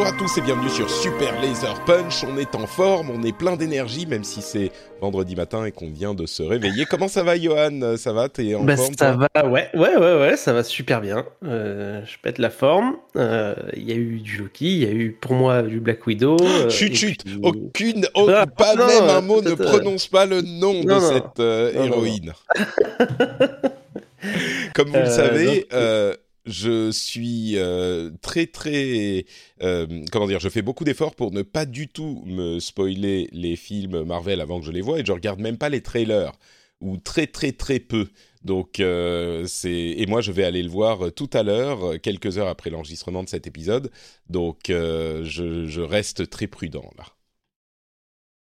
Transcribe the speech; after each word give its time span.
Bonjour 0.00 0.14
à 0.14 0.16
tous 0.16 0.38
et 0.38 0.42
bienvenue 0.42 0.68
sur 0.68 0.88
Super 0.88 1.40
Laser 1.42 1.74
Punch. 1.84 2.22
On 2.22 2.38
est 2.38 2.54
en 2.54 2.68
forme, 2.68 3.10
on 3.10 3.20
est 3.24 3.36
plein 3.36 3.56
d'énergie, 3.56 4.06
même 4.06 4.22
si 4.22 4.42
c'est 4.42 4.70
vendredi 5.00 5.34
matin 5.34 5.64
et 5.64 5.72
qu'on 5.72 5.90
vient 5.90 6.14
de 6.14 6.24
se 6.24 6.40
réveiller. 6.44 6.84
Comment 6.84 7.08
ça 7.08 7.24
va, 7.24 7.36
Johan? 7.36 7.96
Ça 7.96 8.12
va? 8.12 8.28
T'es 8.28 8.54
en 8.54 8.62
Bah, 8.62 8.76
forme 8.76 8.94
ça 8.96 9.16
va, 9.16 9.28
ouais, 9.48 9.68
ouais, 9.74 9.96
ouais, 9.96 10.18
ouais, 10.20 10.36
ça 10.36 10.52
va 10.52 10.62
super 10.62 11.00
bien. 11.00 11.26
Euh, 11.44 12.00
je 12.06 12.16
pète 12.22 12.38
la 12.38 12.50
forme. 12.50 12.94
Euh, 13.16 13.56
Il 13.76 13.88
y 13.88 13.92
a 13.92 13.96
eu 13.96 14.20
du 14.20 14.36
Loki, 14.36 14.66
il 14.66 14.84
y 14.84 14.86
a 14.86 14.92
eu 14.92 15.18
pour 15.20 15.32
moi 15.32 15.62
du 15.62 15.80
Black 15.80 16.06
Widow. 16.06 16.36
euh, 16.42 16.70
Chut, 16.70 16.94
chut 16.94 17.24
puis- 17.24 17.40
Aucune, 17.42 18.06
Ah, 18.14 18.46
pas 18.46 18.76
non, 18.76 18.86
même 18.86 19.02
un 19.02 19.18
euh, 19.18 19.20
mot, 19.20 19.42
ne 19.42 19.50
euh, 19.50 19.56
prononce 19.56 20.06
pas 20.06 20.26
le 20.26 20.42
nom 20.42 20.80
de 20.80 20.86
non, 20.88 21.00
cette 21.00 21.40
euh, 21.40 21.72
héroïne. 21.74 22.34
Comme 24.76 24.88
vous 24.90 24.94
le 24.94 25.00
Euh, 25.00 25.10
savez, 25.10 25.46
donc, 25.46 25.64
euh, 25.72 26.14
je 26.48 26.90
suis 26.90 27.52
euh, 27.56 28.10
très 28.22 28.46
très 28.46 29.26
euh, 29.62 29.86
comment 30.10 30.26
dire, 30.26 30.40
je 30.40 30.48
fais 30.48 30.62
beaucoup 30.62 30.84
d'efforts 30.84 31.14
pour 31.14 31.30
ne 31.32 31.42
pas 31.42 31.66
du 31.66 31.88
tout 31.88 32.22
me 32.26 32.58
spoiler 32.58 33.28
les 33.32 33.56
films 33.56 34.02
Marvel 34.04 34.40
avant 34.40 34.60
que 34.60 34.66
je 34.66 34.72
les 34.72 34.80
voie 34.80 34.98
et 34.98 35.04
je 35.04 35.12
regarde 35.12 35.40
même 35.40 35.58
pas 35.58 35.68
les 35.68 35.82
trailers 35.82 36.32
ou 36.80 36.96
très 36.96 37.26
très 37.26 37.52
très 37.52 37.80
peu. 37.80 38.08
Donc 38.42 38.80
euh, 38.80 39.44
c'est 39.46 39.70
et 39.70 40.06
moi 40.06 40.20
je 40.20 40.32
vais 40.32 40.44
aller 40.44 40.62
le 40.62 40.70
voir 40.70 41.12
tout 41.12 41.30
à 41.32 41.42
l'heure, 41.42 42.00
quelques 42.00 42.38
heures 42.38 42.48
après 42.48 42.70
l'enregistrement 42.70 43.22
de 43.22 43.28
cet 43.28 43.46
épisode. 43.46 43.90
Donc 44.28 44.64
je, 44.68 45.80
reste 45.80 46.30
très 46.30 46.46
prudent 46.46 46.90
là. 46.96 47.04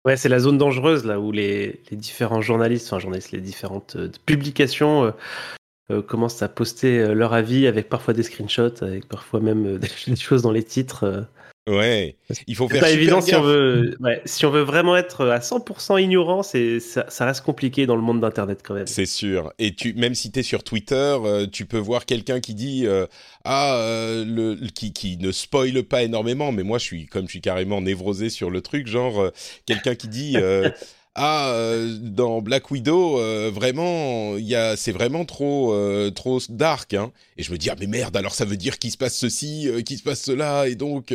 Ouais, 0.04 0.16
c'est 0.16 0.28
la 0.28 0.38
zone 0.38 0.56
dangereuse 0.56 1.04
là 1.04 1.18
où 1.18 1.32
les, 1.32 1.80
les 1.90 1.96
différents 1.96 2.40
journalistes, 2.40 2.86
enfin 2.86 3.00
journalistes, 3.00 3.32
les 3.32 3.40
différentes 3.40 3.96
publications 4.24 5.12
euh, 5.90 6.02
commencent 6.02 6.42
à 6.42 6.48
poster 6.48 6.98
euh, 6.98 7.14
leur 7.14 7.32
avis 7.32 7.66
avec 7.66 7.88
parfois 7.88 8.14
des 8.14 8.22
screenshots, 8.22 8.82
avec 8.82 9.06
parfois 9.08 9.40
même 9.40 9.66
euh, 9.66 9.78
des, 10.06 10.16
choses 10.16 10.42
dans 10.42 10.52
les 10.52 10.62
titres. 10.62 11.26
Ouais, 11.68 12.16
il 12.46 12.56
faut 12.56 12.66
C'est 12.68 12.74
faire 12.74 12.82
pas 12.82 12.88
super 12.88 13.02
évident 13.02 13.20
si 13.20 13.34
on 13.34 13.42
veut, 13.42 13.96
ouais, 14.00 14.22
si 14.24 14.46
on 14.46 14.50
veut 14.50 14.62
vraiment 14.62 14.96
être 14.96 15.26
à 15.26 15.38
100% 15.40 16.02
ignorant, 16.02 16.42
c'est 16.42 16.80
ça, 16.80 17.04
ça 17.08 17.26
reste 17.26 17.42
compliqué 17.42 17.84
dans 17.84 17.96
le 17.96 18.00
monde 18.00 18.20
d'internet 18.20 18.60
quand 18.64 18.74
même. 18.74 18.86
C'est 18.86 19.06
sûr. 19.06 19.52
Et 19.58 19.74
tu, 19.74 19.92
même 19.92 20.14
si 20.14 20.32
tu 20.32 20.40
es 20.40 20.42
sur 20.42 20.64
Twitter, 20.64 20.94
euh, 20.94 21.46
tu 21.46 21.66
peux 21.66 21.78
voir 21.78 22.06
quelqu'un 22.06 22.40
qui 22.40 22.54
dit 22.54 22.86
euh, 22.86 23.06
ah 23.44 23.76
euh, 23.76 24.24
le, 24.24 24.54
qui, 24.68 24.94
qui 24.94 25.18
ne 25.18 25.30
spoile 25.30 25.82
pas 25.82 26.02
énormément, 26.02 26.52
mais 26.52 26.62
moi 26.62 26.78
je 26.78 26.84
suis 26.84 27.06
comme 27.06 27.26
je 27.26 27.32
suis 27.32 27.40
carrément 27.42 27.82
névrosé 27.82 28.30
sur 28.30 28.50
le 28.50 28.62
truc, 28.62 28.86
genre 28.86 29.30
quelqu'un 29.66 29.94
qui 29.94 30.08
dit 30.08 30.36
ah 31.20 31.50
euh, 31.50 31.98
dans 32.00 32.40
Black 32.40 32.70
Widow 32.70 33.18
euh, 33.18 33.50
vraiment 33.52 34.36
il 34.36 34.44
y 34.44 34.54
a 34.54 34.76
c'est 34.76 34.92
vraiment 34.92 35.24
trop 35.24 35.72
euh, 35.72 36.10
trop 36.10 36.38
dark 36.48 36.94
hein. 36.94 37.12
Et 37.36 37.42
je 37.42 37.50
me 37.50 37.58
dis 37.58 37.70
ah 37.70 37.76
mais 37.78 37.88
merde 37.88 38.16
alors 38.16 38.34
ça 38.34 38.44
veut 38.44 38.56
dire 38.56 38.78
qu'il 38.78 38.92
se 38.92 38.96
passe 38.96 39.16
ceci, 39.16 39.68
qu'il 39.84 39.98
se 39.98 40.04
passe 40.04 40.22
cela 40.22 40.68
et 40.68 40.76
donc 40.76 41.12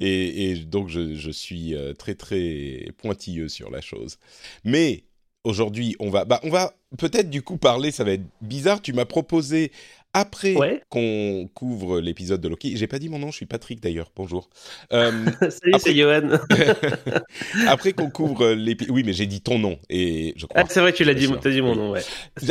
et, 0.00 0.54
donc 0.66 0.88
je, 0.88 1.14
je 1.14 1.30
suis 1.30 1.74
très 1.98 2.14
très 2.14 2.88
pointilleux 2.98 3.48
sur 3.48 3.70
la 3.70 3.80
chose. 3.80 4.18
Mais 4.64 5.04
aujourd'hui, 5.44 5.96
on 5.98 6.10
va, 6.10 6.24
bah, 6.24 6.40
on 6.42 6.50
va 6.50 6.74
peut-être 6.96 7.30
du 7.30 7.42
coup 7.42 7.56
parler. 7.56 7.90
Ça 7.90 8.04
va 8.04 8.12
être 8.12 8.24
bizarre. 8.40 8.80
Tu 8.82 8.92
m'as 8.92 9.04
proposé 9.04 9.72
après 10.14 10.54
Ouais. 10.54 10.80
qu'on 10.88 11.48
couvre 11.54 12.00
l'épisode 12.00 12.40
de 12.40 12.48
Loki. 12.48 12.76
J'ai 12.76 12.86
pas 12.86 12.98
dit 12.98 13.08
mon 13.08 13.18
nom. 13.18 13.30
Je 13.30 13.36
suis 13.36 13.46
Patrick 13.46 13.80
d'ailleurs. 13.80 14.10
Bonjour. 14.16 14.48
Euh, 14.92 15.12
Salut, 15.50 15.74
Après- 15.74 15.78
c'est 15.80 15.94
Johan. 15.94 16.38
après 17.66 17.92
qu'on 17.92 18.10
couvre 18.10 18.50
l'épisode, 18.52 18.94
oui, 18.94 19.02
mais 19.04 19.12
j'ai 19.12 19.26
dit 19.26 19.40
ton 19.40 19.58
nom 19.58 19.78
et 19.90 20.32
je 20.36 20.46
crois. 20.46 20.62
Ah, 20.62 20.66
c'est 20.68 20.80
vrai 20.80 20.92
que 20.92 20.96
tu 20.96 21.04
l'as 21.04 21.14
dit, 21.14 21.28
t'as 21.40 21.50
dit 21.50 21.60
mon 21.60 21.74
nom, 21.74 21.90
ouais. 21.92 22.00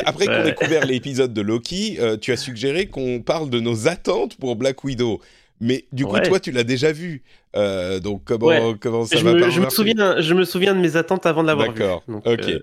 Après 0.06 0.26
qu'on 0.28 0.46
ait 0.46 0.54
couvert 0.56 0.86
l'épisode 0.86 1.34
de 1.34 1.42
Loki, 1.42 1.98
euh, 2.00 2.18
tu 2.18 2.32
as 2.32 2.38
suggéré 2.38 2.88
qu'on 2.88 3.22
parle 3.22 3.50
de 3.50 3.60
nos 3.60 3.88
attentes 3.88 4.36
pour 4.38 4.56
Black 4.56 4.84
Widow. 4.84 5.22
Mais 5.60 5.86
du 5.92 6.06
coup, 6.06 6.14
Ouais. 6.14 6.28
toi, 6.28 6.40
tu 6.40 6.52
l'as 6.52 6.64
déjà 6.64 6.92
vu. 6.92 7.24
Euh, 7.56 8.00
donc 8.00 8.22
comment 8.26 8.46
Ouais. 8.48 8.76
comment 8.80 9.06
ça 9.06 9.18
Je 9.18 9.24
va 9.24 9.34
me, 9.34 9.50
je, 9.50 9.60
me 9.60 9.70
souviens, 9.72 10.22
je 10.22 10.34
me 10.36 10.44
souviens 10.46 10.76
de 10.76 10.80
mes 10.80 10.96
attentes 10.96 11.26
avant 11.26 11.42
de 11.42 11.48
l'avoir 11.48 11.72
vu. 11.72 11.80
D'accord. 11.80 12.04
Ok. 12.08 12.44
euh, 12.48 12.60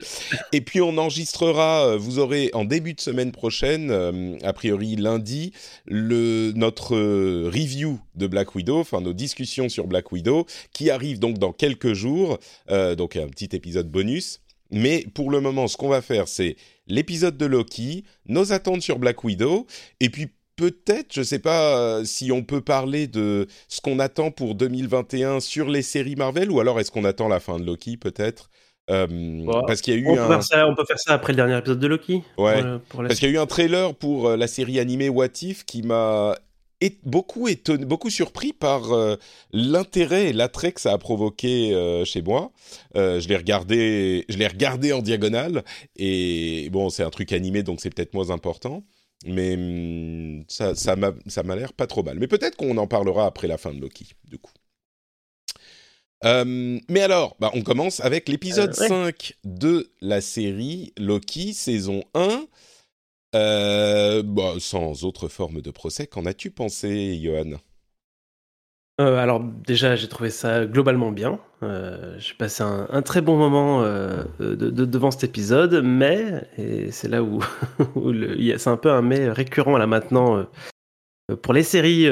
Et 0.53 0.61
puis 0.61 0.81
on 0.81 0.97
enregistrera, 0.97 1.87
euh, 1.89 1.97
vous 1.97 2.21
aurez 2.21 2.51
en 2.53 2.65
début 2.65 2.95
de 2.95 3.01
semaine 3.01 3.33
prochaine, 3.33 3.91
euh, 3.91 4.37
a 4.45 4.53
priori 4.53 4.95
lundi, 4.95 5.53
le, 5.87 6.53
notre 6.55 6.95
review 7.49 7.99
de 8.15 8.27
Black 8.29 8.55
Widow, 8.55 8.79
enfin 8.79 9.01
nos 9.01 9.13
discussions 9.13 9.69
sur 9.69 9.87
Black 9.89 10.13
Widow, 10.13 10.47
qui 10.73 10.91
arrive 10.91 11.19
donc 11.19 11.39
dans 11.39 11.53
quelques 11.53 11.95
jours, 11.95 12.39
donc 12.97 13.17
un 13.17 13.27
petit 13.27 13.49
épisode 13.57 13.91
bonus. 13.91 14.41
Mais 14.71 15.05
pour 15.15 15.31
le 15.31 15.41
moment, 15.41 15.67
ce 15.69 15.77
qu'on 15.77 15.89
va 15.89 16.03
faire, 16.03 16.27
c'est 16.29 16.57
l'épisode 16.87 17.37
de 17.37 17.47
Loki, 17.47 18.05
nos 18.27 18.53
attentes 18.53 18.83
sur 18.83 18.99
Black 18.99 19.23
Widow, 19.25 19.67
et 20.01 20.09
puis 20.09 20.29
peut-être, 20.57 21.13
je 21.13 21.23
sais 21.23 21.39
pas 21.39 21.79
euh, 21.79 22.05
si 22.05 22.33
on 22.33 22.43
peut 22.43 22.61
parler 22.61 23.07
de 23.07 23.47
ce 23.69 23.81
qu'on 23.81 23.99
attend 23.99 24.31
pour 24.31 24.55
2021 24.55 25.41
sur 25.41 25.69
les 25.69 25.83
séries 25.83 26.17
Marvel, 26.17 26.51
ou 26.51 26.61
alors 26.61 26.81
est-ce 26.81 26.91
qu'on 26.91 27.05
attend 27.05 27.29
la 27.29 27.41
fin 27.41 27.59
de 27.59 27.65
Loki, 27.65 27.97
peut-être 27.97 28.51
Euh, 28.91 29.07
Bon, 29.09 29.63
Parce 29.67 29.81
qu'il 29.81 29.95
y 29.95 29.97
a 29.97 30.01
eu 30.01 30.09
on, 30.09 30.15
peut 30.15 30.21
un... 30.21 30.29
faire 30.29 30.43
ça, 30.43 30.67
on 30.69 30.75
peut 30.75 30.85
faire 30.85 30.99
ça 30.99 31.15
après 31.15 31.33
le 31.33 31.37
dernier 31.37 31.59
épisode 31.59 31.81
de 31.81 31.87
Loki. 31.87 32.23
Ouais. 32.37 32.63
pour, 32.63 32.81
pour 32.89 33.03
la 33.03 33.09
Parce 33.09 33.21
qu'il 33.21 33.29
y 33.29 33.33
a 33.33 33.35
eu 33.35 33.39
un 33.39 33.47
trailer 33.47 33.95
pour 33.95 34.29
euh, 34.29 34.37
la 34.37 34.47
série 34.47 34.79
animée 34.79 35.09
What 35.09 35.29
If 35.43 35.65
qui 35.65 35.83
m'a 35.83 36.35
beaucoup 37.05 37.49
étonné, 37.49 37.85
beaucoup 37.85 38.11
surpris 38.11 38.53
par 38.53 38.93
euh, 38.93 39.17
l'intérêt 39.53 40.27
et 40.27 40.33
l'attrait 40.33 40.73
que 40.73 40.81
ça 40.81 40.93
a 40.93 40.99
provoqué 40.99 41.75
euh, 41.75 42.05
chez 42.05 42.23
moi. 42.23 42.53
Euh, 42.97 43.21
je 43.21 43.29
l'ai 43.29 43.37
regardé, 43.37 44.25
je 44.29 44.37
l'ai 44.37 44.47
regardé 44.47 44.93
en 44.93 45.01
diagonale 45.01 45.65
et 45.97 46.69
bon, 46.71 46.91
c'est 46.91 47.03
un 47.03 47.11
truc 47.11 47.33
animé 47.33 47.63
donc 47.63 47.81
c'est 47.81 47.91
peut-être 47.95 48.15
moins 48.15 48.31
important. 48.31 48.83
Mais 49.27 49.55
hum, 49.55 50.45
ça, 50.49 50.75
ça 50.75 50.97
m'a, 50.97 51.13
ça 51.27 51.43
m'a 51.43 51.57
l'air 51.57 51.73
pas 51.73 51.87
trop 51.87 52.03
mal. 52.03 52.19
Mais 52.19 52.27
peut-être 52.29 52.57
qu'on 52.57 52.77
en 52.77 52.87
parlera 52.87 53.27
après 53.27 53.49
la 53.49 53.59
fin 53.59 53.73
de 53.73 53.81
Loki, 53.81 54.13
du 54.25 54.39
coup. 54.39 54.53
Euh, 56.25 56.81
mais 56.89 57.01
alors, 57.01 57.37
bah, 57.39 57.51
on 57.55 57.63
commence 57.63 58.01
avec 58.01 58.29
l'épisode 58.29 58.75
Euh, 58.79 58.83
ouais. 58.83 58.89
5 58.89 59.35
de 59.45 59.91
la 60.01 60.21
série 60.21 60.93
Loki, 60.97 61.53
saison 61.55 62.03
1. 62.15 62.47
Euh, 63.35 64.23
bah, 64.23 64.55
sans 64.61 65.05
autre 65.05 65.29
forme 65.29 65.61
de 65.61 65.71
procès, 65.71 66.07
qu'en 66.07 66.25
as-tu 66.27 66.51
pensé, 66.51 67.19
Johan? 67.21 67.59
Euh, 69.01 69.17
alors 69.19 69.41
déjà, 69.41 69.97
j'ai 69.97 70.07
trouvé 70.09 70.31
ça 70.31 70.67
globalement 70.67 71.11
bien. 71.11 71.41
Euh, 71.65 72.15
j'ai 72.19 72.35
passé 72.35 72.63
un, 72.63 72.87
un 72.91 73.03
très 73.03 73.21
bon 73.21 73.37
moment 73.37 73.83
euh, 73.83 74.23
de- 74.39 74.55
de- 74.55 74.85
devant 74.85 75.11
cet 75.11 75.25
épisode, 75.25 75.83
mais 75.85 76.47
et 76.59 76.93
c'est 76.93 77.09
là 77.09 77.23
où, 77.25 77.41
où 77.97 78.13
le- 78.13 78.37
il 78.39 78.45
y 78.45 78.53
a- 78.53 78.59
c'est 78.59 78.71
un 78.71 78.77
peu 78.77 78.93
un 78.93 79.03
mais 79.03 79.29
récurrent 79.31 79.77
là 79.79 79.87
maintenant 79.89 80.47
pour 81.43 81.55
les 81.55 81.63
séries 81.63 82.09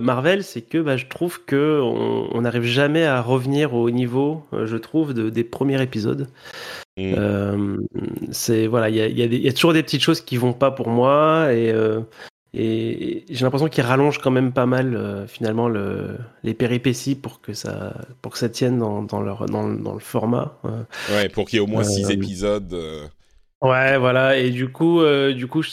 Marvel, 0.00 0.42
c'est 0.42 0.62
que 0.62 0.78
bah, 0.78 0.96
je 0.96 1.06
trouve 1.06 1.44
que 1.44 1.80
on 1.82 2.40
n'arrive 2.40 2.62
jamais 2.64 3.04
à 3.04 3.20
revenir 3.20 3.74
au 3.74 3.90
niveau, 3.90 4.44
je 4.64 4.76
trouve, 4.78 5.14
de- 5.14 5.30
des 5.30 5.44
premiers 5.44 5.80
épisodes. 5.82 6.26
Mm. 6.98 7.76
C'est 8.32 8.66
voilà, 8.66 8.88
il 8.88 8.96
y 8.96 9.00
a, 9.02 9.06
y 9.08 9.22
a 9.22 9.26
y 9.26 9.54
toujours 9.54 9.74
des 9.74 9.82
petites 9.82 10.00
choses 10.02 10.22
qui 10.22 10.38
vont 10.38 10.54
pas 10.54 10.70
pour 10.70 10.88
moi 10.88 11.52
et, 11.52 11.70
et 12.56 13.24
j'ai 13.28 13.44
l'impression 13.44 13.68
qu'ils 13.68 13.84
rallongent 13.84 14.18
quand 14.18 14.30
même 14.30 14.52
pas 14.52 14.66
mal 14.66 14.96
euh, 14.96 15.26
finalement 15.26 15.68
le, 15.68 16.16
les 16.42 16.54
péripéties 16.54 17.14
pour 17.14 17.40
que 17.40 17.52
ça 17.54 17.94
pour 18.22 18.32
que 18.32 18.38
ça 18.38 18.48
tienne 18.48 18.78
dans, 18.78 19.02
dans 19.02 19.20
leur 19.20 19.46
dans, 19.46 19.68
dans 19.68 19.94
le 19.94 20.00
format. 20.00 20.58
euh. 20.64 20.82
Ouais, 21.08 21.28
pour 21.28 21.46
qu'il 21.46 21.56
y 21.56 21.58
ait 21.58 21.60
au 21.64 21.66
moins 21.66 21.84
6 21.84 22.10
Euh, 22.10 22.12
épisodes. 22.12 23.10
Ouais, 23.62 23.98
voilà. 23.98 24.36
Et 24.38 24.50
du 24.50 24.68
coup, 24.70 25.00
du 25.34 25.46
coup, 25.46 25.62
je, 25.62 25.70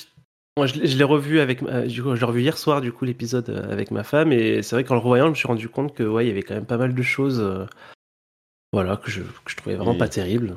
moi, 0.57 0.67
je, 0.67 0.75
l'ai- 0.75 0.87
je 0.87 0.97
l'ai 0.97 1.03
revu 1.03 1.39
avec, 1.39 1.59
du 1.87 2.01
coup, 2.03 2.15
je 2.15 2.19
l'ai 2.19 2.25
revu 2.25 2.41
hier 2.41 2.57
soir, 2.57 2.81
du 2.81 2.91
coup, 2.91 3.05
l'épisode 3.05 3.49
avec 3.69 3.91
ma 3.91 4.03
femme. 4.03 4.31
Et 4.31 4.61
c'est 4.63 4.75
vrai 4.75 4.83
qu'en 4.83 4.95
le 4.95 5.01
revoyant, 5.01 5.25
je 5.25 5.29
me 5.31 5.35
suis 5.35 5.47
rendu 5.47 5.69
compte 5.69 5.93
que, 5.93 6.03
ouais, 6.03 6.25
il 6.25 6.27
y 6.29 6.31
avait 6.31 6.43
quand 6.43 6.53
même 6.55 6.65
pas 6.65 6.77
mal 6.77 6.93
de 6.95 7.01
choses, 7.03 7.41
voilà, 8.71 8.97
que 8.97 9.11
je, 9.11 9.21
que 9.21 9.51
je 9.51 9.55
trouvais 9.55 9.75
vraiment 9.75 9.95
pas 9.95 10.07
terribles. 10.09 10.55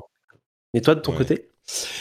Et 0.74 0.80
toi, 0.80 0.94
de 0.94 1.00
ton 1.00 1.12
Ouais. 1.12 1.18
côté? 1.18 1.48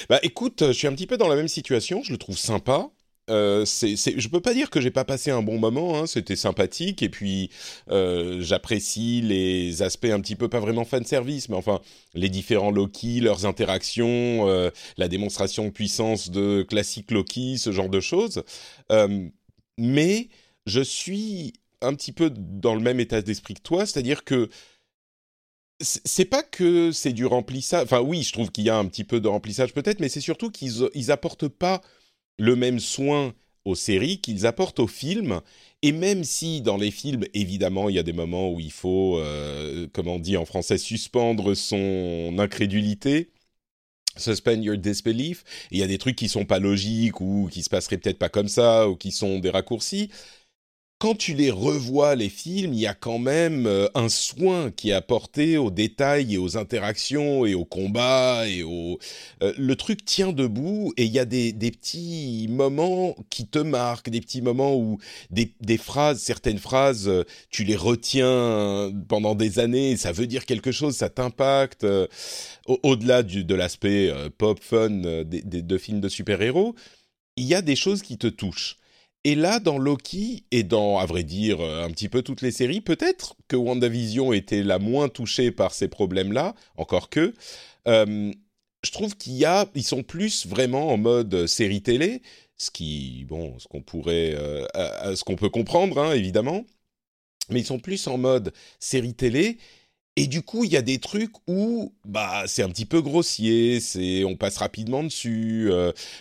Bah 0.10 0.20
écoute, 0.22 0.64
je 0.68 0.72
suis 0.74 0.88
un 0.88 0.94
petit 0.94 1.08
peu 1.08 1.18
dans 1.18 1.28
la 1.28 1.36
même 1.36 1.48
situation, 1.48 2.02
je 2.04 2.12
le 2.12 2.18
trouve 2.18 2.38
sympa. 2.38 2.90
Euh, 3.30 3.66
c'est, 3.66 3.96
je 3.96 4.30
peux 4.30 4.40
pas 4.40 4.54
dire 4.54 4.70
que 4.70 4.80
j'ai 4.80 4.92
pas 4.92 5.04
passé 5.06 5.32
un 5.32 5.42
bon 5.42 5.58
moment. 5.58 5.98
Hein, 5.98 6.08
c'était 6.08 6.36
sympathique 6.36 7.02
et 7.02 7.10
puis 7.10 7.50
euh, 7.90 8.42
j'apprécie 8.42 9.22
les 9.22 9.82
aspects 9.82 10.06
un 10.06 10.20
petit 10.20 10.36
peu 10.36 10.48
pas 10.48 10.60
vraiment 10.60 10.86
fan 10.86 11.04
service, 11.06 11.50
mais 11.50 11.56
enfin 11.56 11.82
les 12.14 12.30
différents 12.30 12.72
Loki, 12.72 13.20
leurs 13.20 13.46
interactions, 13.46 14.48
euh, 14.48 14.70
la 14.98 15.08
démonstration 15.08 15.66
de 15.66 15.72
puissance 15.72 16.30
de 16.30 16.64
classique 16.64 17.12
Loki, 17.12 17.58
ce 17.58 17.72
genre 17.72 17.90
de 17.90 18.00
choses. 18.00 18.44
Euh, 18.92 19.28
mais 19.78 20.30
je 20.66 20.82
suis 20.82 21.54
un 21.82 21.94
petit 21.94 22.12
peu 22.12 22.30
dans 22.30 22.76
le 22.76 22.82
même 22.82 23.00
état 23.00 23.22
d'esprit 23.22 23.56
que 23.56 23.62
toi, 23.62 23.86
c'est-à-dire 23.86 24.24
que 24.24 24.50
c'est 25.82 26.26
pas 26.26 26.42
que 26.44 26.92
c'est 26.92 27.12
du 27.12 27.26
remplissage. 27.26 27.84
Enfin, 27.84 28.00
oui, 28.00 28.24
je 28.24 28.32
trouve 28.32 28.52
qu'il 28.52 28.64
y 28.64 28.70
a 28.70 28.78
un 28.78 28.86
petit 28.86 29.04
peu 29.04 29.20
de 29.20 29.28
remplissage 29.28 29.74
peut-être, 29.74 30.00
mais 30.00 30.10
c'est 30.10 30.22
surtout 30.22 30.50
qu'ils 30.50 30.90
ils 30.94 31.12
apportent 31.12 31.50
pas 31.50 31.82
le 32.38 32.56
même 32.56 32.80
soin 32.80 33.34
aux 33.66 33.76
séries 33.76 34.20
qu'ils 34.22 34.46
apportent 34.46 34.80
aux 34.80 34.88
films. 34.88 35.42
Et 35.82 35.92
même 35.92 36.24
si 36.24 36.62
dans 36.62 36.78
les 36.78 36.92
films, 36.92 37.26
évidemment, 37.34 37.90
il 37.90 37.96
y 37.96 38.00
a 38.00 38.04
des 38.04 38.14
moments 38.14 38.52
où 38.52 38.60
il 38.60 38.72
faut, 38.72 39.20
euh, 39.20 39.88
comme 39.94 40.08
on 40.08 40.20
dit 40.20 40.38
en 40.38 40.46
français, 40.46 40.78
suspendre 40.78 41.56
son 41.56 42.36
incrédulité, 42.40 43.32
suspend 44.18 44.62
your 44.62 44.78
disbelief, 44.78 45.44
il 45.72 45.80
y 45.80 45.84
a 45.84 45.88
des 45.88 45.98
trucs 45.98 46.16
qui 46.16 46.30
sont 46.30 46.46
pas 46.46 46.60
logiques 46.60 47.22
ou 47.22 47.50
qui 47.52 47.64
se 47.64 47.70
passeraient 47.70 47.98
peut-être 47.98 48.20
pas 48.20 48.30
comme 48.30 48.48
ça 48.48 48.90
ou 48.90 48.96
qui 48.96 49.12
sont 49.12 49.40
des 49.40 49.50
raccourcis 49.50 50.10
quand 50.98 51.16
tu 51.16 51.34
les 51.34 51.52
revois, 51.52 52.16
les 52.16 52.30
films, 52.30 52.74
il 52.74 52.80
y 52.80 52.88
a 52.88 52.94
quand 52.94 53.20
même 53.20 53.68
euh, 53.68 53.88
un 53.96 54.08
soin 54.08 54.72
qui 54.72 54.92
est 54.92 54.94
apporté 54.94 55.58
aux 55.58 55.70
détails 55.70 56.36
et 56.36 56.38
aux 56.38 56.58
interactions 56.58 57.46
et 57.46 57.54
aux 57.54 57.66
combats 57.66 58.48
et 58.48 58.64
au... 58.64 58.98
Euh, 59.44 59.54
le 59.58 59.76
truc 59.76 60.06
tient 60.06 60.32
debout 60.32 60.94
et 60.96 61.04
il 61.04 61.12
y 61.12 61.20
a 61.20 61.26
des, 61.26 61.52
des, 61.52 61.72
petits 61.72 62.48
moments 62.50 63.14
qui 63.30 63.46
te 63.46 63.60
marquent, 63.60 64.10
des 64.10 64.22
petits 64.22 64.42
moments 64.42 64.76
où 64.78 64.98
des, 65.32 65.54
des 65.60 65.78
phrases, 65.78 66.22
certaines 66.22 66.60
phrases, 66.60 67.10
euh, 67.10 67.26
tu 67.50 67.66
les 67.66 67.76
retiens 67.76 68.92
pendant 69.10 69.36
des 69.36 69.60
années, 69.60 69.98
ça 69.98 70.14
veut 70.14 70.28
dire 70.28 70.46
quelque 70.46 70.72
chose, 70.72 70.96
ça 70.96 71.10
t'impacte. 71.10 71.86
Au-delà 72.68 73.22
de 73.24 73.56
l'aspect 73.56 74.12
pop 74.38 74.60
fun 74.62 74.90
des, 74.90 75.24
des, 75.24 75.62
de 75.62 75.78
films 75.78 76.00
de 76.00 76.10
super-héros, 76.10 76.76
il 77.36 77.46
y 77.46 77.54
a 77.54 77.62
des 77.62 77.76
choses 77.76 78.02
qui 78.02 78.18
te 78.18 78.28
touchent. 78.28 78.78
Et 79.26 79.34
là, 79.34 79.60
dans 79.60 79.80
Loki, 79.80 80.46
et 80.52 80.62
dans, 80.62 81.00
à 81.00 81.08
vrai 81.08 81.24
dire, 81.24 81.60
euh, 81.60 81.84
un 81.84 81.90
petit 81.90 82.10
peu 82.10 82.22
toutes 82.22 82.44
les 82.44 82.52
séries, 82.52 82.80
peut-être 82.80 83.36
que 83.48 83.56
WandaVision 83.56 84.34
était 84.34 84.62
la 84.62 84.78
moins 84.78 85.10
touchée 85.10 85.50
par 85.50 85.74
ces 85.74 85.88
problèmes-là, 85.88 86.54
encore 86.78 87.10
que, 87.10 87.34
euh, 87.88 88.32
je 88.84 88.92
trouve 88.92 89.18
qu'il 89.18 89.44
sont 89.82 90.04
plus 90.04 90.46
vraiment 90.46 90.90
en 90.94 90.98
mode 90.98 91.48
série 91.48 91.82
télé, 91.82 92.22
ce 92.56 92.70
qui, 92.70 93.26
bon, 93.28 93.58
ce 93.58 93.68
qu'on 93.68 93.82
pourrait, 93.82 94.36
euh, 94.38 95.16
ce 95.16 95.24
qu'on 95.24 95.36
peut 95.36 95.50
comprendre, 95.50 95.98
hein, 95.98 96.14
évidemment, 96.14 96.64
mais 97.50 97.62
ils 97.62 97.66
sont 97.66 97.80
plus 97.80 98.06
en 98.06 98.20
mode 98.20 98.54
série 98.80 99.16
télé. 99.16 99.58
Et 100.18 100.28
du 100.28 100.44
coup, 100.44 100.66
il 100.66 100.72
y 100.72 100.78
a 100.78 100.84
des 100.84 101.00
trucs 101.00 101.34
où 101.48 101.94
bah 102.06 102.44
c'est 102.48 102.64
un 102.64 102.70
petit 102.70 102.86
peu 102.86 103.02
grossier, 103.02 103.80
c'est 103.82 104.24
on 104.24 104.36
passe 104.38 104.58
rapidement 104.58 105.04
dessus. 105.04 105.70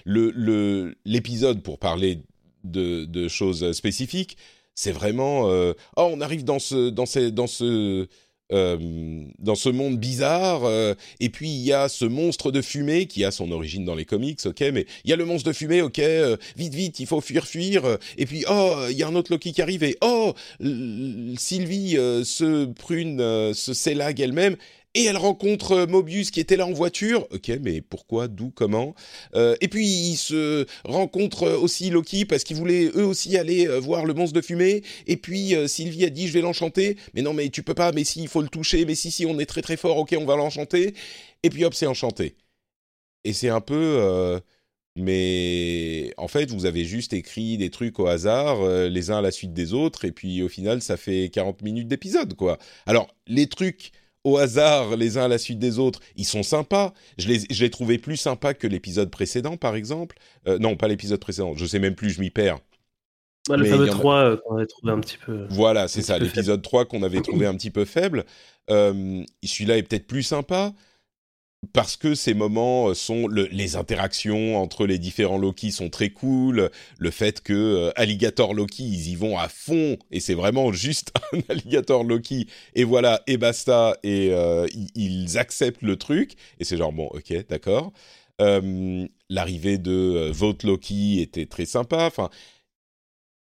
le 0.05 0.97
l'épisode 1.05 1.63
pour 1.63 1.79
parler 1.79 2.21
de, 2.65 3.29
choses 3.29 3.73
spécifiques. 3.73 4.37
C'est 4.75 4.93
vraiment, 4.93 5.51
euh, 5.51 5.73
oh, 5.97 6.11
on 6.13 6.21
arrive 6.21 6.45
dans 6.45 6.59
ce, 6.59 6.91
dans 6.91 7.05
dans 7.31 7.47
ce, 7.47 8.09
euh, 8.53 9.25
dans 9.39 9.55
ce 9.55 9.69
monde 9.69 9.99
bizarre, 9.99 10.65
euh, 10.65 10.95
et 11.21 11.29
puis 11.29 11.49
il 11.49 11.63
y 11.63 11.73
a 11.73 11.89
ce 11.89 12.05
monstre 12.05 12.51
de 12.51 12.61
fumée 12.61 13.07
qui 13.07 13.25
a 13.25 13.31
son 13.31 13.53
origine 13.53 13.85
dans 13.85 13.95
les 13.95 14.05
comics, 14.05 14.41
ok, 14.45 14.61
mais 14.73 14.87
il 15.05 15.11
y 15.11 15.13
a 15.13 15.17
le 15.17 15.25
monstre 15.25 15.49
de 15.49 15.55
fumée, 15.55 15.81
ok, 15.81 16.01
vite, 16.57 16.75
vite, 16.75 16.99
il 16.99 17.07
faut 17.07 17.21
fuir, 17.21 17.47
fuir, 17.47 17.99
et 18.19 18.27
puis 18.27 18.45
oh, 18.49 18.87
il 18.91 18.97
y 18.97 19.05
a 19.05 19.09
un 19.09 19.15
autre 19.15 19.33
Loki 19.33 19.53
qui 19.53 19.63
arrive, 19.63 19.85
et 19.85 19.97
oh, 20.03 20.35
Sylvie 21.39 21.93
se 22.25 22.65
prune, 22.67 23.55
se 23.55 23.73
sélague 23.75 24.21
elle-même, 24.21 24.57
et 24.95 25.05
elle 25.05 25.17
rencontre 25.17 25.73
euh, 25.73 25.87
Mobius 25.87 26.31
qui 26.31 26.41
était 26.41 26.57
là 26.57 26.67
en 26.67 26.73
voiture. 26.73 27.27
Ok, 27.33 27.51
mais 27.61 27.81
pourquoi, 27.81 28.29
d'où, 28.29 28.51
comment 28.51 28.95
euh, 29.35 29.57
Et 29.61 29.69
puis 29.69 29.87
ils 29.87 30.17
se 30.17 30.67
rencontrent 30.85 31.45
euh, 31.45 31.59
aussi 31.59 31.91
Loki 31.91 32.25
parce 32.25 32.45
qu'ils 32.45 32.57
voulaient 32.57 32.91
eux 32.95 33.05
aussi 33.05 33.37
aller 33.37 33.67
voir 33.81 34.05
le 34.05 34.15
monstre 34.15 34.35
de 34.35 34.41
fumée. 34.41 34.83
Et 35.07 35.17
puis 35.17 35.55
Sylvie 35.67 36.05
a 36.05 36.11
dit 36.11 36.29
je 36.29 36.33
vais 36.33 36.41
l'enchanter. 36.41 36.97
Mais 37.15 37.23
non, 37.23 37.35
mais 37.35 37.49
tu 37.51 37.63
peux 37.63 37.75
pas. 37.75 37.93
Mais 37.93 38.05
si, 38.05 38.23
il 38.23 38.29
faut 38.29 38.43
le 38.43 38.49
toucher. 38.49 38.85
Mais 38.85 38.95
si, 38.95 39.11
si, 39.11 39.27
on 39.27 39.39
est 39.39 39.47
très 39.47 39.63
très 39.63 39.77
fort. 39.77 39.99
Ok, 39.99 40.15
on 40.19 40.25
va 40.25 40.37
l'enchanter. 40.37 40.95
Et 41.43 41.51
puis 41.51 41.65
hop, 41.65 41.75
c'est 41.75 41.87
enchanté. 41.87 42.37
Et 43.25 43.33
c'est 43.33 43.49
un 43.49 43.61
peu. 43.61 44.41
Mais 44.97 46.13
en 46.19 46.29
fait, 46.29 46.51
vous 46.53 46.67
avez 46.67 46.85
juste 46.85 47.13
écrit 47.13 47.59
des 47.59 47.71
trucs 47.71 47.99
au 47.99 48.07
hasard, 48.07 48.65
les 48.89 49.11
uns 49.11 49.19
à 49.19 49.23
la 49.23 49.33
suite 49.33 49.53
des 49.53 49.73
autres, 49.75 50.05
et 50.05 50.13
puis 50.13 50.41
au 50.43 50.49
final, 50.49 50.83
ça 50.83 50.97
fait 50.97 51.31
40 51.31 51.63
minutes 51.63 51.89
d'épisode, 51.89 52.35
quoi. 52.35 52.59
Alors, 52.87 53.09
les 53.27 53.49
trucs 53.49 53.91
au 54.25 54.39
hasard 54.39 54.97
les 54.97 55.19
uns 55.19 55.25
à 55.25 55.29
la 55.29 55.39
suite 55.39 55.59
des 55.59 55.79
autres, 55.79 56.01
ils 56.17 56.25
sont 56.25 56.43
sympas. 56.43 56.93
Je 57.19 57.29
les, 57.29 57.41
je 57.51 57.63
les 57.63 57.71
trouvais 57.71 57.99
plus 57.99 58.17
sympas 58.17 58.55
que 58.55 58.67
l'épisode 58.67 59.11
précédent, 59.11 59.57
par 59.57 59.77
exemple. 59.77 60.17
Euh, 60.49 60.59
non, 60.59 60.77
pas 60.77 60.89
l'épisode 60.89 61.21
précédent, 61.21 61.55
je 61.55 61.67
sais 61.67 61.79
même 61.79 61.95
plus, 61.95 62.11
je 62.11 62.21
m'y 62.21 62.31
perds. 62.31 62.59
le 63.49 63.65
fameux 63.65 63.87
3 63.87 64.17
euh, 64.17 64.37
qu'on 64.39 64.57
avait 64.57 64.67
trouvé 64.67 64.93
un 64.93 65.01
petit 65.01 65.19
peu. 65.19 65.47
Voilà, 65.51 65.89
c'est 65.89 66.03
ça, 66.03 66.19
l'épisode 66.19 66.63
3 66.63 66.87
qu'on 66.87 67.03
avait 67.03 67.21
trouvé 67.21 67.47
un 67.47 67.55
petit 67.55 67.71
peu 67.71 67.85
faible. 67.85 68.25
Euh, 68.71 69.23
celui-là 69.45 69.77
est 69.77 69.83
peut-être 69.83 70.07
plus 70.07 70.23
sympa 70.23 70.73
parce 71.73 71.97
que 71.97 72.15
ces 72.15 72.35
moments 72.35 72.89
euh, 72.89 72.95
sont 72.95 73.29
les 73.29 73.77
interactions 73.77 74.57
entre 74.57 74.87
les 74.87 74.99
différents 74.99 75.39
Loki 75.39 75.73
sont 75.73 75.91
très 75.91 76.11
cool, 76.11 76.71
le 76.99 77.11
fait 77.11 77.41
que 77.41 77.53
euh, 77.53 77.93
Alligator 77.97 78.55
Loki 78.55 78.85
ils 78.85 79.11
y 79.11 79.17
vont 79.17 79.39
à 79.39 79.49
fond 79.49 79.97
et 80.11 80.21
c'est 80.21 80.35
vraiment 80.35 80.73
juste 80.73 81.13
un 81.33 81.41
Alligator 81.49 82.05
Loki 82.05 82.47
et 82.75 82.85
voilà 82.85 83.23
et 83.27 83.37
basta 83.37 83.97
et 84.03 84.31
euh, 84.31 84.67
ils 84.95 85.39
acceptent 85.39 85.83
le 85.83 85.97
truc 85.97 86.35
et 86.59 86.65
c'est 86.65 86.77
genre 86.77 86.93
bon 86.93 87.09
ok 87.13 87.47
d'accord. 87.49 87.93
L'arrivée 89.31 89.79
de 89.79 90.31
Vote 90.33 90.65
Loki 90.65 91.21
était 91.21 91.47
très 91.47 91.67
sympa 91.67 92.07
enfin 92.07 92.31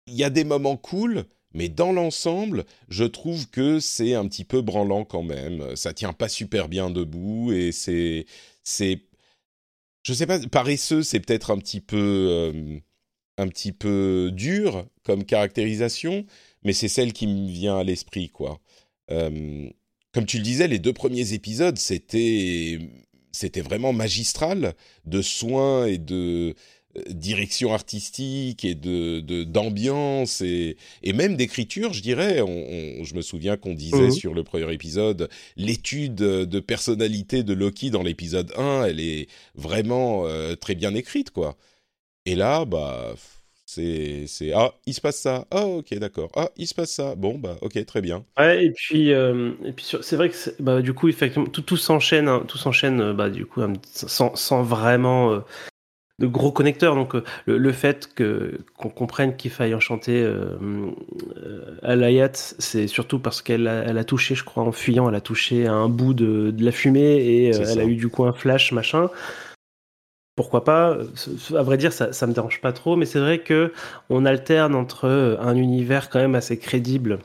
il 0.09 0.15
y 0.15 0.25
a 0.25 0.31
des 0.31 0.45
moments 0.45 0.77
cool 0.77 1.25
mais 1.55 1.69
dans 1.69 1.93
l'ensemble, 1.93 2.65
je 2.89 3.05
trouve 3.05 3.49
que 3.51 3.81
c'est 3.81 4.15
un 4.15 4.27
petit 4.29 4.45
peu 4.45 4.63
branlant 4.63 5.05
quand 5.05 5.23
même. 5.23 5.77
Ça 5.77 5.93
tient 5.93 6.13
pas 6.13 6.29
super 6.29 6.69
bien 6.69 6.91
debout 6.91 7.53
et 7.53 7.73
c'est 7.73 8.27
c'est 8.65 9.03
je 10.03 10.13
sais 10.13 10.27
pas 10.27 10.39
paresseux, 10.41 11.03
c'est 11.03 11.21
peut-être 11.21 11.51
un 11.51 11.59
petit 11.59 11.81
peu 11.81 11.97
euh, 12.31 12.79
un 13.39 13.49
petit 13.49 13.73
peu 13.73 14.31
dur 14.33 14.87
comme 15.05 15.25
caractérisation, 15.25 16.27
mais 16.65 16.73
c'est 16.73 16.89
celle 16.89 17.13
qui 17.13 17.27
me 17.27 17.49
vient 17.49 17.79
à 17.79 17.85
l'esprit 17.85 18.29
quoi. 18.31 18.61
Euh, 19.11 19.69
comme 20.13 20.27
tu 20.27 20.39
le 20.39 20.43
disais, 20.45 20.69
les 20.69 20.79
deux 20.79 20.93
premiers 20.93 21.33
épisodes, 21.33 21.79
c'était 21.79 22.79
c'était 23.33 23.63
vraiment 23.63 23.93
magistral 23.93 24.75
de 25.07 25.23
soins 25.23 25.87
et 25.87 25.99
de 25.99 26.55
direction 27.09 27.73
artistique 27.73 28.65
et 28.65 28.75
de 28.75 29.21
d'ambiance 29.45 30.41
et, 30.41 30.77
et 31.03 31.13
même 31.13 31.37
d'écriture, 31.37 31.93
je 31.93 32.03
dirais. 32.03 32.41
On, 32.41 33.05
je 33.05 33.15
me 33.15 33.23
souviens 33.23 33.57
qu'on 33.57 33.75
disait 33.75 33.97
mhm. 33.97 34.11
sur 34.13 34.35
le 34.35 34.45
premier 34.45 34.73
épisode 34.73 35.29
l'étude 35.57 36.15
de 36.15 36.61
personnalité 36.61 37.43
de 37.43 37.55
Loki 37.55 37.91
dans 37.91 38.03
l'épisode 38.03 38.53
1, 38.57 38.85
elle 38.85 39.01
est 39.01 39.29
vraiment 39.55 40.27
euh, 40.27 40.55
très 40.55 40.75
bien 40.75 40.95
écrite, 40.95 41.31
quoi. 41.31 41.57
Et 42.27 42.35
là, 42.35 42.65
bah, 42.65 43.15
c'est 43.67 44.27
c'est 44.27 44.53
ah, 44.53 44.75
il 44.87 44.95
se 44.95 45.01
passe 45.01 45.19
ça. 45.19 45.47
Ah, 45.51 45.67
ok, 45.67 45.95
d'accord. 45.95 46.31
Ah, 46.37 46.51
il 46.57 46.67
se 46.67 46.75
passe 46.75 46.93
ça. 46.93 47.15
Bon, 47.15 47.39
bah, 47.39 47.57
ok, 47.63 47.85
très 47.87 48.01
bien. 48.01 48.25
Ouais, 48.39 48.65
et 48.65 48.71
puis 48.71 49.13
euh, 49.13 49.53
et 49.65 49.73
puis 49.73 49.87
c'est 50.03 50.17
vrai 50.17 50.29
que 50.29 50.37
bah, 50.61 50.83
du 50.83 50.93
coup, 50.93 51.09
effectivement, 51.09 51.47
tout, 51.47 51.63
tout 51.63 51.77
s'enchaîne, 51.77 52.29
hein, 52.29 52.45
tout 52.47 52.59
s'enchaîne, 52.59 53.01
euh, 53.01 53.13
bah, 53.13 53.31
du 53.31 53.47
coup, 53.47 53.63
sans, 53.93 54.37
sans 54.37 54.63
vraiment 54.63 55.43
de 56.23 56.27
gros 56.29 56.53
connecteurs. 56.53 56.95
Donc 56.95 57.15
euh, 57.15 57.23
le, 57.47 57.73
fait 57.73 58.15
que 58.15 58.59
qu'on 58.77 58.89
comprenne 58.89 59.37
qu'il 59.37 59.51
faille 59.51 59.75
enchanter 59.75 60.23
euh, 60.23 60.57
euh, 61.37 61.79
Alayat, 61.83 62.33
c'est 62.35 62.87
surtout 62.87 63.19
parce 63.19 63.43
qu'elle 63.43 63.67
a, 63.67 63.83
elle 63.83 63.99
a 63.99 64.05
touché, 64.05 64.35
je 64.35 64.45
crois, 64.45 64.63
en 64.63 64.73
fuyant, 64.73 65.09
elle 65.09 65.17
a 65.17 65.21
touché 65.21 65.67
un 65.67 65.89
bout 65.89 66.15
de, 66.15 66.55
la 66.59 66.73
fumée 66.73 67.17
et 67.17 67.47
elle 67.49 67.81
a 67.81 67.85
eu 67.85 67.97
du 67.97 68.09
coup 68.09 68.25
un 68.25 68.33
flash, 68.33 68.73
machin. 68.73 69.11
Pourquoi 70.37 70.65
pas? 70.65 70.97
À 71.55 71.63
vrai 71.63 71.77
dire, 71.77 71.93
ça, 71.93 72.13
ça 72.13 72.27
me 72.27 72.33
dérange 72.33 72.61
pas 72.61 72.73
trop, 72.73 72.97
mais 72.97 73.05
c'est 73.05 73.19
vrai 73.19 73.41
que 73.41 73.73
on 74.09 74.25
alterne 74.25 74.75
entre 74.75 75.39
un 75.41 75.57
univers 75.57 76.09
quand 76.09 76.21
même 76.21 76.37
assez 76.37 76.59
crédible 76.59 77.19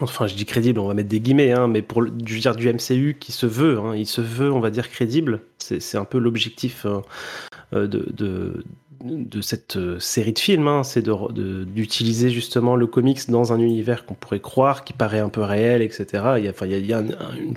enfin 0.00 0.26
je 0.26 0.34
dis 0.34 0.46
crédible, 0.46 0.80
on 0.80 0.88
va 0.88 0.94
mettre 0.94 1.08
des 1.08 1.20
guillemets, 1.20 1.52
hein, 1.52 1.68
mais 1.68 1.82
pour 1.82 2.04
dire 2.04 2.56
du 2.56 2.72
MCU 2.72 3.16
qui 3.18 3.32
se 3.32 3.46
veut, 3.46 3.78
hein, 3.78 3.94
il 3.94 4.06
se 4.06 4.20
veut, 4.20 4.50
on 4.50 4.60
va 4.60 4.70
dire 4.70 4.88
crédible. 4.90 5.40
C'est 5.62 5.98
un 5.98 6.04
peu 6.04 6.18
l'objectif 6.18 6.86
euh, 6.86 7.86
de, 7.86 8.06
de, 8.12 8.64
de, 9.02 9.40
cette 9.40 9.76
euh, 9.76 9.98
série 9.98 10.32
de 10.32 10.38
films, 10.38 10.68
hein, 10.68 10.82
c'est 10.84 11.02
d'utiliser 11.02 12.30
justement 12.30 12.76
le 12.76 12.86
comics 12.86 13.28
dans 13.28 13.52
un 13.52 13.58
univers 13.58 14.06
qu'on 14.06 14.14
pourrait 14.14 14.40
croire, 14.40 14.84
qui 14.84 14.92
paraît 14.92 15.18
un 15.18 15.28
peu 15.28 15.42
réel, 15.42 15.82
etc. 15.82 16.06
Il 16.38 16.44
y 16.44 16.48
a, 16.48 16.50
enfin, 16.50 16.66
il 16.66 16.86
y 16.86 16.92
a, 16.92 17.02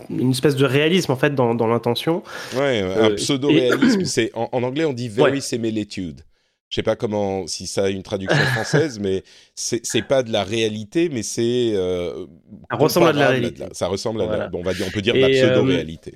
une, 0.09 0.31
espèce 0.31 0.55
de 0.55 0.65
réalisme 0.65 1.11
en 1.11 1.15
fait 1.15 1.35
dans, 1.35 1.55
dans 1.55 1.67
l'intention. 1.67 2.23
Ouais, 2.55 2.81
un 2.81 3.11
euh, 3.11 3.15
pseudo-réalisme. 3.15 4.29
en, 4.33 4.63
anglais 4.63 4.85
on 4.85 4.93
dit 4.93 5.09
very 5.09 5.41
similitude. 5.41 6.21
je 6.69 6.75
sais 6.75 6.83
pas 6.83 6.95
comment, 6.95 7.47
si 7.47 7.67
ça 7.67 7.85
a 7.85 7.89
une 7.89 8.03
traduction 8.03 8.43
française, 8.53 8.99
mais 8.99 9.23
c'est 9.55 10.07
pas 10.07 10.23
de 10.23 10.31
la 10.31 10.43
réalité, 10.43 11.09
mais 11.09 11.23
c'est. 11.23 11.71
Euh, 11.73 12.25
ça 12.71 12.77
ressemble 12.77 13.07
à 13.07 13.13
de 13.13 13.19
la 13.19 13.27
réalité. 13.29 13.63
ça 13.71 13.87
ressemble 13.87 14.21
à, 14.21 14.25
la, 14.25 14.47
bon, 14.47 14.59
on 14.59 14.63
va 14.63 14.73
dire, 14.73 14.85
on 14.87 14.91
peut 14.91 15.01
dire 15.01 15.13
de 15.13 15.19
la 15.19 15.29
pseudo-réalité. 15.29 16.15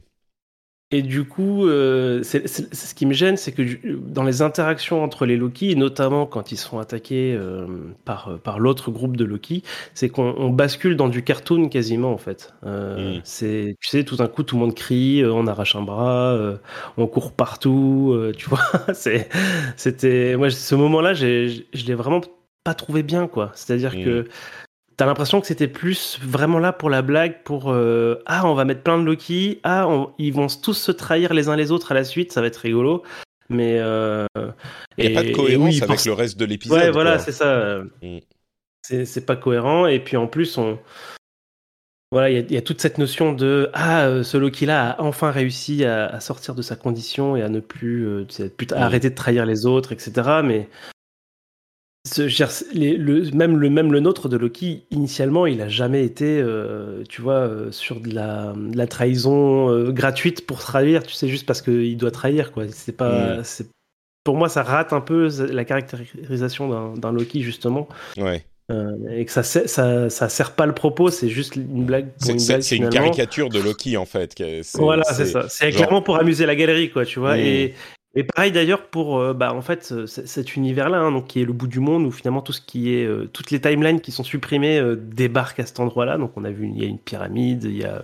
Et 0.92 1.04
du 1.04 1.24
coup, 1.24 1.68
euh, 1.68 2.24
ce 2.24 2.94
qui 2.96 3.06
me 3.06 3.14
gêne, 3.14 3.38
c'est 3.38 3.52
que 3.52 3.62
dans 3.96 4.24
les 4.24 4.42
interactions 4.42 5.04
entre 5.04 5.28
les 5.28 5.38
Loki, 5.38 5.76
notamment 5.76 6.26
quand 6.26 6.52
ils 6.52 6.58
sont 6.58 6.80
attaqués 6.80 7.36
euh, 7.38 7.68
par, 8.06 8.40
par 8.40 8.58
l'autre 8.58 8.90
groupe 8.90 9.16
de 9.16 9.24
Loki, 9.24 9.62
c'est 9.94 10.10
qu'on 10.10 10.50
bascule 10.50 10.96
dans 10.96 11.08
du 11.08 11.24
cartoon 11.24 11.70
quasiment 11.70 12.12
en 12.12 12.18
fait. 12.18 12.56
Euh, 12.66 13.18
mm. 13.18 13.22
C'est, 13.24 13.76
tu 13.80 13.88
sais, 13.88 14.04
tout 14.04 14.16
d'un 14.16 14.28
coup, 14.28 14.42
tout 14.42 14.56
le 14.56 14.62
monde 14.62 14.74
crie, 14.74 15.24
on 15.24 15.46
arrache 15.46 15.76
un 15.76 15.84
bras, 15.84 16.58
on 16.98 17.06
court 17.06 17.34
partout, 17.34 18.18
tu 18.36 18.50
vois. 18.50 18.64
c'était, 18.96 20.36
moi, 20.38 20.50
ce 20.50 20.74
moment-là, 20.74 21.14
je 21.14 21.62
l'ai 21.86 21.96
vraiment 21.96 22.22
pas 22.64 22.74
trouvé 22.74 23.04
bien, 23.04 23.28
quoi. 23.28 23.52
C'est-à-dire 23.54 23.96
mm. 23.96 24.04
que 24.04 24.28
T'as 25.00 25.06
l'impression 25.06 25.40
que 25.40 25.48
c'était 25.48 25.70
plus 25.70 26.20
vraiment 26.22 26.60
là 26.60 26.74
pour 26.74 26.90
la 26.90 27.02
blague, 27.02 27.44
pour 27.46 27.72
euh, 27.72 28.22
ah 28.26 28.46
on 28.46 28.54
va 28.54 28.66
mettre 28.66 28.82
plein 28.84 29.00
de 29.00 29.06
Loki, 29.06 29.62
ah 29.64 29.88
ils 30.18 30.34
vont 30.34 30.48
tous 30.48 30.74
se 30.74 30.92
trahir 30.92 31.34
les 31.34 31.48
uns 31.48 31.56
les 31.56 31.72
autres 31.72 31.94
à 31.94 31.96
la 31.96 32.04
suite, 32.04 32.34
ça 32.34 32.42
va 32.42 32.48
être 32.48 32.58
rigolo. 32.58 33.04
Mais 33.48 33.80
euh, 33.80 34.26
il 34.98 35.10
n'y 35.10 35.16
a 35.16 35.22
pas 35.22 35.26
de 35.26 35.34
cohérence 35.34 35.82
avec 35.82 36.04
le 36.04 36.12
reste 36.12 36.38
de 36.38 36.44
l'épisode. 36.44 36.78
Ouais, 36.78 36.92
voilà, 36.92 37.18
c'est 37.18 37.32
ça. 37.32 37.80
Mm. 38.02 38.18
C'est 38.84 39.26
pas 39.26 39.38
cohérent. 39.38 39.88
Et 39.88 40.02
puis 40.02 40.18
en 40.18 40.28
plus, 40.28 40.58
on 40.58 40.78
voilà, 42.12 42.30
il 42.30 42.52
y, 42.52 42.58
a 42.58 42.62
toute 42.62 42.82
cette 42.82 42.98
notion 42.98 43.32
de 43.32 43.70
ah 43.72 44.06
euh, 44.06 44.24
ce 44.24 44.36
Loki 44.36 44.66
là 44.66 44.90
a 44.90 45.02
enfin 45.02 45.32
réussi 45.32 45.86
à, 45.86 46.20
sortir 46.20 46.56
de 46.56 46.62
sa 46.62 46.76
condition 46.76 47.38
et 47.38 47.42
à 47.42 47.48
ne 47.48 47.62
plus, 47.62 48.06
euh, 48.06 48.28
mm. 48.42 48.74
arrêter 48.74 49.12
de 49.12 49.16
trahir 49.16 49.46
les 49.46 49.66
autres, 49.66 49.94
etc. 49.94 50.42
Mais 50.44 50.68
le, 52.06 53.36
même, 53.36 53.58
le, 53.58 53.70
même 53.70 53.92
le 53.92 54.00
nôtre 54.00 54.30
de 54.30 54.38
Loki, 54.38 54.86
initialement, 54.92 55.46
il 55.46 55.62
a 55.62 55.68
jamais 55.68 56.04
été, 56.04 56.40
euh, 56.42 57.04
tu 57.10 57.22
vois, 57.22 57.34
euh, 57.34 57.72
sur 57.72 58.00
de 58.00 58.14
la, 58.14 58.54
la 58.74 58.88
trahison 58.88 59.70
euh, 59.70 59.92
gratuite 59.92 60.46
pour 60.46 60.60
trahir, 60.60 61.04
tu 61.04 61.14
sais, 61.14 61.28
juste 61.28 61.46
parce 61.46 61.62
qu'il 61.62 61.98
doit 61.98 62.12
trahir, 62.12 62.52
quoi. 62.52 62.66
C'est 62.72 62.96
pas, 62.96 63.38
mm. 63.38 63.44
c'est, 63.44 63.68
pour 64.24 64.38
moi, 64.38 64.50
ça 64.50 64.64
rate 64.64 64.94
un 64.94 65.02
peu 65.02 65.30
la 65.52 65.66
caractérisation 65.66 66.94
d'un, 66.96 67.12
Loki, 67.12 67.42
justement. 67.42 67.88
Ouais. 68.18 68.46
et 69.12 69.26
que 69.26 69.32
ça, 69.32 69.44
ça, 69.44 70.10
ça 70.10 70.30
sert 70.30 70.52
pas 70.54 70.66
le 70.66 70.74
propos, 70.74 71.10
c'est 71.10 71.30
juste 71.30 71.56
une 71.56 71.86
blague. 71.86 72.08
c'est, 72.18 72.78
une, 72.78 72.90
caricature 72.90 73.50
de 73.50 73.60
Loki, 73.60 73.98
en 73.98 74.06
fait. 74.06 74.42
voilà, 74.76 75.04
c'est, 75.04 75.26
ça. 75.26 75.50
C'est 75.50 75.72
clairement 75.72 76.02
pour 76.02 76.18
amuser 76.18 76.46
la 76.46 76.56
galerie, 76.56 76.90
quoi, 76.92 77.06
tu 77.06 77.20
vois. 77.20 77.36
Mm. 77.36 77.40
Et, 77.40 77.74
et 78.16 78.24
pareil 78.24 78.52
d'ailleurs 78.52 78.88
pour 78.88 79.20
euh, 79.20 79.34
bah, 79.34 79.54
en 79.54 79.62
fait 79.62 80.08
cet 80.08 80.56
univers-là, 80.56 80.98
hein, 80.98 81.12
donc 81.12 81.28
qui 81.28 81.42
est 81.42 81.46
le 81.46 81.54
bout 81.54 81.68
du 81.68 81.80
monde 81.80 82.06
où 82.06 82.12
finalement 82.12 82.42
tout 82.42 82.54
ce 82.54 82.62
qui 82.62 82.94
est 82.94 83.06
euh, 83.06 83.30
toutes 83.32 83.52
les 83.52 83.62
timelines 83.62 84.02
qui 84.02 84.12
sont 84.12 84.24
supprimées 84.24 84.80
euh, 84.80 84.96
débarquent 84.96 85.60
à 85.60 85.66
cet 85.66 85.80
endroit-là. 85.80 86.18
Donc 86.18 86.32
on 86.36 86.44
a 86.44 86.50
vu 86.50 86.68
il 86.68 86.80
y 86.80 86.84
a 86.84 86.88
une 86.88 86.98
pyramide, 86.98 87.66
il 87.66 87.78
y 87.78 87.86
a 87.86 88.04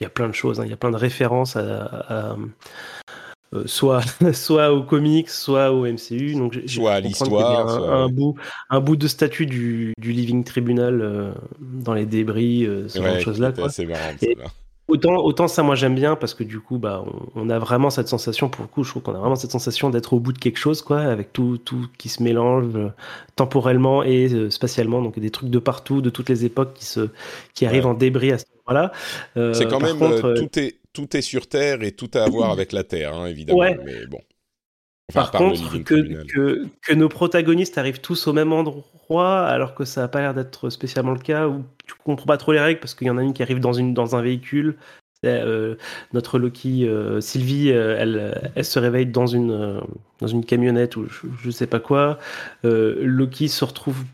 il 0.00 0.04
y 0.04 0.06
a 0.06 0.10
plein 0.10 0.28
de 0.28 0.34
choses, 0.34 0.60
hein, 0.60 0.64
il 0.64 0.70
y 0.70 0.72
a 0.72 0.78
plein 0.78 0.90
de 0.90 0.96
références 0.96 1.56
à, 1.56 2.36
soit 3.66 4.00
soit 4.32 4.72
aux 4.72 4.82
comics, 4.82 5.28
soit 5.28 5.72
au 5.72 5.86
MCU. 5.86 6.34
Donc 6.36 6.58
soit 6.66 6.94
à 6.94 7.00
l'histoire, 7.00 7.92
un, 7.92 8.08
bout 8.08 8.36
un 8.70 8.80
bout 8.80 8.96
de 8.96 9.06
statue 9.06 9.44
du, 9.44 9.92
du 9.98 10.12
Living 10.12 10.42
Tribunal 10.42 11.34
dans 11.60 11.92
les 11.92 12.06
débris, 12.06 12.66
ce 12.88 12.98
genre 12.98 13.14
de 13.14 13.20
choses 13.20 13.40
là. 13.40 13.52
Marrant. 13.58 14.50
Autant, 14.94 15.16
autant 15.16 15.48
ça, 15.48 15.64
moi 15.64 15.74
j'aime 15.74 15.96
bien 15.96 16.14
parce 16.14 16.34
que 16.34 16.44
du 16.44 16.60
coup, 16.60 16.78
bah, 16.78 17.04
on, 17.34 17.50
a 17.50 17.58
vraiment 17.58 17.90
cette 17.90 18.06
sensation, 18.06 18.48
pour 18.48 18.62
le 18.62 18.68
coup, 18.68 18.84
je 18.84 18.90
trouve 18.90 19.02
qu'on 19.02 19.16
a 19.16 19.18
vraiment 19.18 19.34
cette 19.34 19.50
sensation 19.50 19.90
d'être 19.90 20.12
au 20.12 20.20
bout 20.20 20.32
de 20.32 20.38
quelque 20.38 20.56
chose, 20.56 20.82
quoi, 20.82 21.00
avec 21.00 21.32
tout, 21.32 21.58
tout 21.58 21.88
qui 21.98 22.08
se 22.08 22.22
mélange 22.22 22.66
euh, 22.76 22.90
temporellement 23.34 24.04
et 24.04 24.32
euh, 24.32 24.50
spatialement, 24.50 25.02
donc 25.02 25.18
des 25.18 25.30
trucs 25.30 25.50
de 25.50 25.58
partout, 25.58 26.00
de 26.00 26.10
toutes 26.10 26.28
les 26.28 26.44
époques 26.44 26.74
qui, 26.74 26.84
se, 26.84 27.08
qui 27.54 27.66
arrivent 27.66 27.86
en 27.86 27.94
débris 27.94 28.30
à 28.30 28.38
ce 28.38 28.44
moment-là. 28.68 28.92
Euh, 29.36 29.52
C'est 29.52 29.66
quand 29.66 29.80
même, 29.80 29.98
tout, 29.98 30.58
est, 30.60 30.76
tout 30.92 31.16
est 31.16 31.22
sur 31.22 31.48
Terre 31.48 31.82
et 31.82 31.90
tout 31.90 32.10
a 32.14 32.22
à 32.22 32.28
voir 32.28 32.52
avec 32.52 32.70
la 32.70 32.84
Terre, 32.84 33.16
hein, 33.16 33.26
évidemment, 33.26 33.64
mais 33.84 34.06
bon. 34.06 34.20
Par 35.12 35.30
contre, 35.30 35.78
que, 35.82 36.24
que, 36.24 36.66
que, 36.80 36.94
nos 36.94 37.10
protagonistes 37.10 37.76
arrivent 37.76 38.00
tous 38.00 38.26
au 38.26 38.32
même 38.32 38.52
endroit, 38.52 39.46
alors 39.46 39.74
que 39.74 39.84
ça 39.84 40.00
n'a 40.00 40.08
pas 40.08 40.20
l'air 40.20 40.32
d'être 40.32 40.70
spécialement 40.70 41.12
le 41.12 41.18
cas, 41.18 41.46
ou 41.46 41.62
tu 41.86 41.94
comprends 42.04 42.26
pas 42.26 42.38
trop 42.38 42.52
les 42.52 42.60
règles, 42.60 42.80
parce 42.80 42.94
qu'il 42.94 43.06
y 43.06 43.10
en 43.10 43.18
a 43.18 43.22
une 43.22 43.34
qui 43.34 43.42
arrive 43.42 43.60
dans, 43.60 43.74
une, 43.74 43.92
dans 43.92 44.16
un 44.16 44.22
véhicule. 44.22 44.76
Euh, 45.24 45.76
notre 46.12 46.38
Loki, 46.38 46.86
euh, 46.86 47.20
Sylvie, 47.20 47.70
euh, 47.70 47.96
elle, 47.98 48.52
elle 48.54 48.64
se 48.64 48.78
réveille 48.78 49.06
dans 49.06 49.26
une, 49.26 49.80
dans 50.20 50.26
une 50.26 50.44
camionnette 50.44 50.96
ou 50.96 51.06
je, 51.08 51.46
ne 51.46 51.52
sais 51.52 51.66
pas 51.66 51.80
quoi. 51.80 52.18
Loki 52.62 53.48
se 53.48 53.64
retrouve 53.64 54.04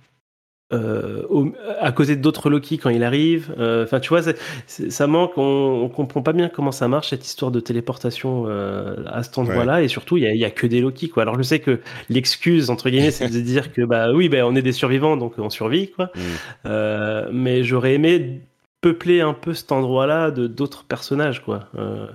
euh, 0.73 1.50
à 1.81 1.91
côté 1.91 2.15
d'autres 2.15 2.49
Loki 2.49 2.79
quand 2.79 2.91
il 2.91 3.03
arrive. 3.03 3.53
Euh, 3.59 3.85
enfin, 3.85 3.99
tu 3.99 4.11
vois, 4.11 4.23
ça 4.67 5.07
manque. 5.09 5.37
On, 5.37 5.83
on, 5.83 5.89
comprend 5.89 6.23
pas 6.23 6.33
bien 6.33 6.49
comment 6.49 6.71
ça 6.71 6.87
marche 6.87 7.11
cette 7.11 7.27
histoire 7.27 7.50
de 7.50 7.59
téléportation 7.59 8.45
euh, 8.47 8.95
à 9.07 9.25
cet 9.25 9.37
endroit-là. 9.39 9.83
Et 9.83 9.89
surtout, 9.89 10.17
il 10.17 10.23
y 10.23 10.27
a, 10.27 10.35
y 10.35 10.45
a, 10.45 10.50
que 10.50 10.69
des 10.69 10.81
Loki, 10.81 11.09
quoi. 11.09 11.25
Alors, 11.25 11.37
je 11.37 11.43
sais 11.43 11.59
que 11.59 11.81
l'excuse 12.09 12.71
entre 12.71 12.89
guillemets, 12.89 13.11
c'est 13.11 13.29
de 13.29 13.41
dire 13.41 13.73
que 13.73 13.83
bah 13.83 14.12
oui, 14.12 14.29
bah, 14.29 14.47
on 14.47 14.55
est 14.55 14.62
des 14.62 14.73
survivants, 14.73 15.17
donc 15.17 15.35
on 15.39 15.50
survit, 15.50 15.91
quoi. 15.91 16.12
Mm. 16.15 17.31
mais 17.33 17.65
j'aurais 17.65 17.95
aimé 17.95 18.41
peupler 18.81 19.21
un 19.21 19.35
peu 19.35 19.55
cet 19.55 19.73
endroit-là 19.73 20.31
de 20.31 20.47
d'autres 20.47 20.85
personnages, 20.85 21.43
quoi. 21.43 21.69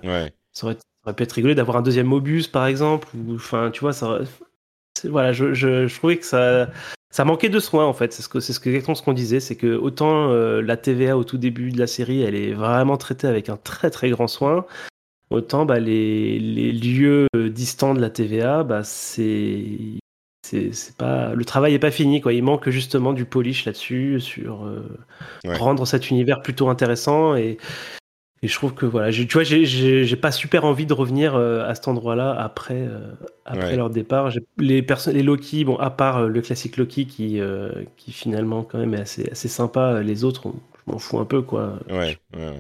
ouais. 0.03 0.31
Ça 0.53 0.67
aurait, 0.67 0.75
ça 0.75 0.81
aurait, 1.05 1.15
pu 1.15 1.23
être 1.23 1.33
rigolo 1.33 1.53
d'avoir 1.53 1.77
un 1.77 1.81
deuxième 1.81 2.07
Mobius, 2.07 2.47
par 2.47 2.67
exemple. 2.67 3.09
Enfin, 3.33 3.69
tu 3.71 3.81
vois, 3.81 3.91
ça. 3.91 4.19
Voilà, 5.03 5.33
je, 5.33 5.53
je, 5.53 5.87
je 5.87 5.95
trouvais 5.97 6.15
que 6.15 6.25
ça 6.25 6.69
ça 7.15 7.23
manquait 7.23 7.47
de 7.47 7.61
soins 7.61 7.85
en 7.85 7.93
fait. 7.93 8.11
C'est 8.11 8.21
ce 8.21 8.27
que 8.27 8.41
c'est 8.41 8.51
ce 8.51 8.59
que 8.59 8.69
exactement 8.69 8.93
ce 8.93 9.01
qu'on 9.01 9.13
disait, 9.13 9.39
c'est 9.39 9.55
que 9.55 9.77
autant 9.77 10.31
euh, 10.31 10.61
la 10.61 10.75
TVA 10.75 11.17
au 11.17 11.23
tout 11.23 11.37
début 11.37 11.71
de 11.71 11.79
la 11.79 11.87
série, 11.87 12.21
elle 12.23 12.35
est 12.35 12.51
vraiment 12.51 12.97
traitée 12.97 13.25
avec 13.25 13.47
un 13.47 13.55
très 13.55 13.89
très 13.89 14.09
grand 14.09 14.27
soin, 14.27 14.65
autant 15.29 15.65
bah, 15.65 15.79
les, 15.79 16.39
les 16.39 16.73
lieux 16.73 17.27
euh, 17.33 17.49
distants 17.49 17.93
de 17.93 18.01
la 18.01 18.09
TVA, 18.09 18.63
bah 18.65 18.83
c'est 18.83 19.63
c'est 20.45 20.97
pas 20.97 21.33
le 21.33 21.45
travail 21.45 21.73
est 21.73 21.79
pas 21.79 21.89
fini 21.89 22.19
quoi. 22.19 22.33
Il 22.33 22.43
manque 22.43 22.69
justement 22.69 23.13
du 23.13 23.23
polish 23.23 23.63
là-dessus 23.63 24.19
sur 24.19 24.65
euh, 24.65 24.83
rendre 25.45 25.87
cet 25.87 26.09
univers 26.09 26.41
plutôt 26.41 26.67
intéressant 26.67 27.37
et 27.37 27.57
et 28.41 28.47
je 28.47 28.53
trouve 28.53 28.73
que 28.73 28.85
voilà, 28.85 29.11
tu 29.11 29.25
vois, 29.25 29.43
j'ai 29.43 30.15
pas 30.17 30.31
super 30.31 30.65
envie 30.65 30.85
de 30.85 30.93
revenir 30.93 31.35
euh, 31.35 31.67
à 31.67 31.73
cet 31.73 31.87
endroit-là 31.87 32.31
après, 32.37 32.81
euh, 32.81 33.13
après 33.45 33.75
leur 33.75 33.89
départ. 33.89 34.29
Les 34.57 34.81
personnes, 34.81 35.15
les 35.15 35.23
Loki, 35.23 35.63
bon, 35.63 35.77
à 35.77 35.89
part 35.89 36.17
euh, 36.17 36.27
le 36.27 36.41
classique 36.41 36.77
Loki 36.77 37.07
qui, 37.07 37.39
qui 37.97 38.11
finalement 38.11 38.63
quand 38.63 38.77
même 38.77 38.93
est 38.93 39.01
assez, 39.01 39.29
assez 39.31 39.47
sympa. 39.47 40.01
Les 40.01 40.23
autres, 40.25 40.53
je 40.85 40.91
m'en 40.91 40.99
fous 40.99 41.17
un 41.19 41.25
peu 41.25 41.41
quoi. 41.41 41.79
Ouais, 41.89 42.17
ouais, 42.35 42.59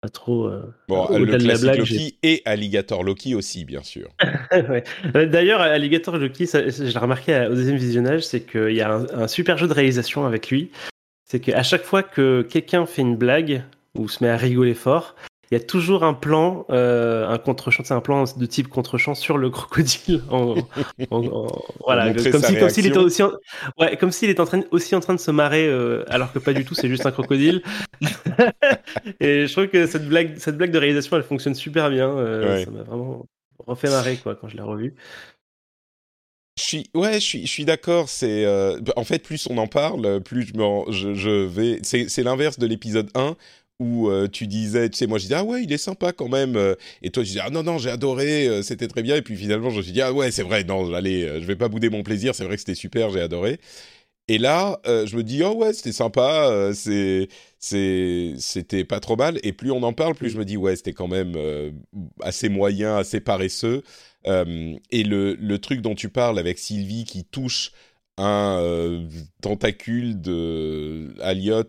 Pas 0.00 0.08
trop. 0.08 0.50
bon, 0.88 1.06
le 1.16 1.26
classique 1.26 1.62
blague, 1.62 1.78
Loki 1.78 2.18
et 2.24 2.42
Alligator 2.44 3.04
Loki 3.04 3.34
aussi, 3.36 3.64
bien 3.64 3.84
sûr. 3.84 4.08
D'ailleurs, 5.14 5.60
Alligator 5.60 6.18
Loki, 6.18 6.46
j'ai 6.46 6.98
remarqué 6.98 7.46
au 7.48 7.54
deuxième 7.54 7.76
visionnage, 7.76 8.26
c'est 8.26 8.40
qu'il 8.40 8.74
y 8.74 8.80
a 8.80 8.92
un, 8.92 9.06
un 9.14 9.28
super 9.28 9.56
jeu 9.58 9.68
de 9.68 9.74
réalisation 9.74 10.26
avec 10.26 10.50
lui. 10.50 10.70
C'est 11.24 11.40
qu'à 11.40 11.62
chaque 11.62 11.84
fois 11.84 12.02
que 12.02 12.42
quelqu'un 12.42 12.84
fait 12.84 13.02
une 13.02 13.16
blague, 13.16 13.62
ou 13.96 14.08
se 14.08 14.22
met 14.22 14.30
à 14.30 14.36
rigoler 14.36 14.74
fort, 14.74 15.14
il 15.50 15.54
y 15.54 15.56
a 15.56 15.64
toujours 15.64 16.04
un 16.04 16.12
plan, 16.12 16.66
euh, 16.68 17.26
un 17.26 17.38
contre-champ, 17.38 17.82
c'est 17.82 17.94
un 17.94 18.02
plan 18.02 18.24
de 18.24 18.46
type 18.46 18.68
contre-champ 18.68 19.14
sur 19.14 19.38
le 19.38 19.48
crocodile. 19.48 20.22
En, 20.30 20.56
voilà, 21.80 22.12
comme 22.12 22.42
s'il 22.68 22.86
était 22.86 22.98
aussi, 22.98 23.22
en, 23.22 23.32
ouais, 23.78 23.96
comme 23.96 24.12
s'il 24.12 24.28
était 24.28 24.40
en 24.40 24.46
train, 24.46 24.60
aussi 24.70 24.94
en 24.94 25.00
train 25.00 25.14
de 25.14 25.20
se 25.20 25.30
marrer, 25.30 25.66
euh, 25.66 26.04
alors 26.08 26.32
que 26.32 26.38
pas 26.38 26.52
du 26.52 26.64
tout, 26.64 26.74
c'est 26.74 26.88
juste 26.88 27.06
un 27.06 27.12
crocodile. 27.12 27.62
et 29.20 29.46
je 29.46 29.52
trouve 29.52 29.68
que 29.68 29.86
cette 29.86 30.06
blague, 30.06 30.36
cette 30.38 30.58
blague 30.58 30.70
de 30.70 30.78
réalisation, 30.78 31.16
elle 31.16 31.22
fonctionne 31.22 31.54
super 31.54 31.88
bien. 31.88 32.10
Euh, 32.10 32.64
ça 32.64 32.70
m'a 32.70 32.82
vraiment 32.82 33.26
refait 33.66 33.88
marrer 33.88 34.16
quoi 34.16 34.34
quand 34.34 34.48
je 34.48 34.56
l'ai 34.56 34.62
revu. 34.62 34.94
Je 36.58 36.62
suis, 36.62 36.90
ouais, 36.94 37.14
je 37.14 37.24
suis, 37.24 37.46
je 37.46 37.50
suis 37.50 37.64
d'accord. 37.64 38.08
C'est, 38.10 38.46
en 38.96 39.04
fait, 39.04 39.22
plus 39.22 39.46
on 39.48 39.56
en 39.56 39.66
parle, 39.68 40.20
plus 40.20 40.42
je, 40.46 40.52
je, 40.90 41.14
je 41.14 41.30
vais. 41.30 41.78
C'est 41.82 42.22
l'inverse 42.22 42.58
de 42.58 42.66
l'épisode 42.66 43.08
1 43.14 43.36
où 43.80 44.08
euh, 44.08 44.26
tu 44.28 44.46
disais, 44.46 44.88
tu 44.90 44.96
sais, 44.98 45.06
moi 45.06 45.18
je 45.18 45.24
disais 45.24 45.34
ah 45.36 45.44
ouais, 45.44 45.62
il 45.62 45.72
est 45.72 45.78
sympa 45.78 46.12
quand 46.12 46.28
même, 46.28 46.56
euh, 46.56 46.74
et 47.02 47.10
toi 47.10 47.22
tu 47.22 47.28
disais 47.28 47.40
ah 47.44 47.50
non 47.50 47.62
non, 47.62 47.78
j'ai 47.78 47.90
adoré, 47.90 48.46
euh, 48.48 48.62
c'était 48.62 48.88
très 48.88 49.02
bien, 49.02 49.16
et 49.16 49.22
puis 49.22 49.36
finalement 49.36 49.70
je 49.70 49.76
me 49.78 49.82
suis 49.82 49.92
dit 49.92 50.02
ah 50.02 50.12
ouais, 50.12 50.30
c'est 50.32 50.42
vrai, 50.42 50.64
non, 50.64 50.92
allez, 50.94 51.40
je 51.40 51.46
vais 51.46 51.56
pas 51.56 51.68
bouder 51.68 51.88
mon 51.90 52.02
plaisir, 52.02 52.34
c'est 52.34 52.44
vrai 52.44 52.56
que 52.56 52.60
c'était 52.60 52.74
super, 52.74 53.10
j'ai 53.10 53.20
adoré. 53.20 53.60
Et 54.30 54.36
là, 54.38 54.78
je 54.84 55.16
me 55.16 55.22
dis 55.22 55.42
oh 55.42 55.54
ouais, 55.54 55.72
c'était 55.72 55.92
sympa, 55.92 56.70
c'est 56.74 57.28
c'était 57.58 58.84
pas 58.84 59.00
trop 59.00 59.16
mal, 59.16 59.38
et 59.42 59.52
plus 59.54 59.70
on 59.70 59.82
en 59.82 59.92
parle, 59.94 60.14
plus 60.14 60.30
je 60.30 60.38
me 60.38 60.44
dis 60.44 60.56
ouais, 60.58 60.76
c'était 60.76 60.92
quand 60.92 61.08
même 61.08 61.34
assez 62.20 62.48
moyen, 62.50 62.96
assez 62.96 63.20
paresseux. 63.20 63.82
et 64.26 65.02
le 65.04 65.34
le 65.34 65.58
truc 65.58 65.80
dont 65.80 65.94
tu 65.94 66.08
parles 66.10 66.38
avec 66.38 66.58
Sylvie 66.58 67.04
qui 67.04 67.24
touche 67.24 67.72
un 68.18 69.08
tentacule 69.40 70.20
de 70.20 71.14
Aliot 71.22 71.64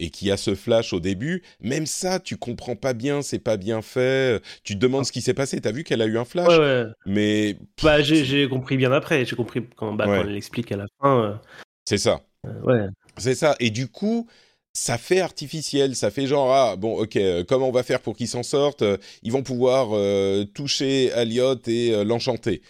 et 0.00 0.10
qui 0.10 0.30
a 0.32 0.36
ce 0.36 0.54
flash 0.56 0.92
au 0.92 0.98
début, 0.98 1.42
même 1.60 1.86
ça, 1.86 2.18
tu 2.18 2.36
comprends 2.36 2.74
pas 2.74 2.94
bien, 2.94 3.22
c'est 3.22 3.38
pas 3.38 3.56
bien 3.56 3.82
fait. 3.82 4.42
Tu 4.64 4.74
te 4.74 4.78
demandes 4.80 5.04
ce 5.06 5.12
qui 5.12 5.20
s'est 5.20 5.34
passé. 5.34 5.60
T'as 5.60 5.70
vu 5.72 5.84
qu'elle 5.84 6.02
a 6.02 6.06
eu 6.06 6.18
un 6.18 6.24
flash, 6.24 6.48
Ouais, 6.48 6.58
ouais. 6.58 6.84
mais 7.06 7.56
Bah, 7.82 8.02
j'ai 8.02 8.48
compris 8.48 8.76
bien 8.76 8.90
après. 8.90 9.24
J'ai 9.24 9.36
compris 9.36 9.62
quand, 9.76 9.92
bah, 9.92 10.08
Ouais. 10.08 10.16
quand 10.18 10.24
elle 10.26 10.32
l'explique 10.34 10.72
à 10.72 10.76
la 10.78 10.86
fin. 11.00 11.40
c'est 11.84 11.98
ça. 11.98 12.20
euh, 12.46 12.50
euh, 12.50 12.60
ouais. 12.62 12.88
C'est 13.18 13.34
ça. 13.34 13.54
Et 13.60 13.70
du 13.70 13.86
coup, 13.88 14.26
ça 14.72 14.96
fait 14.98 15.20
artificiel. 15.20 15.94
Ça 15.94 16.10
fait 16.10 16.26
genre, 16.26 16.50
ah, 16.54 16.76
bon, 16.76 16.98
ok, 16.98 17.16
euh, 17.16 17.44
comment 17.44 17.68
on 17.68 17.72
va 17.72 17.82
faire 17.82 18.00
pour 18.00 18.16
qu'ils 18.16 18.28
s'en 18.28 18.42
sortent? 18.42 18.82
Euh, 18.82 18.96
Ils 19.22 19.32
vont 19.32 19.42
pouvoir 19.42 19.88
euh, 19.92 20.44
toucher 20.44 21.06
Elliot 21.14 21.56
et 21.66 21.92
euh, 21.92 22.04
l'enchanter. 22.04 22.62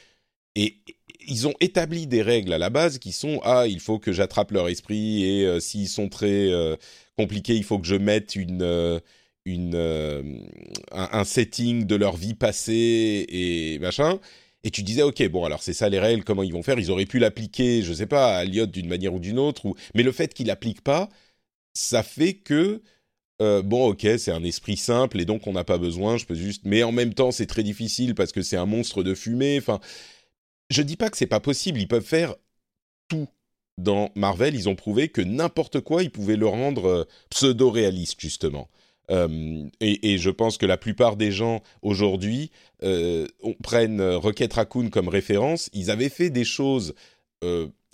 Et 0.57 0.79
ils 1.31 1.47
ont 1.47 1.55
établi 1.61 2.07
des 2.07 2.23
règles 2.23 2.53
à 2.53 2.59
la 2.59 2.71
base 2.71 2.99
qui 2.99 3.13
sont, 3.13 3.41
ah, 3.45 3.67
il 3.67 3.81
faut 3.81 3.99
que 3.99 4.13
j'attrape 4.13 4.51
leur 4.51 4.69
esprit 4.69 5.25
et 5.25 5.47
euh, 5.47 5.61
s'ils 5.61 5.89
sont 5.89 6.09
très 6.09 6.51
euh, 6.51 6.77
compliqués, 7.17 7.55
il 7.55 7.65
faut 7.65 7.79
que 7.79 7.87
je 7.87 7.95
mette 7.95 8.37
une... 8.37 8.63
euh, 8.63 9.01
une, 9.47 9.75
un, 10.93 11.25
setting 11.25 11.87
de 11.87 11.97
leur 11.97 12.15
vie 12.15 12.35
passée 12.35 13.25
et 13.29 13.79
machin. 13.81 14.21
Et 14.65 14.71
tu 14.71 14.83
disais, 14.83 15.03
ok, 15.03 15.27
bon, 15.29 15.45
alors 15.47 15.63
c'est 15.63 15.73
ça 15.73 15.89
les 15.89 15.99
règles, 15.99 16.25
comment 16.25 16.43
ils 16.43 16.53
vont 16.53 16.63
faire? 16.63 16.79
Ils 16.79 16.91
auraient 16.91 17.07
pu 17.07 17.19
l'appliquer, 17.19 17.83
je 17.83 17.95
sais 17.95 18.07
pas, 18.07 18.37
à 18.37 18.45
Elliot 18.45 18.67
d'une 18.67 18.87
manière 18.87 19.15
ou 19.15 19.19
d'une 19.19 19.39
autre. 19.39 19.65
Ou... 19.65 19.75
Mais 19.95 20.03
le 20.03 20.13
fait 20.13 20.35
qu'ils 20.35 20.49
l'appliquent 20.49 20.83
pas, 20.83 21.09
ça 21.73 22.03
fait 22.03 22.35
que, 22.35 22.83
bon, 23.41 23.89
ok, 23.89 24.07
c'est 24.19 24.31
un 24.31 24.45
esprit 24.45 24.77
simple 24.77 25.19
et 25.21 25.25
donc 25.25 25.47
on 25.47 25.55
n'a 25.55 25.65
pas 25.65 25.79
besoin, 25.79 26.19
je 26.19 26.27
peux 26.27 26.35
juste. 26.35 26.63
Mais 26.67 26.83
en 26.83 26.93
même 26.93 27.15
temps, 27.15 27.31
c'est 27.31 27.47
très 27.47 27.63
difficile 27.63 28.15
parce 28.15 28.33
que 28.33 28.43
c'est 28.43 28.59
un 28.59 28.67
monstre 28.67 29.03
de 29.03 29.15
fumée. 29.15 29.57
Enfin, 29.59 29.81
je 30.71 30.83
dis 30.83 30.97
pas 30.97 31.11
que 31.11 31.17
c'est 31.17 31.27
pas 31.27 31.41
possible, 31.41 31.81
ils 31.81 31.89
peuvent 31.89 32.05
faire 32.05 32.35
tout. 33.09 33.29
Dans 33.79 34.11
Marvel, 34.15 34.55
ils 34.55 34.69
ont 34.69 34.75
prouvé 34.75 35.09
que 35.09 35.23
n'importe 35.23 35.81
quoi, 35.81 36.03
ils 36.03 36.11
pouvaient 36.11 36.37
le 36.37 36.47
rendre 36.47 36.87
euh, 36.87 37.05
pseudo-réaliste, 37.31 38.21
justement. 38.21 38.69
Euh, 39.11 39.65
et, 39.81 40.19
je 40.19 40.31
pense 40.31 40.59
que 40.59 40.67
la 40.67 40.77
plupart 40.77 41.17
des 41.17 41.33
gens 41.33 41.63
aujourd'hui 41.83 42.51
euh, 42.83 43.27
prennent 43.63 44.03
Rocket 44.03 44.53
Raccoon 44.53 44.91
comme 44.91 45.09
référence. 45.09 45.71
Ils 45.73 45.91
avaient 45.91 46.11
fait 46.11 46.31
des 46.31 46.45
choses 46.45 46.95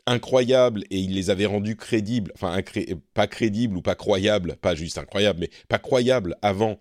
incroyables 0.06 0.82
et 0.90 0.98
ils 0.98 1.14
les 1.14 1.30
avaient 1.30 1.46
rendues 1.46 1.76
crédibles, 1.76 2.32
enfin 2.34 2.60
pas 3.14 3.28
crédibles 3.28 3.76
ou 3.76 3.82
pas 3.82 3.94
croyables, 3.94 4.56
pas 4.56 4.74
juste 4.74 4.98
incroyables, 4.98 5.40
mais 5.40 5.50
pas 5.68 5.78
croyables 5.78 6.36
avant. 6.42 6.78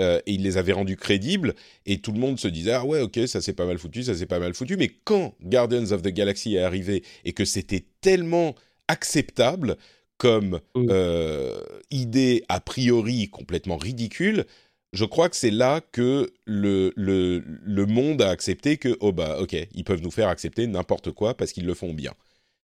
Euh, 0.00 0.20
et 0.26 0.32
ils 0.34 0.42
les 0.42 0.56
avaient 0.58 0.72
rendues 0.72 0.96
crédibles 0.96 1.54
et 1.86 1.98
tout 1.98 2.12
le 2.12 2.18
monde 2.18 2.38
se 2.38 2.48
disait 2.48 2.72
ah 2.72 2.84
ouais 2.84 3.00
ok 3.00 3.20
ça 3.26 3.40
c'est 3.40 3.54
pas 3.54 3.66
mal 3.66 3.78
foutu 3.78 4.02
ça 4.02 4.14
c'est 4.14 4.26
pas 4.26 4.38
mal 4.38 4.54
foutu 4.54 4.76
mais 4.76 4.90
quand 5.04 5.34
Guardians 5.42 5.90
of 5.92 6.02
the 6.02 6.08
Galaxy 6.08 6.56
est 6.56 6.60
arrivé 6.62 7.02
et 7.24 7.32
que 7.32 7.44
c'était 7.44 7.84
tellement 8.00 8.54
acceptable 8.88 9.76
comme 10.18 10.60
Mm. 10.74 10.86
euh, 10.90 11.60
idée 11.90 12.42
a 12.48 12.60
priori 12.60 13.28
complètement 13.28 13.76
ridicule, 13.76 14.44
je 14.92 15.04
crois 15.04 15.28
que 15.28 15.36
c'est 15.36 15.50
là 15.50 15.80
que 15.92 16.30
le, 16.46 16.92
le, 16.96 17.42
le 17.46 17.86
monde 17.86 18.22
a 18.22 18.30
accepté 18.30 18.76
que, 18.78 18.96
oh 19.00 19.12
bah 19.12 19.38
ok, 19.40 19.56
ils 19.74 19.84
peuvent 19.84 20.00
nous 20.02 20.10
faire 20.10 20.28
accepter 20.28 20.66
n'importe 20.66 21.10
quoi 21.12 21.36
parce 21.36 21.52
qu'ils 21.52 21.66
le 21.66 21.74
font 21.74 21.92
bien. 21.92 22.12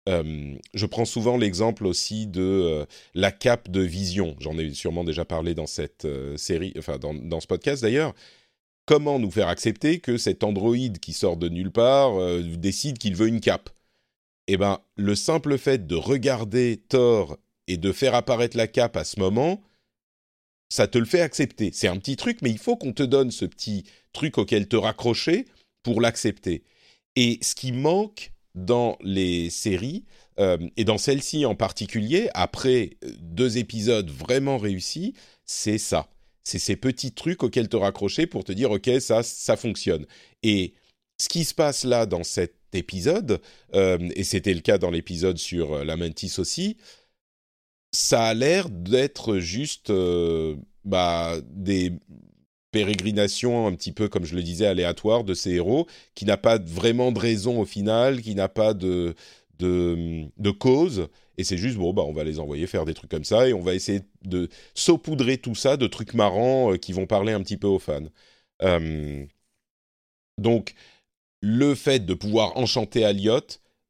Euh, 0.09 0.57
je 0.75 0.87
prends 0.87 1.05
souvent 1.05 1.37
l'exemple 1.37 1.87
aussi 1.87 2.27
de 2.27 2.43
euh, 2.43 2.87
la 3.15 3.33
cape 3.33 3.71
de 3.71 3.81
Vision. 3.81 4.35
J'en 4.41 4.59
ai 4.59 4.73
sûrement 4.73 5.05
déjà 5.05 5.25
parlé 5.25 5.55
dans 5.55 5.67
cette 5.67 6.05
euh, 6.07 6.37
série, 6.37 6.73
enfin 6.79 6.99
dans, 6.99 7.41
ce 7.41 7.47
podcast 7.47 7.83
d'ailleurs. 7.83 8.15
Comment 8.87 9.19
nous 9.19 9.31
faire 9.31 9.49
accepter 9.49 10.01
que 10.01 10.17
cet 10.17 10.43
androïde 10.43 10.99
qui 10.99 11.13
sort 11.13 11.37
de 11.37 11.49
nulle 11.49 11.71
part 11.71 12.13
décide 12.43 12.99
qu'il 12.99 13.15
veut 13.15 13.29
une 13.29 13.41
cape? 13.41 13.71
Eh 14.49 14.57
ben, 14.57 14.81
le 14.97 15.15
simple 15.15 15.59
fait 15.59 15.87
de 15.87 15.95
regarder 15.95 16.83
Thor 16.89 17.37
et 17.69 17.77
de 17.77 17.93
faire 17.93 18.17
apparaître 18.17 18.57
la 18.57 18.67
cape 18.67 18.97
à 18.97 19.05
ce 19.05 19.21
moment, 19.21 19.63
ça 20.71 20.89
te 20.89 20.99
le 20.99 21.05
fait 21.05 21.21
accepter. 21.21 21.71
C'est 21.73 21.87
un 21.87 21.99
petit 21.99 22.17
truc, 22.17 22.43
mais 22.43 22.51
il 22.51 22.59
faut 22.59 22.77
qu'on 22.77 22.93
te 22.93 23.05
donne 23.05 23.31
ce 23.31 23.45
petit 23.45 23.85
truc 24.13 24.39
auquel 24.39 24.67
te 24.67 24.77
raccrocher 24.77 25.47
pour 25.85 26.01
l'accepter. 26.01 26.65
Et 27.15 27.39
ce 27.43 27.55
qui 27.55 27.71
manque 27.71 28.33
dans 28.55 28.97
les 29.03 29.51
séries, 29.51 30.05
euh, 30.39 30.59
et 30.77 30.85
dans 30.85 30.99
celle-ci 30.99 31.45
en 31.45 31.55
particulier, 31.55 32.29
après 32.35 32.91
euh, 33.05 33.13
deux 33.21 33.59
épisodes 33.59 34.11
vraiment 34.11 34.59
réussis, 34.59 35.15
c'est 35.45 35.79
ça. 35.79 36.09
C'est 36.45 36.59
ces 36.59 36.77
petits 36.77 37.13
trucs 37.13 37.43
auxquels 37.43 37.69
te 37.69 37.77
raccrocher 37.77 38.27
pour 38.27 38.45
te 38.45 38.53
dire, 38.53 38.71
OK, 38.71 38.91
ça, 39.01 39.23
ça 39.23 39.57
fonctionne. 39.57 40.07
Et 40.43 40.75
ce 41.19 41.29
qui 41.29 41.45
se 41.45 41.55
passe 41.55 41.85
là 41.85 42.07
dans 42.07 42.25
cet 42.25 42.55
épisode, 42.73 43.41
euh, 43.75 43.99
et 44.17 44.25
c'était 44.25 44.55
le 44.55 44.61
cas 44.61 44.79
dans 44.79 44.91
l'épisode 44.91 45.37
sur 45.37 45.85
la 45.85 45.97
Mantis 45.97 46.35
aussi, 46.39 46.79
ça 47.93 48.25
a 48.25 48.35
l'air 48.35 48.71
d'être 48.71 49.39
juste 49.39 49.93
bah, 50.85 51.41
des 51.51 51.93
pérégrinations 52.71 53.67
un 53.67 53.75
petit 53.75 53.93
peu, 53.93 54.09
comme 54.09 54.25
je 54.25 54.35
le 54.35 54.43
disais, 54.43 54.67
aléatoires 54.67 55.25
de 55.25 55.35
ces 55.35 55.53
héros, 55.53 55.87
qui 56.15 56.25
n'a 56.25 56.37
pas 56.37 56.59
vraiment 56.59 57.13
de 57.13 57.19
raison 57.19 57.61
au 57.61 57.65
final, 57.65 58.23
qui 58.23 58.35
n'a 58.35 58.49
pas 58.49 58.75
de, 58.75 59.15
de, 59.59 60.51
cause, 60.51 61.09
et 61.37 61.45
c'est 61.45 61.59
juste, 61.59 61.77
bon, 61.77 61.93
bah, 61.93 62.03
on 62.03 62.13
va 62.13 62.25
les 62.25 62.39
envoyer 62.39 62.67
faire 62.67 62.85
des 62.85 62.95
trucs 62.95 63.11
comme 63.11 63.25
ça, 63.25 63.49
et 63.49 63.53
on 63.53 63.61
va 63.61 63.75
essayer 63.75 64.03
de 64.25 64.49
saupoudrer 64.75 65.39
tout 65.39 65.55
ça 65.55 65.77
de 65.77 65.87
trucs 65.87 66.15
marrants 66.15 66.73
euh, 66.73 66.77
qui 66.77 66.93
vont 66.93 67.07
parler 67.07 67.33
un 67.33 67.43
petit 67.43 67.57
peu 67.57 67.67
aux 67.67 67.79
fans. 67.79 68.09
Euh, 68.63 69.25
donc, 70.39 70.75
le 71.43 71.75
fait 71.75 72.05
de 72.05 72.15
pouvoir 72.15 72.57
enchanter 72.57 73.01
Elliot, 73.01 73.41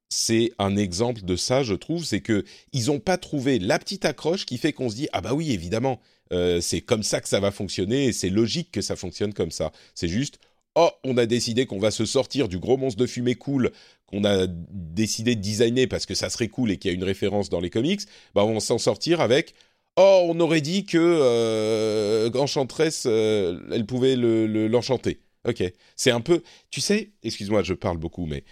c'est 0.08 0.52
un 0.58 0.76
exemple 0.76 1.22
de 1.22 1.36
ça, 1.36 1.62
je 1.62 1.74
trouve, 1.74 2.04
c'est 2.04 2.20
que 2.20 2.44
ils 2.72 2.86
n'ont 2.86 3.00
pas 3.00 3.16
trouvé 3.16 3.58
la 3.58 3.78
petite 3.78 4.04
accroche 4.04 4.44
qui 4.44 4.58
fait 4.58 4.72
qu'on 4.72 4.90
se 4.90 4.96
dit 4.96 5.08
ah 5.12 5.20
bah 5.20 5.34
oui 5.34 5.52
évidemment 5.52 6.00
euh, 6.32 6.60
c'est 6.60 6.80
comme 6.80 7.02
ça 7.02 7.20
que 7.20 7.28
ça 7.28 7.40
va 7.40 7.50
fonctionner 7.50 8.06
et 8.06 8.12
c'est 8.12 8.30
logique 8.30 8.70
que 8.72 8.80
ça 8.82 8.96
fonctionne 8.96 9.32
comme 9.34 9.50
ça. 9.50 9.72
C'est 9.94 10.08
juste 10.08 10.38
oh 10.76 10.90
on 11.04 11.16
a 11.16 11.26
décidé 11.26 11.66
qu'on 11.66 11.78
va 11.78 11.90
se 11.90 12.04
sortir 12.06 12.48
du 12.48 12.58
gros 12.58 12.76
monstre 12.76 13.00
de 13.00 13.06
fumée 13.06 13.34
cool 13.34 13.70
qu'on 14.06 14.24
a 14.24 14.46
décidé 14.48 15.34
de 15.36 15.40
designer 15.40 15.86
parce 15.86 16.06
que 16.06 16.14
ça 16.14 16.30
serait 16.30 16.48
cool 16.48 16.70
et 16.70 16.76
qu'il 16.78 16.90
y 16.90 16.94
a 16.94 16.96
une 16.96 17.04
référence 17.04 17.48
dans 17.50 17.60
les 17.60 17.70
comics, 17.70 18.00
bah 18.34 18.44
on 18.44 18.54
va 18.54 18.60
s'en 18.60 18.78
sortir 18.78 19.20
avec 19.20 19.54
oh 19.96 20.26
on 20.28 20.38
aurait 20.40 20.60
dit 20.60 20.84
que 20.86 20.98
euh, 21.00 22.30
Enchantress 22.34 23.04
euh, 23.06 23.60
elle 23.72 23.86
pouvait 23.86 24.16
le- 24.16 24.46
le- 24.46 24.68
l'enchanter. 24.68 25.20
ok, 25.48 25.62
c'est 25.96 26.10
un 26.10 26.20
peu 26.20 26.42
tu 26.70 26.80
sais 26.80 27.10
excuse-moi 27.22 27.62
je 27.62 27.74
parle 27.74 27.98
beaucoup 27.98 28.26
mais 28.26 28.44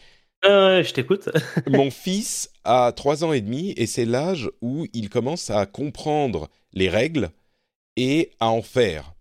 ouais, 0.45 0.83
je 0.85 0.93
t'écoute. 0.93 1.29
mon 1.67 1.91
fils 1.91 2.51
a 2.65 2.93
trois 2.93 3.25
ans 3.25 3.33
et 3.33 3.41
demi 3.41 3.73
et 3.77 3.87
c'est 3.87 4.05
l'âge 4.05 4.51
où 4.61 4.87
il 4.93 5.09
commence 5.11 5.51
à 5.51 5.67
comprendre 5.67 6.49
les 6.73 6.89
règles 6.89 7.31
et 7.99 8.31
à 8.39 8.51
en 8.51 8.63
faire. 8.63 9.13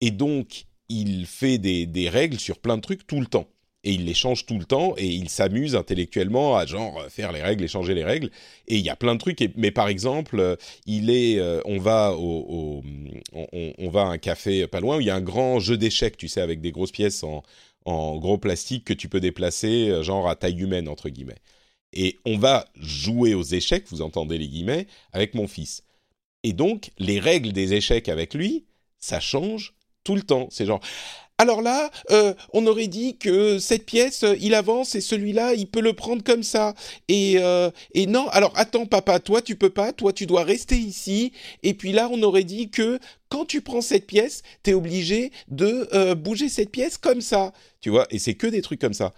Et 0.00 0.10
donc, 0.10 0.64
il 0.88 1.24
fait 1.24 1.58
des, 1.58 2.08
règles 2.08 2.38
sur 2.38 2.58
plein 2.58 2.76
de 2.76 2.82
trucs 2.82 3.06
tout 3.06 3.20
le 3.20 3.26
temps. 3.26 3.46
Et 3.84 3.92
il 3.92 4.06
les 4.06 4.14
change 4.14 4.44
tout 4.44 4.58
le 4.58 4.64
temps 4.64 4.94
et 4.98 5.06
il 5.06 5.28
s'amuse 5.28 5.76
intellectuellement 5.76 6.56
à 6.56 6.66
genre 6.66 7.06
faire 7.08 7.30
les 7.30 7.40
règles 7.40 7.62
et 7.62 7.68
changer 7.68 7.94
les 7.94 8.02
règles. 8.02 8.30
Et 8.66 8.76
il 8.76 8.84
y 8.84 8.90
a 8.90 8.96
plein 8.96 9.14
de 9.14 9.20
trucs. 9.20 9.38
Mais 9.56 9.70
par 9.70 9.86
exemple, 9.86 10.40
euh, 10.40 10.56
il 10.84 11.10
est, 11.10 11.38
euh, 11.38 11.62
on 11.64 11.78
va 11.78 12.12
au, 12.12 12.82
on, 13.32 13.88
va 13.88 14.02
à 14.02 14.06
un 14.06 14.18
café 14.18 14.66
pas 14.66 14.80
loin 14.80 14.96
où 14.96 15.00
il 15.00 15.06
y 15.06 15.10
a 15.10 15.14
un 15.14 15.20
grand 15.20 15.60
jeu 15.60 15.76
d'échecs, 15.76 16.16
tu 16.16 16.26
sais, 16.26 16.40
avec 16.40 16.60
des 16.60 16.72
grosses 16.72 16.90
pièces 16.90 17.22
en, 17.22 17.44
en 17.84 18.18
gros 18.18 18.36
plastique 18.36 18.84
que 18.84 18.92
tu 18.92 19.08
peux 19.08 19.20
déplacer, 19.20 19.90
euh, 19.90 20.02
genre 20.02 20.28
à 20.28 20.34
taille 20.34 20.60
humaine 20.60 20.88
entre 20.88 21.08
guillemets. 21.08 21.40
Et 21.92 22.18
on 22.26 22.36
va 22.36 22.66
jouer 22.74 23.34
aux 23.34 23.44
échecs, 23.44 23.84
vous 23.90 24.02
entendez 24.02 24.38
les 24.38 24.48
guillemets, 24.48 24.88
avec 25.12 25.34
mon 25.34 25.46
fils. 25.46 25.84
Et 26.44 26.52
donc, 26.52 26.90
les 26.98 27.20
règles 27.20 27.52
des 27.52 27.74
échecs 27.74 28.08
avec 28.08 28.34
lui, 28.34 28.66
ça 28.98 29.20
change 29.20 29.74
tout 30.04 30.14
le 30.14 30.22
temps. 30.22 30.48
C'est 30.50 30.66
genre, 30.66 30.80
alors 31.40 31.62
là, 31.62 31.90
euh, 32.10 32.34
on 32.52 32.66
aurait 32.66 32.88
dit 32.88 33.16
que 33.16 33.60
cette 33.60 33.86
pièce, 33.86 34.24
euh, 34.24 34.36
il 34.40 34.54
avance 34.54 34.96
et 34.96 35.00
celui-là, 35.00 35.54
il 35.54 35.68
peut 35.68 35.80
le 35.80 35.92
prendre 35.92 36.24
comme 36.24 36.42
ça. 36.42 36.74
Et, 37.06 37.36
euh, 37.38 37.70
et 37.94 38.06
non, 38.06 38.28
alors 38.30 38.52
attends, 38.56 38.86
papa, 38.86 39.20
toi, 39.20 39.40
tu 39.40 39.54
peux 39.54 39.70
pas, 39.70 39.92
toi, 39.92 40.12
tu 40.12 40.26
dois 40.26 40.42
rester 40.42 40.76
ici. 40.76 41.32
Et 41.62 41.74
puis 41.74 41.92
là, 41.92 42.08
on 42.10 42.22
aurait 42.24 42.42
dit 42.42 42.70
que 42.70 42.98
quand 43.28 43.44
tu 43.44 43.60
prends 43.62 43.80
cette 43.80 44.08
pièce, 44.08 44.42
t'es 44.64 44.74
obligé 44.74 45.30
de 45.46 46.14
bouger 46.14 46.48
cette 46.48 46.72
pièce 46.72 46.98
comme 46.98 47.20
ça. 47.20 47.52
Tu 47.80 47.90
vois, 47.90 48.06
et 48.10 48.18
c'est 48.18 48.34
que 48.34 48.48
des 48.48 48.62
trucs 48.62 48.80
comme 48.80 48.94
ça. 48.94 49.12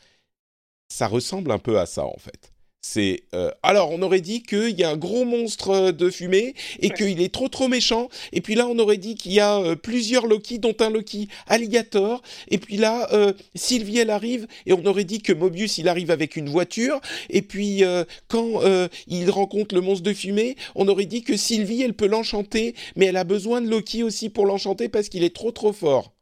Ça 0.93 1.07
ressemble 1.07 1.53
un 1.53 1.59
peu 1.59 1.79
à 1.79 1.87
ça, 1.87 2.05
en 2.05 2.19
fait. 2.19 2.53
C'est 2.83 3.25
euh, 3.35 3.51
alors 3.63 3.91
on 3.91 4.01
aurait 4.01 4.23
dit 4.23 4.43
qu'il 4.43 4.71
y 4.79 4.85
a 4.85 4.91
un 4.91 4.97
gros 4.97 5.27
monstre 5.27 5.71
euh, 5.71 5.93
de 5.93 6.09
fumée 6.09 6.55
et 6.79 6.89
qu'il 6.89 7.21
est 7.21 7.33
trop 7.33 7.49
trop 7.51 7.69
méchant. 7.69 8.09
Et 8.33 8.41
puis 8.41 8.55
là 8.55 8.67
on 8.67 8.79
aurait 8.79 8.97
dit 8.97 9.17
qu'il 9.17 9.33
y 9.33 9.41
a 9.41 9.59
euh, 9.59 9.77
plusieurs 9.77 10.27
Loki 10.27 10.59
dont 10.59 10.75
un 10.81 10.89
Loki 10.89 11.29
alligator. 11.47 12.23
Et 12.49 12.57
puis 12.57 12.79
là 12.79 13.13
euh, 13.13 13.35
Sylvie 13.55 13.99
elle 13.99 14.09
arrive 14.09 14.47
et 14.65 14.73
on 14.73 14.85
aurait 14.87 15.05
dit 15.05 15.21
que 15.21 15.35
Mobius 15.35 15.77
il 15.77 15.89
arrive 15.89 16.11
avec 16.11 16.37
une 16.37 16.49
voiture. 16.49 17.01
Et 17.29 17.43
puis 17.43 17.85
euh, 17.85 18.05
quand 18.29 18.63
euh, 18.65 18.89
il 19.07 19.31
rencontre 19.31 19.75
le 19.75 19.83
monstre 19.83 20.05
de 20.05 20.15
fumée 20.15 20.57
on 20.75 20.89
aurait 20.89 21.05
dit 21.05 21.23
que 21.23 21.37
Sylvie 21.37 21.83
elle 21.83 21.95
peut 21.95 22.07
l'enchanter. 22.09 22.75
Mais 22.97 23.07
elle 23.07 23.19
a 23.19 23.25
besoin 23.25 23.61
de 23.61 23.69
Loki 23.69 24.03
aussi 24.03 24.31
pour 24.31 24.47
l'enchanter 24.47 24.89
parce 24.89 25.11
qu'il 25.11 25.23
est 25.23 25.35
trop 25.35 25.53
trop 25.53 25.75
fort. 25.75 26.15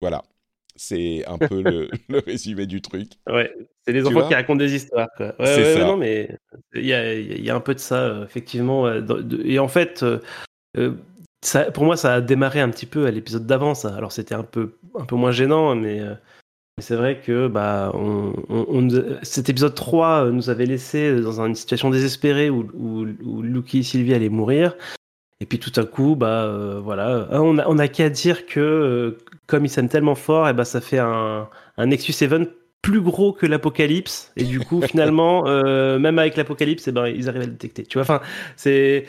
Voilà, 0.00 0.24
c'est 0.74 1.24
un 1.26 1.38
peu 1.38 1.62
le, 1.62 1.88
le 2.08 2.18
résumé 2.18 2.66
du 2.66 2.82
truc. 2.82 3.12
Ouais, 3.28 3.48
C'est 3.86 3.92
Tu 3.92 4.06
enfants 4.06 4.28
qui 4.28 4.34
racontent 4.34 4.58
des 4.58 4.74
histoires, 4.74 5.08
quoi. 5.16 5.34
Ouais, 5.38 5.46
C'est 5.46 5.74
ouais, 5.76 5.84
non, 5.84 5.96
mais 5.96 6.36
il 6.74 6.86
y 6.86 6.92
a, 6.92 7.14
il 7.14 7.44
y 7.44 7.50
a 7.50 7.54
un 7.56 7.60
peu 7.60 7.74
de 7.74 7.80
ça, 7.80 7.96
euh, 8.00 8.24
effectivement. 8.24 8.86
euh, 8.86 9.00
de- 9.00 9.42
Et 9.44 9.58
en 9.58 9.68
fait, 9.68 10.02
euh, 10.02 10.18
euh, 10.78 10.92
ça, 11.44 11.70
pour 11.72 11.84
moi, 11.84 11.96
ça 11.96 12.14
a 12.14 12.20
démarré 12.20 12.60
un 12.60 12.68
petit 12.70 12.86
peu 12.86 13.06
à 13.06 13.10
l'épisode 13.10 13.46
d'avant, 13.46 13.74
ça. 13.74 13.94
Alors, 13.96 14.12
c'était 14.12 14.34
un 14.36 14.44
peu, 14.44 14.74
un 14.98 15.04
peu 15.04 15.16
moins 15.16 15.32
gênant, 15.32 15.74
mais, 15.74 15.98
euh, 16.00 16.14
mais 16.76 16.82
c'est 16.84 16.94
vrai 16.94 17.20
que 17.20 17.48
bah, 17.48 17.90
on, 17.94 18.32
on- 18.48 18.88
cet 19.22 19.48
épisode 19.50 19.74
3 19.74 20.26
euh, 20.26 20.30
nous 20.30 20.48
avait 20.48 20.66
laissé 20.66 21.20
dans 21.20 21.40
une 21.40 21.56
situation 21.56 21.90
désespérée 21.90 22.50
où, 22.50 22.68
où, 22.74 23.06
où 23.24 23.42
Lucky 23.42 23.80
et 23.80 23.82
Sylvie 23.82 24.14
allaient 24.14 24.28
mourir. 24.28 24.76
Et 25.40 25.44
puis 25.46 25.58
tout 25.58 25.72
à 25.80 25.84
coup, 25.84 26.14
bah 26.14 26.78
voilà, 26.80 27.26
Hein, 27.32 27.40
on 27.40 27.58
a, 27.58 27.66
on 27.66 27.76
a 27.80 27.88
qu'à 27.88 28.08
dire 28.10 28.46
que 28.46 29.18
comme 29.48 29.64
ils 29.64 29.68
s'aiment 29.68 29.88
tellement 29.88 30.14
fort, 30.14 30.48
et 30.48 30.52
bah 30.52 30.64
ça 30.64 30.80
fait 30.80 31.00
un, 31.00 31.48
un 31.76 31.86
Nexus 31.86 32.14
Event 32.22 32.44
plus 32.82 33.00
gros 33.00 33.32
que 33.32 33.46
l'Apocalypse. 33.46 34.32
Et 34.36 34.44
du 34.44 34.60
coup, 34.60 34.82
finalement, 34.86 35.46
euh, 35.46 35.98
même 35.98 36.18
avec 36.18 36.36
l'Apocalypse, 36.36 36.88
et 36.88 36.92
ben 36.92 37.06
ils 37.06 37.28
arrivent 37.28 37.42
à 37.42 37.46
le 37.46 37.52
détecter. 37.52 37.84
Tu 37.84 37.94
vois, 37.98 38.02
enfin, 38.02 38.20
c'est. 38.56 39.06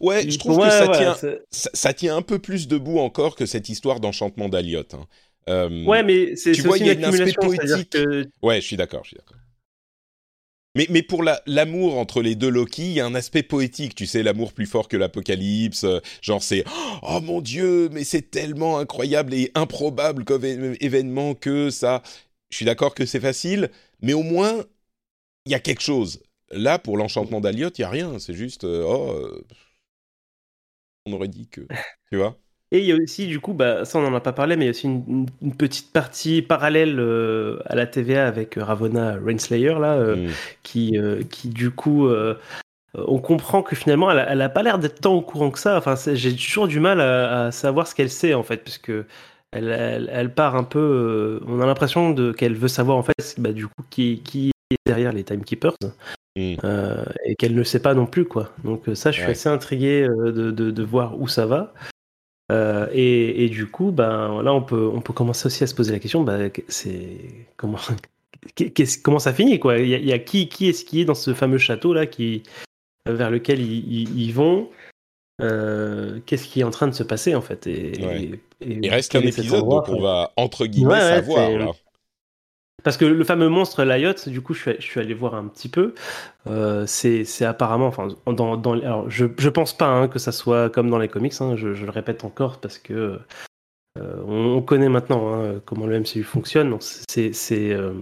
Ouais, 0.00 0.28
je 0.28 0.38
trouve 0.38 0.58
que 0.58 0.70
ça 0.70 0.88
tient, 0.88 1.14
ça, 1.50 1.70
ça 1.74 1.92
tient 1.92 2.16
un 2.16 2.22
peu 2.22 2.38
plus 2.38 2.68
debout 2.68 2.98
encore 2.98 3.34
que 3.36 3.44
cette 3.46 3.68
histoire 3.68 4.00
d'enchantement 4.00 4.48
d'Aliot. 4.48 4.84
hein. 4.94 5.06
Euh, 5.48 5.84
Ouais, 5.84 6.02
mais 6.02 6.36
c'est 6.36 6.52
Tu 6.52 6.62
vois, 6.62 6.78
il 6.78 6.86
y 6.86 6.90
a 6.90 6.92
une 6.92 7.04
accumulation. 7.04 7.42
Poétique. 7.42 7.90
que 7.90 8.24
Ouais, 8.42 8.60
je 8.60 8.66
suis 8.66 8.76
d'accord, 8.76 9.02
je 9.04 9.08
suis 9.08 9.16
d'accord. 9.16 9.36
Mais, 10.74 10.86
mais 10.90 11.02
pour 11.02 11.22
la- 11.22 11.42
l'amour 11.46 11.98
entre 11.98 12.22
les 12.22 12.34
deux 12.36 12.50
Loki, 12.50 12.82
il 12.82 12.92
y 12.92 13.00
a 13.00 13.06
un 13.06 13.14
aspect 13.14 13.42
poétique, 13.42 13.94
tu 13.94 14.06
sais, 14.06 14.22
l'amour 14.22 14.52
plus 14.52 14.66
fort 14.66 14.86
que 14.86 14.96
l'apocalypse. 14.96 15.82
euh, 15.84 15.98
Genre, 16.22 16.42
c'est 16.42 16.64
Oh 17.02 17.20
mon 17.20 17.40
Dieu, 17.40 17.88
mais 17.90 18.04
c'est 18.04 18.30
tellement 18.30 18.78
incroyable 18.78 19.34
et 19.34 19.50
improbable 19.54 20.24
comme 20.24 20.44
événement 20.44 21.34
que 21.34 21.70
ça. 21.70 22.02
Je 22.50 22.56
suis 22.56 22.64
d'accord 22.66 22.94
que 22.94 23.06
c'est 23.06 23.20
facile, 23.20 23.70
mais 24.00 24.12
au 24.14 24.22
moins, 24.22 24.64
il 25.46 25.52
y 25.52 25.54
a 25.54 25.60
quelque 25.60 25.82
chose. 25.82 26.22
Là, 26.50 26.78
pour 26.78 26.96
l'enchantement 26.96 27.40
d'Aliot, 27.40 27.70
il 27.70 27.80
n'y 27.80 27.84
a 27.84 27.90
rien. 27.90 28.18
C'est 28.18 28.34
juste 28.34 28.64
euh, 28.64 28.84
Oh. 28.86 29.12
euh, 29.12 29.42
on 31.06 31.12
aurait 31.12 31.28
dit 31.28 31.48
que. 31.48 31.62
Tu 32.10 32.16
vois 32.18 32.36
Et 32.70 32.80
il 32.80 32.84
y 32.84 32.92
a 32.92 32.96
aussi, 32.96 33.26
du 33.26 33.40
coup, 33.40 33.54
bah, 33.54 33.86
ça 33.86 33.98
on 33.98 34.02
n'en 34.02 34.14
a 34.14 34.20
pas 34.20 34.34
parlé, 34.34 34.54
mais 34.56 34.64
il 34.64 34.66
y 34.66 34.68
a 34.68 34.72
aussi 34.72 34.86
une, 34.86 35.26
petite 35.56 35.90
partie 35.90 36.42
parallèle 36.42 37.00
euh, 37.00 37.60
à 37.64 37.74
la 37.74 37.86
TVA 37.86 38.26
avec 38.28 38.56
Ravonna 38.56 39.14
Rainslayer, 39.24 39.74
là, 39.80 39.94
euh, 39.94 40.16
Mm. 40.16 40.36
qui, 40.62 40.98
qui 41.30 41.48
du 41.48 41.70
coup, 41.70 42.08
on 42.94 43.18
comprend 43.20 43.62
que 43.62 43.74
finalement, 43.76 44.10
elle 44.10 44.18
a, 44.18 44.30
elle 44.32 44.42
a 44.42 44.48
pas 44.50 44.62
l'air 44.62 44.78
d'être 44.78 45.00
tant 45.00 45.14
au 45.14 45.22
courant 45.22 45.50
que 45.50 45.58
ça. 45.58 45.78
Enfin, 45.78 45.94
j'ai 46.14 46.34
toujours 46.36 46.68
du 46.68 46.78
mal 46.80 47.00
à, 47.00 47.46
à 47.46 47.52
savoir 47.52 47.86
ce 47.86 47.94
qu'elle 47.94 48.10
sait, 48.10 48.34
en 48.34 48.42
fait, 48.42 48.58
puisque 48.58 48.92
elle, 49.52 49.68
elle, 49.70 50.10
elle 50.12 50.34
part 50.34 50.56
un 50.56 50.64
peu. 50.64 50.78
euh, 50.78 51.40
on 51.46 51.60
a 51.60 51.66
l'impression 51.66 52.10
de 52.10 52.32
qu'elle 52.32 52.54
veut 52.54 52.68
savoir, 52.68 52.96
en 52.98 53.02
fait, 53.02 53.34
bah, 53.38 53.52
du 53.52 53.66
coup, 53.66 53.82
qui, 53.90 54.20
qui 54.22 54.50
est 54.70 54.76
derrière 54.86 55.12
les 55.12 55.24
Timekeepers. 55.24 55.74
Mm. 56.36 56.54
euh, 56.62 57.04
et 57.24 57.34
qu'elle 57.34 57.54
ne 57.54 57.62
sait 57.64 57.80
pas 57.82 57.94
non 57.94 58.06
plus, 58.06 58.24
quoi. 58.24 58.52
Donc, 58.62 58.88
euh, 58.88 58.94
ça, 58.94 59.10
je 59.10 59.20
suis 59.20 59.30
assez 59.32 59.48
intrigué 59.48 60.06
de, 60.06 60.50
de, 60.50 60.70
de 60.70 60.82
voir 60.84 61.18
où 61.20 61.26
ça 61.26 61.46
va. 61.46 61.74
Euh, 62.52 62.86
et, 62.92 63.44
et 63.44 63.48
du 63.48 63.66
coup, 63.66 63.90
ben 63.92 64.42
là, 64.42 64.54
on 64.54 64.62
peut, 64.62 64.88
on 64.92 65.00
peut 65.00 65.12
commencer 65.12 65.46
aussi 65.46 65.64
à 65.64 65.66
se 65.66 65.74
poser 65.74 65.92
la 65.92 65.98
question, 65.98 66.22
bah, 66.22 66.38
c'est 66.68 67.46
comment, 67.56 67.78
comment 69.02 69.18
ça 69.18 69.34
finit 69.34 69.58
quoi? 69.58 69.78
Il 69.78 69.88
y 69.88 70.06
y 70.06 70.12
a 70.12 70.18
qui, 70.18 70.48
qui 70.48 70.68
est-ce 70.68 70.84
qui 70.84 71.00
est 71.00 71.04
dans 71.04 71.14
ce 71.14 71.34
fameux 71.34 71.58
château 71.58 71.92
là, 71.92 72.06
qui 72.06 72.42
vers 73.06 73.30
lequel 73.30 73.60
ils, 73.60 74.02
ils- 74.02 74.20
ils 74.28 74.32
vont? 74.32 74.70
Euh, 75.40 76.18
Qu'est-ce 76.26 76.46
qui 76.48 76.60
est 76.60 76.64
en 76.64 76.70
train 76.70 76.88
de 76.88 76.94
se 76.94 77.02
passer 77.02 77.34
en 77.34 77.40
fait? 77.40 77.66
Et, 77.66 78.04
Ouais. 78.04 78.22
et- 78.22 78.40
et 78.60 78.78
Il 78.82 78.90
reste 78.90 79.14
un 79.14 79.20
épisode, 79.20 79.60
endroit, 79.62 79.84
donc 79.86 79.88
on 79.98 80.02
va 80.02 80.32
entre 80.36 80.66
guillemets 80.66 80.94
Ouais, 80.94 81.00
savoir. 81.00 81.50
là. 81.50 81.70
Parce 82.84 82.96
que 82.96 83.04
le 83.04 83.24
fameux 83.24 83.48
monstre 83.48 83.82
Lyot, 83.84 84.14
du 84.28 84.40
coup, 84.40 84.54
je 84.54 84.60
suis, 84.60 84.74
je 84.78 84.84
suis 84.84 85.00
allé 85.00 85.12
voir 85.12 85.34
un 85.34 85.46
petit 85.48 85.68
peu. 85.68 85.94
Euh, 86.46 86.86
c'est 86.86 87.24
apparemment, 87.44 87.86
enfin, 87.88 88.08
dans, 88.26 88.56
dans, 88.56 88.72
alors, 88.74 89.10
je, 89.10 89.26
je 89.36 89.48
pense 89.48 89.76
pas 89.76 89.86
hein, 89.88 90.08
que 90.08 90.18
ça 90.20 90.30
soit 90.32 90.70
comme 90.70 90.88
dans 90.88 90.98
les 90.98 91.08
comics. 91.08 91.34
hein, 91.40 91.56
je, 91.56 91.74
je 91.74 91.84
le 91.84 91.90
répète 91.90 92.24
encore 92.24 92.60
parce 92.60 92.78
que 92.78 93.18
on, 94.26 94.56
on 94.56 94.62
connaît 94.62 94.88
maintenant 94.88 95.34
hein, 95.34 95.60
comment 95.64 95.86
le 95.86 96.00
MCU 96.00 96.22
fonctionne. 96.22 96.78
Euh, 97.52 97.92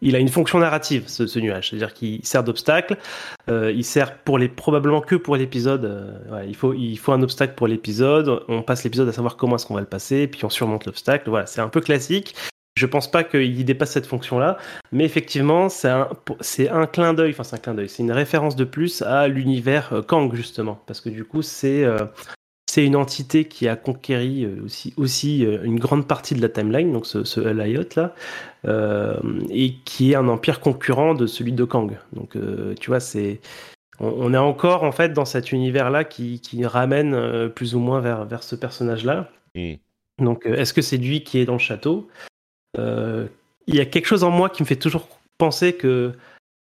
il 0.00 0.16
a 0.16 0.18
une 0.18 0.28
fonction 0.28 0.58
narrative 0.58 1.04
ce, 1.08 1.38
nuage, 1.38 1.70
c'est-à-dire 1.70 1.94
qu'il 1.94 2.24
sert 2.24 2.44
d'obstacle. 2.44 2.96
Euh, 3.48 3.72
il 3.72 3.84
sert 3.84 4.18
pour 4.18 4.38
les 4.38 4.48
probablement 4.48 5.00
que 5.00 5.16
pour 5.16 5.36
l'épisode. 5.36 5.84
euh, 5.84 6.44
il 6.46 6.56
faut 6.56 6.72
il 6.74 6.96
faut 6.96 7.12
un 7.12 7.22
obstacle 7.22 7.54
pour 7.54 7.66
l'épisode. 7.66 8.42
On 8.48 8.62
passe 8.62 8.84
l'épisode 8.84 9.08
à 9.08 9.12
savoir 9.12 9.36
comment 9.36 9.56
est-ce 9.56 9.66
qu'on 9.66 9.74
va 9.74 9.80
le 9.80 9.86
passer, 9.86 10.26
puis 10.26 10.44
on 10.44 10.50
surmonte 10.50 10.86
l'obstacle. 10.86 11.28
Voilà, 11.30 11.46
c'est 11.46 11.60
un 11.60 11.68
peu 11.68 11.80
classique. 11.80 12.34
Je 12.76 12.84
pense 12.84 13.10
pas 13.10 13.24
qu'il 13.24 13.64
dépasse 13.64 13.92
cette 13.92 14.06
fonction-là, 14.06 14.58
mais 14.92 15.04
effectivement, 15.06 15.70
c'est 15.70 15.88
un, 15.88 16.10
un 16.70 16.86
clin 16.86 17.14
d'œil, 17.14 17.30
enfin 17.30 17.42
c'est 17.42 17.56
un 17.56 17.58
clin 17.58 17.72
d'œil, 17.72 17.88
c'est 17.88 18.02
une 18.02 18.12
référence 18.12 18.54
de 18.54 18.64
plus 18.64 19.00
à 19.00 19.28
l'univers 19.28 19.94
euh, 19.94 20.02
Kang 20.02 20.34
justement, 20.34 20.78
parce 20.86 21.00
que 21.00 21.08
du 21.08 21.24
coup 21.24 21.40
c'est 21.40 21.84
euh, 21.84 22.04
c'est 22.76 22.84
une 22.84 22.96
entité 22.96 23.46
qui 23.46 23.68
a 23.68 23.74
conquéri 23.74 24.44
euh, 24.44 24.62
aussi 24.66 24.92
aussi 24.98 25.46
euh, 25.46 25.64
une 25.64 25.80
grande 25.80 26.06
partie 26.06 26.34
de 26.34 26.42
la 26.42 26.50
timeline, 26.50 26.92
donc 26.92 27.06
ce, 27.06 27.24
ce 27.24 27.40
Elliot 27.40 27.88
là, 27.96 28.14
euh, 28.66 29.18
et 29.48 29.76
qui 29.86 30.12
est 30.12 30.14
un 30.14 30.28
empire 30.28 30.60
concurrent 30.60 31.14
de 31.14 31.26
celui 31.26 31.52
de 31.52 31.64
Kang. 31.64 31.96
Donc 32.12 32.36
euh, 32.36 32.74
tu 32.78 32.90
vois, 32.90 33.00
c'est 33.00 33.40
on, 33.98 34.08
on 34.08 34.34
est 34.34 34.36
encore 34.36 34.82
en 34.82 34.92
fait 34.92 35.14
dans 35.14 35.24
cet 35.24 35.52
univers-là 35.52 36.04
qui, 36.04 36.38
qui 36.40 36.66
ramène 36.66 37.14
euh, 37.14 37.48
plus 37.48 37.74
ou 37.74 37.78
moins 37.78 38.00
vers 38.00 38.26
vers 38.26 38.42
ce 38.42 38.54
personnage-là. 38.54 39.30
Mm. 39.54 39.76
Donc 40.22 40.44
est-ce 40.44 40.74
que 40.74 40.82
c'est 40.82 40.98
lui 40.98 41.24
qui 41.24 41.38
est 41.38 41.46
dans 41.46 41.54
le 41.54 41.58
château? 41.58 42.08
Il 42.76 43.74
y 43.74 43.80
a 43.80 43.86
quelque 43.86 44.04
chose 44.06 44.22
en 44.22 44.30
moi 44.30 44.50
qui 44.50 44.62
me 44.62 44.66
fait 44.66 44.76
toujours 44.76 45.08
penser 45.38 45.72
que 45.72 46.12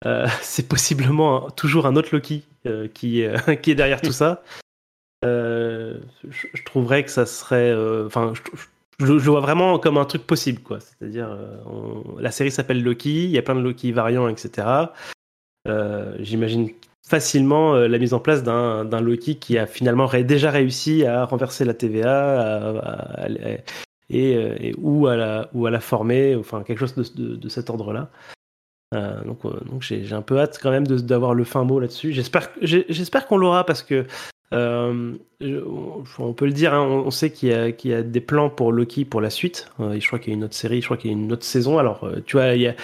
c'est 0.41 0.67
possiblement 0.67 1.49
un- 1.49 1.51
toujours 1.51 1.85
un 1.85 1.97
autre 1.97 2.09
Loki 2.13 2.45
qui, 2.95 3.25
qui 3.63 3.71
est 3.71 3.75
derrière 3.75 4.01
tout 4.01 4.13
ça. 4.13 4.43
Euh, 5.25 5.99
je, 6.29 6.63
trouverais 6.65 7.05
que 7.05 7.11
ça 7.11 7.27
serait. 7.27 7.71
euh, 7.71 8.07
Enfin, 8.07 8.33
je, 9.01 9.13
vois 9.13 9.41
vraiment 9.41 9.79
comme 9.79 9.99
un 9.99 10.05
truc 10.05 10.27
possible, 10.27 10.61
quoi. 10.61 10.79
C'est-à-dire, 10.81 11.31
euh, 11.31 12.03
la 12.19 12.31
série 12.31 12.51
s'appelle 12.51 12.83
Loki, 12.83 13.25
il 13.25 13.31
y 13.31 13.39
a 13.39 13.43
plein 13.43 13.57
de 13.57 13.61
Loki 13.61 13.93
variants, 13.93 14.29
etc. 14.29 14.67
J'imagine 16.21 16.71
facilement 17.07 17.75
la 17.75 17.99
mise 17.99 18.15
en 18.15 18.21
place 18.21 18.43
d'un 18.43 19.01
Loki 19.01 19.37
qui 19.39 19.59
a 19.59 19.67
finalement 19.67 20.09
déjà 20.23 20.51
réussi 20.51 21.05
à 21.05 21.25
renverser 21.25 21.65
la 21.67 21.75
TVA 21.75 23.29
et, 24.09 24.75
ou 24.79 25.07
à 25.07 25.17
la 25.17 25.81
former, 25.81 26.37
enfin 26.37 26.63
quelque 26.63 26.79
chose 26.79 26.95
de, 26.95 27.49
cet 27.51 27.69
ordre-là. 27.69 28.09
Donc 28.93 29.43
j'ai 29.81 30.11
un 30.13 30.23
peu 30.23 30.39
hâte 30.39 30.59
quand 30.63 30.71
même 30.71 30.87
d'avoir 30.87 31.35
le 31.35 31.45
fin 31.45 31.65
mot 31.65 31.81
là-dessus. 31.81 32.15
J'espère 32.15 33.27
qu'on 33.27 33.37
l'aura 33.37 33.67
parce 33.67 33.83
que 33.83 34.07
euh, 34.53 35.15
on, 36.19 36.33
peut 36.33 36.47
le 36.47 36.53
dire, 36.53 36.73
hein, 36.73 36.83
on, 36.83 37.11
sait 37.11 37.31
qu'il 37.31 37.51
y, 37.51 37.89
y 37.89 37.93
a 37.93 38.03
des 38.03 38.21
plans 38.21 38.51
pour 38.51 38.73
Loki 38.73 39.05
pour 39.05 39.21
la 39.21 39.31
suite. 39.31 39.71
Euh, 39.81 39.99
je 40.01 40.07
crois 40.07 40.19
qu'il 40.19 40.33
y 40.33 40.35
a 40.35 40.39
une 40.39 40.45
autre 40.45 40.55
série, 40.55 40.81
je 40.81 40.87
crois 40.87 40.97
qu'il 40.97 41.11
y 41.11 41.15
a 41.15 41.17
une 41.17 41.33
autre 41.33 41.45
saison. 41.45 41.79
Alors 41.79 42.05
euh, 42.05 42.21
tu 42.25 42.37
vois, 42.37 42.55
il 42.55 42.63
y 42.63 42.69
a 42.69 42.75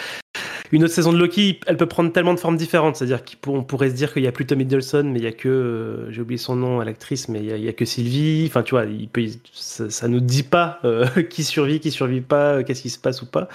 une 0.72 0.82
autre 0.84 0.94
saison 0.94 1.12
de 1.12 1.18
Loki, 1.18 1.60
elle 1.66 1.76
peut 1.76 1.86
prendre 1.86 2.10
tellement 2.10 2.34
de 2.34 2.40
formes 2.40 2.56
différentes. 2.56 2.96
C'est-à-dire 2.96 3.20
qu'on 3.42 3.62
pourrait 3.62 3.90
se 3.90 3.94
dire 3.94 4.12
qu'il 4.12 4.22
y 4.22 4.26
a 4.26 4.32
plus 4.32 4.46
Tom 4.46 4.60
Hiddleston, 4.60 5.04
mais 5.04 5.18
il 5.18 5.24
y 5.24 5.28
a 5.28 5.32
que, 5.32 5.48
euh, 5.48 6.10
j'ai 6.10 6.22
oublié 6.22 6.38
son 6.38 6.56
nom 6.56 6.80
à 6.80 6.84
l'actrice, 6.84 7.28
mais 7.28 7.40
il 7.40 7.64
y, 7.64 7.68
a, 7.68 7.72
que 7.72 7.84
Sylvie. 7.84 8.46
Enfin, 8.48 8.62
tu 8.62 8.70
vois, 8.74 8.84
il 8.86 9.08
peut, 9.08 9.24
ça, 9.52 9.90
ça 9.90 10.08
nous 10.08 10.20
dit 10.20 10.42
pas 10.42 10.80
euh, 10.84 11.06
qui 11.30 11.44
survit, 11.44 11.80
qui 11.80 11.90
survit 11.90 12.22
pas, 12.22 12.54
euh, 12.54 12.62
qu'est-ce 12.62 12.82
qui 12.82 12.90
se 12.90 12.98
passe 12.98 13.22
ou 13.22 13.26
pas. 13.26 13.48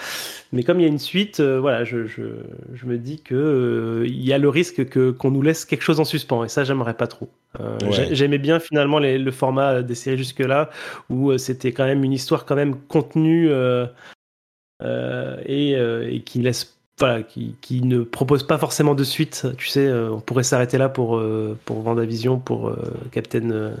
Mais 0.52 0.62
comme 0.62 0.78
il 0.78 0.82
y 0.84 0.86
a 0.86 0.88
une 0.88 0.98
suite, 0.98 1.40
voilà, 1.40 1.84
je, 1.84 2.06
je, 2.06 2.22
je 2.74 2.86
me 2.86 2.96
dis 2.96 3.20
que 3.20 4.04
il 4.06 4.24
y 4.24 4.32
a 4.32 4.38
le 4.38 4.48
risque 4.48 4.88
que 4.88 5.10
qu'on 5.10 5.30
nous 5.30 5.42
laisse 5.42 5.64
quelque 5.64 5.82
chose 5.82 6.00
en 6.00 6.04
suspens, 6.04 6.44
et 6.44 6.48
ça, 6.48 6.64
j'aimerais 6.64 6.94
pas 6.94 7.06
trop. 7.06 7.28
Ouais. 7.58 8.08
J'aimais 8.12 8.38
bien 8.38 8.60
finalement 8.60 9.00
les- 9.00 9.18
le 9.18 9.30
format 9.32 9.82
des 9.82 9.96
séries 9.96 10.18
jusque-là, 10.18 10.70
où 11.08 11.36
c'était 11.38 11.72
quand 11.72 11.84
même 11.86 12.04
une 12.04 12.12
histoire 12.12 12.44
quand 12.46 12.54
même 12.54 12.76
contenue 12.88 13.48
euh, 14.82 15.36
et, 15.44 15.76
euh, 15.76 16.08
et 16.10 16.20
qui 16.22 16.40
laisse 16.40 16.79
voilà, 17.00 17.22
qui, 17.22 17.56
qui 17.60 17.82
ne 17.82 18.02
propose 18.02 18.46
pas 18.46 18.58
forcément 18.58 18.94
de 18.94 19.04
suite. 19.04 19.46
Tu 19.58 19.68
sais, 19.68 19.86
euh, 19.86 20.10
on 20.12 20.20
pourrait 20.20 20.42
s'arrêter 20.44 20.78
là 20.78 20.88
pour, 20.88 21.16
euh, 21.16 21.58
pour 21.64 21.80
Vendavision, 21.82 22.38
pour 22.38 22.68
euh, 22.68 22.76
Captain, 23.12 23.74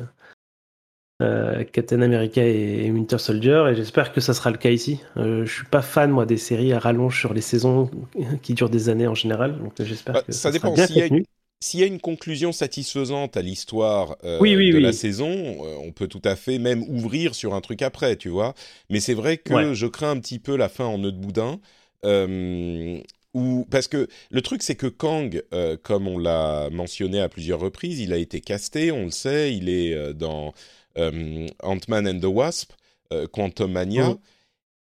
euh, 1.22 1.64
Captain 1.64 2.00
America 2.00 2.42
et, 2.42 2.86
et 2.86 2.90
Winter 2.90 3.18
Soldier, 3.18 3.64
et 3.70 3.74
j'espère 3.74 4.12
que 4.12 4.20
ça 4.20 4.32
sera 4.32 4.50
le 4.50 4.56
cas 4.56 4.70
ici. 4.70 5.02
Je 5.16 5.44
suis 5.44 5.66
pas 5.66 5.82
fan, 5.82 6.10
moi, 6.10 6.24
des 6.26 6.38
séries 6.38 6.72
à 6.72 6.78
rallonge 6.78 7.18
sur 7.18 7.34
les 7.34 7.42
saisons 7.42 7.90
qui 8.42 8.54
durent 8.54 8.70
des 8.70 8.88
années 8.88 9.06
en 9.06 9.14
général, 9.14 9.58
donc 9.58 9.74
j'espère 9.82 10.14
Bah, 10.14 10.24
que 10.24 10.32
ça 10.32 10.50
ça, 10.50 10.50
dépend. 10.50 10.76
S'il 10.76 10.96
y. 10.98 11.12
S'il 11.62 11.80
y 11.80 11.82
a 11.82 11.86
une 11.86 12.00
conclusion 12.00 12.52
satisfaisante 12.52 13.36
à 13.36 13.42
l'histoire 13.42 14.16
Oui, 14.38 14.56
oui, 14.56 14.72
de 14.72 14.78
oui. 14.78 14.80
la 14.80 14.92
saison, 14.92 15.28
on 15.84 15.92
peut 15.92 16.08
tout 16.08 16.22
à 16.24 16.36
fait 16.36 16.58
même 16.58 16.82
ouvrir 16.88 17.34
sur 17.34 17.54
un 17.54 17.60
truc 17.60 17.82
après, 17.82 18.16
tu 18.16 18.30
vois. 18.30 18.54
Mais 18.90 19.00
c'est 19.00 19.14
vrai 19.14 19.36
que 19.38 19.54
Ouais. 19.54 19.74
je 19.74 19.86
crains 19.86 20.12
un 20.12 20.20
petit 20.20 20.38
peu 20.38 20.56
la 20.56 20.68
fin 20.70 20.86
en 20.86 20.98
nœud 20.98 21.12
de 21.12 21.18
boudin. 21.18 21.60
Euh, 22.06 22.98
ou 23.34 23.66
parce 23.70 23.86
que 23.88 24.08
le 24.30 24.42
truc 24.42 24.62
c'est 24.62 24.74
que 24.74 24.86
Kang, 24.88 25.42
euh, 25.54 25.76
comme 25.82 26.08
on 26.08 26.18
l'a 26.18 26.68
mentionné 26.70 27.20
à 27.20 27.28
plusieurs 27.28 27.60
reprises, 27.60 28.00
il 28.00 28.12
a 28.12 28.16
été 28.16 28.40
casté, 28.40 28.90
on 28.90 29.04
le 29.04 29.10
sait, 29.10 29.54
il 29.54 29.68
est 29.68 29.94
euh, 29.94 30.12
dans 30.12 30.52
euh, 30.98 31.46
Ant-Man 31.62 32.08
and 32.08 32.20
the 32.20 32.24
Wasp, 32.24 32.72
Quantum 33.32 33.72
Mania, 33.72 34.08
Mhm. 34.10 34.18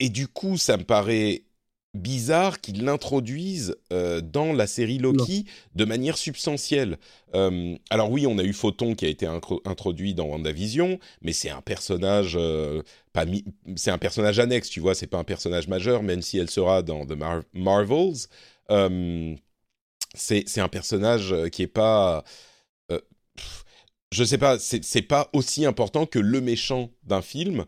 et 0.02 0.10
du 0.10 0.28
coup 0.28 0.58
ça 0.58 0.78
me 0.78 0.84
paraît 0.84 1.44
bizarre 1.94 2.62
qu'ils 2.62 2.84
l'introduisent 2.84 3.76
euh, 3.92 4.22
dans 4.22 4.54
la 4.54 4.68
série 4.68 5.00
Loki 5.00 5.46
de 5.76 5.86
manière 5.86 6.18
substantielle. 6.18 6.98
Euh, 7.34 7.76
alors 7.90 8.12
oui, 8.12 8.28
on 8.28 8.38
a 8.38 8.44
eu 8.44 8.54
Photon 8.54 8.94
qui 8.94 9.06
a 9.06 9.10
été 9.10 9.26
introduit 9.26 10.14
dans 10.14 10.26
WandaVision, 10.26 11.00
mais 11.22 11.34
c'est 11.34 11.50
un 11.50 11.62
personnage 11.62 12.36
euh, 12.40 12.84
pas 13.12 13.26
c'est 13.76 13.92
un 13.92 13.98
personnage 13.98 14.40
annexe, 14.40 14.70
tu 14.70 14.80
vois, 14.80 14.94
c'est 14.94 15.08
pas 15.08 15.18
un 15.18 15.24
personnage 15.24 15.68
majeur, 15.68 16.04
même 16.04 16.22
si 16.22 16.38
elle 16.38 16.50
sera 16.50 16.84
dans 16.84 17.06
The 17.06 17.18
Marvels. 17.54 18.28
c'est 20.14 20.60
un 20.60 20.70
personnage 20.70 21.36
qui 21.52 21.64
est 21.64 21.68
pas 21.68 22.24
je 24.12 24.24
sais 24.24 24.40
pas, 24.40 24.58
c'est 24.58 25.02
pas 25.04 25.30
aussi 25.34 25.66
important 25.66 26.08
que 26.08 26.18
le 26.18 26.42
méchant 26.42 26.90
d'un 27.04 27.22
film. 27.22 27.66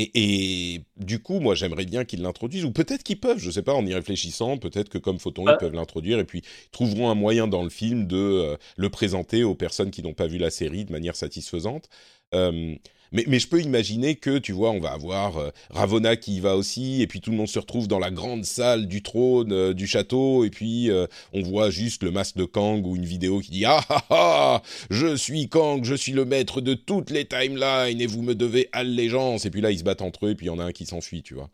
Et, 0.00 0.82
du 0.96 1.20
coup, 1.20 1.40
moi, 1.40 1.54
j'aimerais 1.54 1.84
bien 1.84 2.04
qu'ils 2.04 2.22
l'introduisent, 2.22 2.64
ou 2.64 2.70
peut-être 2.70 3.02
qu'ils 3.02 3.18
peuvent, 3.18 3.38
je 3.38 3.50
sais 3.50 3.62
pas, 3.62 3.74
en 3.74 3.84
y 3.84 3.94
réfléchissant, 3.94 4.56
peut-être 4.58 4.88
que 4.88 4.98
comme 4.98 5.18
Photon, 5.18 5.44
ils 5.48 5.56
peuvent 5.58 5.74
l'introduire, 5.74 6.18
et 6.18 6.24
puis 6.24 6.42
trouveront 6.70 7.10
un 7.10 7.14
moyen 7.14 7.48
dans 7.48 7.62
le 7.62 7.70
film 7.70 8.06
de 8.06 8.16
euh, 8.16 8.56
le 8.76 8.90
présenter 8.90 9.44
aux 9.44 9.54
personnes 9.54 9.90
qui 9.90 10.02
n'ont 10.02 10.14
pas 10.14 10.26
vu 10.26 10.38
la 10.38 10.50
série 10.50 10.84
de 10.84 10.92
manière 10.92 11.16
satisfaisante. 11.16 11.88
Euh, 12.34 12.76
mais, 13.12 13.38
je 13.38 13.48
peux 13.48 13.60
imaginer 13.60 14.16
que, 14.16 14.38
tu 14.38 14.52
vois, 14.52 14.70
on 14.70 14.80
va 14.80 14.92
avoir 14.92 15.38
euh, 15.38 15.50
Ravonna 15.70 16.16
qui 16.16 16.36
y 16.36 16.40
va 16.40 16.56
aussi, 16.56 17.02
et 17.02 17.06
puis 17.06 17.20
tout 17.20 17.30
le 17.30 17.36
monde 17.36 17.48
se 17.48 17.58
retrouve 17.58 17.88
dans 17.88 17.98
la 17.98 18.10
grande 18.10 18.44
salle 18.44 18.86
du 18.86 19.02
trône 19.02 19.52
euh, 19.52 19.74
du 19.74 19.86
château, 19.86 20.44
et 20.44 20.50
puis 20.50 20.90
euh, 20.90 21.06
on 21.32 21.42
voit 21.42 21.70
juste 21.70 22.02
le 22.02 22.10
masque 22.10 22.36
de 22.36 22.44
Kang 22.44 22.86
ou 22.86 22.96
une 22.96 23.04
vidéo 23.04 23.40
qui 23.40 23.50
dit 23.50 23.64
ah 23.64 23.80
ah 23.88 24.04
ah, 24.10 24.62
je 24.90 25.16
suis 25.16 25.48
Kang, 25.48 25.84
je 25.84 25.94
suis 25.94 26.12
le 26.12 26.24
maître 26.24 26.60
de 26.60 26.74
toutes 26.74 27.10
les 27.10 27.24
timelines, 27.24 28.00
et 28.00 28.06
vous 28.06 28.22
me 28.22 28.34
devez 28.34 28.68
allégeance. 28.72 29.44
Et 29.46 29.50
puis 29.50 29.60
là, 29.60 29.70
ils 29.70 29.78
se 29.78 29.84
battent 29.84 30.02
entre 30.02 30.26
eux, 30.26 30.30
et 30.30 30.34
puis 30.34 30.46
il 30.46 30.50
y 30.50 30.52
en 30.52 30.58
a 30.58 30.64
un 30.64 30.72
qui 30.72 30.86
s'enfuit, 30.86 31.22
tu 31.22 31.34
vois. 31.34 31.50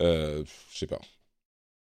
je 0.00 0.44
sais 0.74 0.86
pas. 0.86 1.00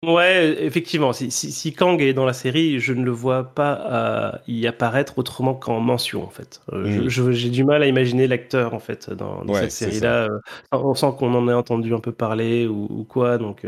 Ouais, 0.06 0.56
effectivement. 0.62 1.12
Si, 1.12 1.30
si, 1.30 1.72
Kang 1.72 2.00
est 2.00 2.12
dans 2.12 2.24
la 2.24 2.32
série, 2.32 2.78
je 2.78 2.92
ne 2.92 3.04
le 3.04 3.10
vois 3.10 3.42
pas 3.42 3.80
euh, 3.90 4.38
y 4.46 4.68
apparaître 4.68 5.18
autrement 5.18 5.54
qu'en 5.54 5.80
mention, 5.80 6.22
en 6.22 6.30
fait. 6.30 6.62
Euh, 6.72 7.06
mm. 7.06 7.32
J'ai 7.32 7.50
du 7.50 7.64
mal 7.64 7.82
à 7.82 7.86
imaginer 7.86 8.28
l'acteur, 8.28 8.74
en 8.74 8.78
fait, 8.78 9.10
dans, 9.10 9.42
cette 9.54 9.72
série-là. 9.72 10.26
Euh, 10.26 10.38
on 10.70 10.94
sent 10.94 11.08
qu'on 11.18 11.34
en 11.34 11.48
a 11.48 11.56
entendu 11.56 11.94
un 11.94 11.98
peu 11.98 12.12
parler 12.12 12.68
ou, 12.68 13.04
quoi, 13.08 13.38
donc. 13.38 13.66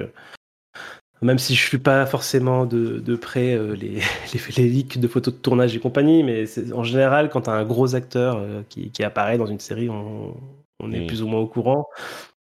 même 1.20 1.38
si 1.38 1.56
je 1.56 1.66
suis 1.66 1.78
pas 1.78 2.06
forcément 2.06 2.64
de, 2.64 3.00
de 3.00 3.16
près 3.16 3.58
les, 3.74 3.98
les, 4.32 4.40
les, 4.56 4.68
leaks 4.68 4.98
de 4.98 5.08
photos 5.08 5.34
de 5.34 5.40
tournage 5.40 5.74
et 5.74 5.80
compagnie, 5.80 6.22
mais 6.22 6.44
en 6.72 6.84
général, 6.84 7.28
quand 7.28 7.42
tu 7.42 7.50
as 7.50 7.54
un 7.54 7.64
gros 7.64 7.96
acteur 7.96 8.40
qui, 8.68 8.92
qui, 8.92 9.02
apparaît 9.02 9.36
dans 9.36 9.46
une 9.46 9.58
série, 9.58 9.90
on, 9.90 10.36
on 10.78 10.92
est 10.92 11.00
mm. 11.00 11.06
plus 11.08 11.22
ou 11.22 11.26
moins 11.26 11.40
au 11.40 11.48
courant. 11.48 11.88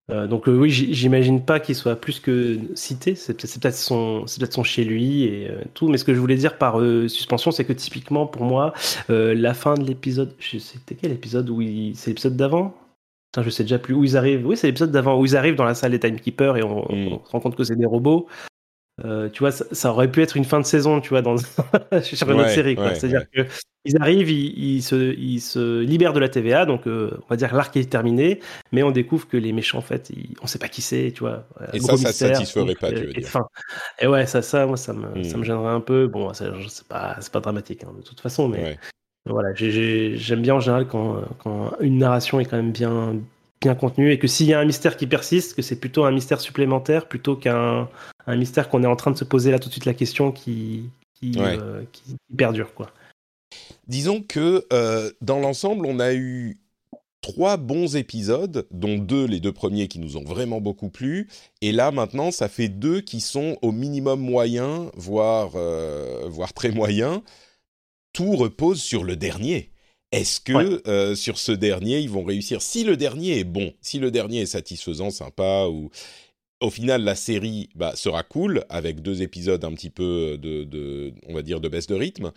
Euh, 0.09 0.27
donc 0.27 0.47
euh, 0.47 0.57
oui, 0.57 0.69
j'imagine 0.71 1.43
pas 1.43 1.59
qu'il 1.59 1.75
soit 1.75 1.95
plus 1.95 2.19
que 2.19 2.57
cité. 2.75 3.15
C'est 3.15 3.33
peut-être 3.35 3.75
son, 3.75 4.25
c'est 4.27 4.39
peut-être 4.39 4.53
son 4.53 4.63
chez 4.63 4.83
lui 4.83 5.23
et 5.23 5.49
euh, 5.49 5.61
tout. 5.73 5.87
Mais 5.87 5.97
ce 5.97 6.03
que 6.03 6.13
je 6.13 6.19
voulais 6.19 6.35
dire 6.35 6.57
par 6.57 6.79
suspension, 7.07 7.51
c'est 7.51 7.65
que 7.65 7.73
typiquement 7.73 8.25
pour 8.25 8.43
moi, 8.43 8.73
la 9.09 9.53
fin 9.53 9.75
de 9.75 9.83
l'épisode, 9.83 10.33
je 10.39 10.57
sais 10.57 10.77
c'était 10.79 10.95
quel 10.95 11.11
épisode 11.11 11.49
où 11.49 11.61
c'est 11.93 12.11
l'épisode 12.11 12.35
d'avant? 12.35 12.73
Putain, 13.31 13.43
je 13.43 13.49
sais 13.51 13.63
déjà 13.63 13.77
plus 13.77 13.93
où 13.93 14.03
ils 14.03 14.17
arrivent. 14.17 14.45
Oui, 14.47 14.57
c'est 14.57 14.67
l'épisode 14.67 14.91
d'avant 14.91 15.19
où 15.19 15.25
ils 15.25 15.35
arrivent 15.35 15.55
dans 15.55 15.63
la 15.63 15.75
salle 15.75 15.91
des 15.91 15.99
timekeepers 15.99 16.57
et 16.57 16.63
on, 16.63 16.81
mm. 16.89 17.13
on 17.13 17.25
se 17.25 17.31
rend 17.31 17.39
compte 17.39 17.55
que 17.55 17.63
c'est 17.63 17.75
des 17.75 17.85
robots. 17.85 18.27
Euh, 19.05 19.29
tu 19.29 19.39
vois, 19.39 19.51
ça, 19.51 19.91
aurait 19.91 20.09
pu 20.09 20.21
être 20.21 20.35
une 20.35 20.43
fin 20.43 20.59
de 20.59 20.65
saison, 20.65 20.99
tu 20.99 21.09
vois, 21.09 21.21
dans 21.21 21.37
sur 22.01 22.29
une 22.29 22.39
autre 22.39 22.49
série. 22.49 22.75
C'est-à-dire 22.95 23.23
qu'ils 23.29 24.01
arrivent, 24.01 24.29
ils, 24.29 24.81
se, 24.81 25.13
ils, 25.17 25.39
se, 25.39 25.81
libèrent 25.81 26.13
de 26.13 26.19
la 26.19 26.29
TVA, 26.29 26.65
donc 26.65 26.87
euh, 26.87 27.11
on 27.23 27.27
va 27.29 27.35
dire 27.35 27.53
l'arc 27.55 27.75
est 27.77 27.89
terminé, 27.89 28.39
mais 28.71 28.83
on 28.83 28.91
découvre 28.91 29.27
que 29.27 29.37
les 29.37 29.53
méchants, 29.53 29.77
en 29.77 29.81
fait, 29.81 30.11
on 30.39 30.43
ne 30.43 30.47
sait 30.47 30.59
pas 30.59 30.67
qui 30.67 30.81
c'est, 30.81 31.11
tu 31.13 31.21
vois. 31.21 31.45
Et 31.73 31.79
ça, 31.79 31.97
ça 31.97 32.11
satisferait 32.11 32.75
pas, 32.75 32.91
tu 32.91 33.05
veux 33.05 33.13
dire. 33.13 33.43
Et 33.99 34.07
ouais, 34.07 34.25
ça, 34.25 34.41
ça, 34.41 34.65
moi, 34.65 34.77
ça 34.77 34.93
me, 34.93 35.23
ça 35.23 35.37
me 35.37 35.41
hmm. 35.41 35.45
gênerait 35.45 35.73
un 35.73 35.81
peu. 35.81 36.07
Bon, 36.07 36.33
c'est 36.33 36.49
pas, 36.87 37.17
pas 37.31 37.39
dramatique, 37.39 37.83
hein, 37.83 37.93
de 37.95 38.03
toute 38.03 38.19
façon, 38.19 38.47
mais 38.47 38.77
voilà, 39.25 39.49
j'aime 39.53 40.41
bien 40.41 40.55
en 40.55 40.59
général 40.59 40.87
quand, 40.87 41.21
quand 41.43 41.73
une 41.81 41.99
narration 41.99 42.39
est 42.39 42.45
quand 42.45 42.57
même 42.57 42.71
bien 42.71 43.15
bien 43.61 43.75
contenu 43.75 44.11
et 44.11 44.19
que 44.19 44.27
s'il 44.27 44.47
y 44.47 44.53
a 44.53 44.59
un 44.59 44.65
mystère 44.65 44.95
qui 44.95 45.07
persiste, 45.07 45.55
que 45.55 45.61
c'est 45.61 45.79
plutôt 45.79 46.05
un 46.05 46.11
mystère 46.11 46.39
supplémentaire 46.39 47.07
plutôt 47.07 47.35
qu'un 47.35 47.89
un 48.25 48.35
mystère 48.35 48.69
qu'on 48.69 48.83
est 48.83 48.87
en 48.87 48.95
train 48.95 49.11
de 49.11 49.17
se 49.17 49.23
poser 49.23 49.51
là 49.51 49.59
tout 49.59 49.69
de 49.69 49.73
suite 49.73 49.85
la 49.85 49.93
question 49.93 50.31
qui, 50.31 50.89
qui, 51.15 51.33
euh, 51.37 51.83
perdure. 52.37 52.73
Quoi. 52.73 52.91
Disons 53.87 54.21
que 54.21 54.65
euh, 54.71 55.11
dans 55.21 55.39
l'ensemble, 55.39 55.85
on 55.85 55.99
a 55.99 56.13
eu 56.13 56.57
trois 57.21 57.57
bons 57.57 57.95
épisodes, 57.95 58.67
dont 58.71 58.97
deux, 58.97 59.25
les 59.25 59.39
deux 59.39 59.51
premiers 59.51 59.87
qui 59.87 59.99
nous 59.99 60.15
ont 60.15 60.23
vraiment 60.23 60.61
beaucoup 60.61 60.89
plu. 60.89 61.27
Et 61.61 61.71
là, 61.71 61.91
maintenant, 61.91 62.31
ça 62.31 62.47
fait 62.47 62.69
deux 62.69 63.01
qui 63.01 63.19
sont 63.19 63.57
au 63.61 63.71
minimum 63.71 64.19
moyens, 64.19 64.89
voire, 64.95 65.51
euh, 65.55 66.27
voire 66.29 66.53
très 66.53 66.71
moyens. 66.71 67.21
Tout 68.13 68.35
repose 68.35 68.81
sur 68.81 69.03
le 69.03 69.15
dernier. 69.15 69.71
Est-ce 70.11 70.39
que 70.39 70.87
euh, 70.87 71.13
sur 71.15 71.37
ce 71.37 71.51
dernier, 71.51 71.99
ils 71.99 72.09
vont 72.09 72.23
réussir? 72.23 72.61
Si 72.61 72.83
le 72.83 72.97
dernier 72.97 73.39
est 73.39 73.43
bon, 73.43 73.73
si 73.81 73.99
le 73.99 74.09
dernier 74.09 74.41
est 74.41 74.47
satisfaisant, 74.47 75.11
sympa, 75.11 75.67
ou 75.67 75.91
au 76.61 76.69
final 76.69 77.03
la 77.03 77.15
série 77.15 77.69
bah, 77.75 77.95
sera 77.95 78.23
cool 78.23 78.65
avec 78.69 79.01
deux 79.01 79.21
épisodes 79.21 79.63
un 79.63 79.73
petit 79.73 79.91
peu 79.91 80.37
de, 80.37 81.13
on 81.27 81.33
va 81.33 81.41
dire, 81.43 81.61
de 81.61 81.69
baisse 81.69 81.87
de 81.87 81.95
rythme. 81.95 82.31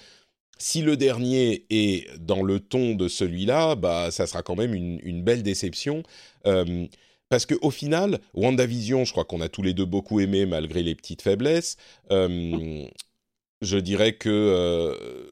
Si 0.58 0.82
le 0.82 0.96
dernier 0.96 1.66
est 1.70 2.08
dans 2.20 2.42
le 2.42 2.60
ton 2.60 2.94
de 2.94 3.08
celui-là, 3.08 3.74
bah 3.74 4.10
ça 4.10 4.26
sera 4.26 4.42
quand 4.42 4.54
même 4.54 4.74
une, 4.74 5.22
belle 5.22 5.42
déception. 5.42 6.02
Euh, 6.46 6.86
parce 7.30 7.46
que 7.46 7.54
au 7.62 7.70
final, 7.70 8.20
WandaVision, 8.34 9.04
je 9.04 9.12
crois 9.12 9.24
qu'on 9.24 9.40
a 9.40 9.48
tous 9.48 9.62
les 9.62 9.72
deux 9.72 9.86
beaucoup 9.86 10.20
aimé 10.20 10.44
malgré 10.44 10.82
les 10.82 10.94
petites 10.94 11.22
faiblesses. 11.22 11.78
Euh, 12.12 12.84
je 13.62 13.78
dirais 13.78 14.12
que 14.12 15.28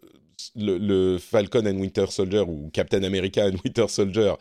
le, 0.57 1.19
Falcon 1.19 1.67
and 1.67 1.79
Winter 1.79 2.07
Soldier 2.09 2.45
ou 2.47 2.71
Captain 2.73 3.03
America 3.03 3.47
and 3.47 3.57
Winter 3.65 3.89
Soldier, 3.89 4.35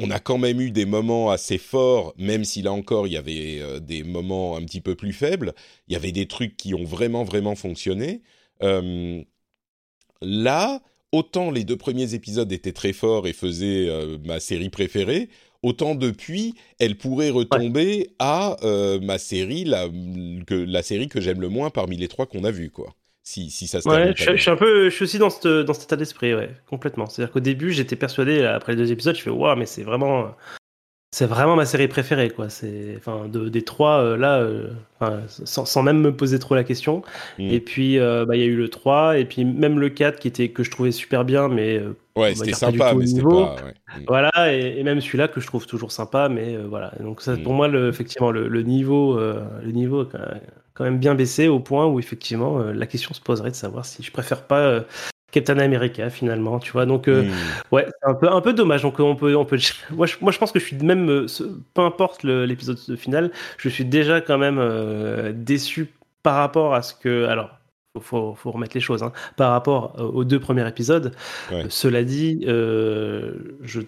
on 0.00 0.10
a 0.10 0.20
quand 0.20 0.38
même 0.38 0.60
eu 0.60 0.70
des 0.70 0.86
moments 0.86 1.30
assez 1.30 1.58
forts, 1.58 2.14
même 2.18 2.44
si 2.44 2.62
là 2.62 2.72
encore 2.72 3.06
il 3.06 3.14
y 3.14 3.16
avait 3.16 3.60
euh, 3.60 3.80
des 3.80 4.04
moments 4.04 4.56
un 4.56 4.62
petit 4.62 4.80
peu 4.80 4.94
plus 4.94 5.12
faibles. 5.12 5.54
Il 5.88 5.92
y 5.92 5.96
avait 5.96 6.12
des 6.12 6.26
trucs 6.26 6.56
qui 6.56 6.74
ont 6.74 6.84
vraiment 6.84 7.24
vraiment 7.24 7.56
fonctionné. 7.56 8.22
Euh, 8.62 9.22
là, 10.22 10.82
autant 11.12 11.50
les 11.50 11.64
deux 11.64 11.76
premiers 11.76 12.14
épisodes 12.14 12.50
étaient 12.52 12.72
très 12.72 12.92
forts 12.92 13.26
et 13.26 13.32
faisaient 13.32 13.88
euh, 13.88 14.18
ma 14.24 14.40
série 14.40 14.70
préférée, 14.70 15.30
autant 15.62 15.94
depuis, 15.96 16.54
elle 16.78 16.96
pourrait 16.96 17.30
retomber 17.30 18.10
à 18.20 18.56
ma 19.02 19.18
série, 19.18 19.64
la, 19.64 19.88
que, 20.46 20.54
la 20.54 20.82
série 20.82 21.08
que 21.08 21.20
j'aime 21.20 21.40
le 21.40 21.48
moins 21.48 21.70
parmi 21.70 21.96
les 21.96 22.08
trois 22.08 22.26
qu'on 22.26 22.44
a 22.44 22.50
vues, 22.52 22.70
quoi 22.70 22.94
si, 23.28 23.50
si 23.50 23.66
ça 23.66 23.82
se 23.82 23.88
ouais, 23.88 24.14
je, 24.16 24.36
suis 24.36 24.50
un 24.50 24.56
peu, 24.56 24.88
je 24.88 24.94
suis 24.94 25.02
aussi 25.02 25.18
dans, 25.18 25.28
dans 25.28 25.74
cet 25.74 25.82
état 25.82 25.96
d'esprit, 25.96 26.34
ouais, 26.34 26.48
complètement. 26.66 27.04
C'est-à-dire 27.06 27.30
qu'au 27.30 27.40
début, 27.40 27.72
j'étais 27.72 27.94
persuadé, 27.94 28.42
après 28.46 28.72
les 28.72 28.78
deux 28.78 28.90
épisodes, 28.90 29.14
je 29.14 29.20
fais, 29.20 29.28
waouh, 29.28 29.54
mais 29.54 29.66
c'est 29.66 29.82
vraiment, 29.82 30.34
c'est 31.10 31.26
vraiment 31.26 31.54
ma 31.54 31.66
série 31.66 31.88
préférée, 31.88 32.30
quoi. 32.30 32.48
C'est, 32.48 32.94
enfin, 32.96 33.28
de, 33.28 33.50
des 33.50 33.60
trois, 33.60 34.00
euh, 34.00 34.16
là, 34.16 34.38
euh, 34.38 34.70
sans, 35.28 35.66
sans, 35.66 35.82
même 35.82 36.00
me 36.00 36.16
poser 36.16 36.38
trop 36.38 36.54
la 36.54 36.64
question. 36.64 37.02
Mm. 37.38 37.50
Et 37.50 37.60
puis, 37.60 37.98
euh, 37.98 38.24
bah, 38.24 38.34
il 38.34 38.40
y 38.40 38.44
a 38.44 38.46
eu 38.46 38.56
le 38.56 38.70
3, 38.70 39.18
et 39.18 39.26
puis 39.26 39.44
même 39.44 39.78
le 39.78 39.90
4 39.90 40.18
qui 40.18 40.28
était, 40.28 40.48
que 40.48 40.62
je 40.62 40.70
trouvais 40.70 40.90
super 40.90 41.26
bien, 41.26 41.48
mais. 41.48 41.82
ouais, 42.16 42.34
c'était 42.34 42.54
sympa, 42.54 42.94
mais 42.94 43.06
c'était 43.06 43.20
pas. 43.20 43.56
Mm. 43.56 44.04
Voilà, 44.06 44.54
et, 44.54 44.82
même 44.82 45.02
celui-là 45.02 45.28
que 45.28 45.42
je 45.42 45.46
trouve 45.46 45.66
toujours 45.66 45.92
sympa, 45.92 46.30
mais 46.30 46.56
voilà. 46.56 46.94
Donc, 47.00 47.20
ça, 47.20 47.36
pour 47.36 47.52
mm. 47.52 47.56
moi, 47.56 47.68
le, 47.68 47.90
effectivement, 47.90 48.30
le, 48.30 48.48
le 48.48 48.62
niveau, 48.62 49.18
le 49.18 49.70
niveau, 49.70 50.06
quand 50.06 50.18
même 50.18 50.40
bien 50.90 51.14
baissé 51.14 51.48
au 51.48 51.60
point 51.60 51.86
où 51.86 51.98
effectivement 51.98 52.60
euh, 52.60 52.72
la 52.72 52.86
question 52.86 53.14
se 53.14 53.20
poserait 53.20 53.50
de 53.50 53.56
savoir 53.56 53.84
si 53.84 54.02
je 54.02 54.10
préfère 54.10 54.42
pas 54.46 54.60
euh, 54.60 54.80
Captain 55.30 55.58
America 55.58 56.08
finalement, 56.10 56.58
tu 56.58 56.72
vois. 56.72 56.86
Donc 56.86 57.08
euh, 57.08 57.24
hmm. 57.24 57.32
ouais, 57.72 57.86
c'est 57.86 58.08
un 58.08 58.14
peu 58.14 58.30
un 58.30 58.40
peu 58.40 58.52
dommage. 58.52 58.82
Donc 58.82 58.98
on 59.00 59.16
peut 59.16 59.36
on 59.36 59.44
peut 59.44 59.58
moi 59.90 60.06
je, 60.06 60.16
moi 60.20 60.32
je 60.32 60.38
pense 60.38 60.52
que 60.52 60.58
je 60.58 60.64
suis 60.64 60.76
même 60.76 61.26
peu 61.74 61.82
importe 61.82 62.22
l'épisode 62.22 62.78
final, 62.96 63.30
je 63.56 63.68
suis 63.68 63.84
déjà 63.84 64.20
quand 64.20 64.38
même 64.38 65.32
déçu 65.32 65.92
par 66.22 66.36
rapport 66.36 66.74
à 66.74 66.82
ce 66.82 66.94
que 66.94 67.26
alors 67.26 67.50
faut, 68.00 68.34
faut 68.34 68.52
remettre 68.52 68.74
les 68.74 68.80
choses 68.80 69.02
hein, 69.02 69.12
par 69.36 69.50
rapport 69.50 69.96
aux 69.98 70.24
deux 70.24 70.38
premiers 70.38 70.66
épisodes. 70.68 71.14
cela 71.68 72.04
dit, 72.04 72.44
je 72.46 73.80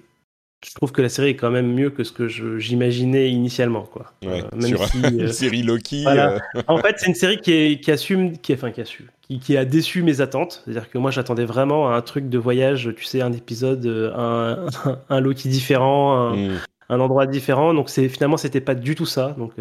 je 0.64 0.74
trouve 0.74 0.92
que 0.92 1.00
la 1.00 1.08
série 1.08 1.30
est 1.30 1.36
quand 1.36 1.50
même 1.50 1.72
mieux 1.72 1.90
que 1.90 2.04
ce 2.04 2.12
que 2.12 2.28
j'imaginais 2.28 3.30
initialement, 3.30 3.82
quoi. 3.82 4.12
Ouais, 4.22 4.42
euh, 4.42 4.56
même 4.56 4.76
une 5.12 5.22
euh, 5.22 5.28
série 5.28 5.62
Loki. 5.62 6.04
Euh. 6.06 6.38
en 6.68 6.78
fait, 6.78 6.96
c'est 6.98 7.06
une 7.06 7.14
série 7.14 7.38
qui, 7.38 7.52
est, 7.52 7.80
qui 7.80 7.90
assume, 7.90 8.36
qui, 8.38 8.52
enfin, 8.52 8.70
qui, 8.70 8.82
a 8.82 8.84
su, 8.84 9.06
qui, 9.42 9.56
a 9.56 9.64
déçu 9.64 10.02
mes 10.02 10.20
attentes. 10.20 10.62
C'est-à-dire 10.64 10.90
que 10.90 10.98
moi, 10.98 11.10
j'attendais 11.10 11.46
vraiment 11.46 11.90
un 11.90 12.02
truc 12.02 12.28
de 12.28 12.38
voyage, 12.38 12.92
tu 12.94 13.04
sais, 13.04 13.22
un 13.22 13.32
épisode, 13.32 13.86
un, 14.14 14.66
un 15.08 15.20
Loki 15.20 15.48
différent, 15.48 16.36
mm. 16.36 16.58
un, 16.90 17.00
endroit 17.00 17.26
différent. 17.26 17.72
Donc, 17.72 17.88
c'est 17.88 18.08
finalement, 18.08 18.36
c'était 18.36 18.60
pas 18.60 18.74
du 18.74 18.94
tout 18.94 19.06
ça. 19.06 19.34
Donc, 19.38 19.54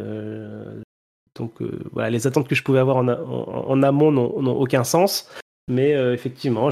donc 1.36 1.54
voilà, 1.94 2.10
les 2.10 2.28
attentes 2.28 2.50
que 2.50 2.56
je 2.56 2.64
pouvais 2.64 2.80
avoir 2.80 2.98
en, 2.98 3.08
en 3.08 3.84
amont 3.84 4.12
n'ont 4.12 4.60
aucun 4.60 4.84
sens. 4.84 5.30
Mais 5.70 5.94
euh, 5.94 6.14
effectivement, 6.14 6.70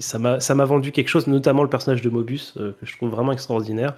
ça 0.00 0.18
m'a 0.18 0.64
vendu 0.64 0.90
quelque 0.90 1.08
chose, 1.08 1.28
notamment 1.28 1.62
le 1.62 1.70
personnage 1.70 2.02
de 2.02 2.10
Mobus, 2.10 2.54
euh, 2.56 2.72
que 2.72 2.84
je 2.84 2.96
trouve 2.96 3.10
vraiment 3.10 3.32
extraordinaire. 3.32 3.94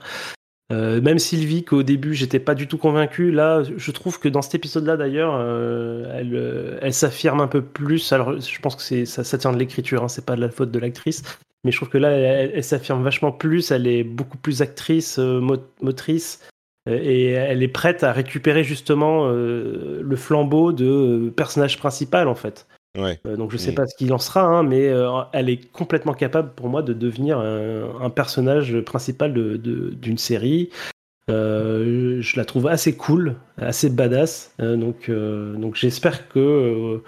Euh, 0.71 1.01
même 1.01 1.19
Sylvie, 1.19 1.65
qu'au 1.65 1.83
début 1.83 2.13
j'étais 2.13 2.39
pas 2.39 2.55
du 2.55 2.69
tout 2.69 2.77
convaincu, 2.77 3.31
là 3.31 3.63
je 3.63 3.91
trouve 3.91 4.21
que 4.21 4.29
dans 4.29 4.43
cet 4.43 4.55
épisode-là 4.55 4.99
d'ailleurs, 4.99 5.41
elle, 6.13 6.93
s'affirme 6.93 7.41
un 7.41 7.47
peu 7.47 7.63
plus. 7.63 8.13
Alors 8.13 8.39
je 8.39 8.61
pense 8.61 8.77
que 8.77 9.07
ça, 9.07 9.25
ça 9.25 9.39
tient 9.39 9.51
de 9.51 9.59
l'écriture, 9.59 10.05
hein, 10.05 10.09
c'est 10.09 10.27
pas 10.27 10.37
de 10.37 10.43
la 10.43 10.51
faute 10.51 10.71
de 10.71 10.79
l'actrice, 10.79 11.23
mais 11.65 11.73
je 11.73 11.79
trouve 11.79 11.89
que 11.89 11.97
là 11.97 12.11
elle, 12.11 12.63
s'affirme 12.63 13.03
vachement 13.03 13.33
plus. 13.33 13.71
Elle 13.71 13.87
est 13.87 14.05
beaucoup 14.05 14.37
plus 14.37 14.61
actrice, 14.61 15.17
mo- 15.17 15.57
motrice, 15.81 16.47
et 16.87 17.31
elle 17.31 17.63
est 17.63 17.69
prête 17.69 18.05
à 18.05 18.13
récupérer 18.13 18.63
justement 18.63 19.27
le 19.31 20.17
flambeau 20.17 20.73
de 20.73 21.33
personnage 21.35 21.79
principal 21.79 22.29
en 22.29 22.35
fait. 22.35 22.67
Ouais. 22.99 23.21
Euh, 23.27 23.37
donc 23.37 23.51
je 23.53 23.57
sais 23.57 23.71
Mm. 23.73 23.75
pas 23.77 23.87
ce 23.87 23.95
qu'il 23.97 24.13
en 24.13 24.19
sera, 24.19 24.43
hein, 24.43 24.63
mais 24.63 24.89
euh, 24.89 25.09
elle 25.33 25.49
est 25.49 25.71
complètement 25.73 26.15
capable 26.15 26.53
pour 26.55 26.69
moi 26.69 26.83
de 26.83 26.93
devenir 26.93 27.39
un, 27.39 28.01
un 28.01 28.11
personnage 28.11 28.79
principal 28.81 29.33
de- 29.33 29.57
de- 29.57 29.91
d'une 29.91 30.19
série. 30.19 30.71
Euh, 31.31 32.21
je 32.23 32.37
la 32.37 32.45
trouve 32.45 32.67
assez 32.69 32.97
cool, 32.97 33.37
assez 33.59 33.91
badass. 33.91 34.53
Donc 34.59 35.11
donc 35.11 35.75
j'espère 35.77 36.29
que 36.29 37.03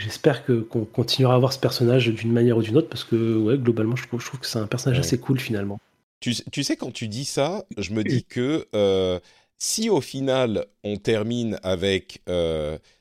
j'espère 0.00 0.44
que 0.44 0.60
qu'on 0.60 0.84
continuera 0.84 1.34
à 1.34 1.38
voir 1.38 1.52
ce 1.52 1.58
personnage 1.58 2.08
d'une 2.08 2.32
manière 2.32 2.58
ou 2.58 2.62
d'une 2.62 2.76
autre 2.76 2.88
parce 2.88 3.04
que 3.04 3.36
ouais 3.38 3.56
globalement 3.58 3.96
je 3.96 4.06
trouve, 4.06 4.20
je 4.20 4.26
trouve 4.26 4.40
que 4.40 4.46
c'est 4.46 4.58
un 4.58 4.66
personnage 4.66 4.98
Ouais. 4.98 5.04
assez 5.06 5.18
cool 5.18 5.40
finalement. 5.40 5.78
Tu, 6.20 6.34
sais- 6.34 6.44
tu 6.52 6.62
sais, 6.62 6.76
quand 6.76 6.92
tu 6.92 7.08
dis 7.08 7.24
ça, 7.24 7.64
je 7.78 7.92
me 7.92 8.02
dis 8.04 8.24
que 8.24 8.66
si 9.58 9.88
au 9.88 10.02
final 10.02 10.66
on 10.84 10.96
termine 10.98 11.58
avec 11.62 12.22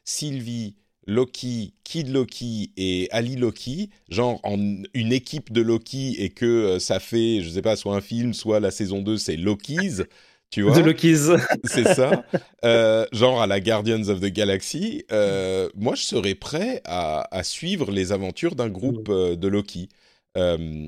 Sylvie, 0.05 0.75
Loki, 1.07 1.73
Kid 1.83 2.09
Loki 2.09 2.71
et 2.77 3.07
Ali 3.11 3.35
Loki, 3.35 3.89
genre 4.09 4.39
en 4.43 4.57
une 4.93 5.13
équipe 5.13 5.51
de 5.53 5.61
Loki 5.61 6.15
et 6.19 6.29
que 6.31 6.45
euh, 6.45 6.79
ça 6.79 6.99
fait, 6.99 7.41
je 7.43 7.49
sais 7.49 7.61
pas, 7.61 7.75
soit 7.75 7.95
un 7.95 8.01
film, 8.01 8.33
soit 8.33 8.59
la 8.59 8.71
saison 8.71 9.01
2, 9.01 9.17
c'est 9.17 9.37
Loki's, 9.37 10.03
tu 10.49 10.61
vois 10.63 10.81
The 10.81 10.83
Loki's. 10.85 11.29
c'est 11.63 11.85
ça, 11.85 12.23
euh, 12.63 13.05
genre 13.11 13.41
à 13.41 13.47
la 13.47 13.59
Guardians 13.61 14.07
of 14.09 14.19
the 14.21 14.25
Galaxy, 14.27 15.03
euh, 15.11 15.69
moi 15.75 15.95
je 15.95 16.03
serais 16.03 16.35
prêt 16.35 16.81
à, 16.85 17.27
à 17.35 17.43
suivre 17.43 17.91
les 17.91 18.11
aventures 18.11 18.55
d'un 18.55 18.69
groupe 18.69 19.09
euh, 19.09 19.35
de 19.35 19.47
Loki. 19.47 19.89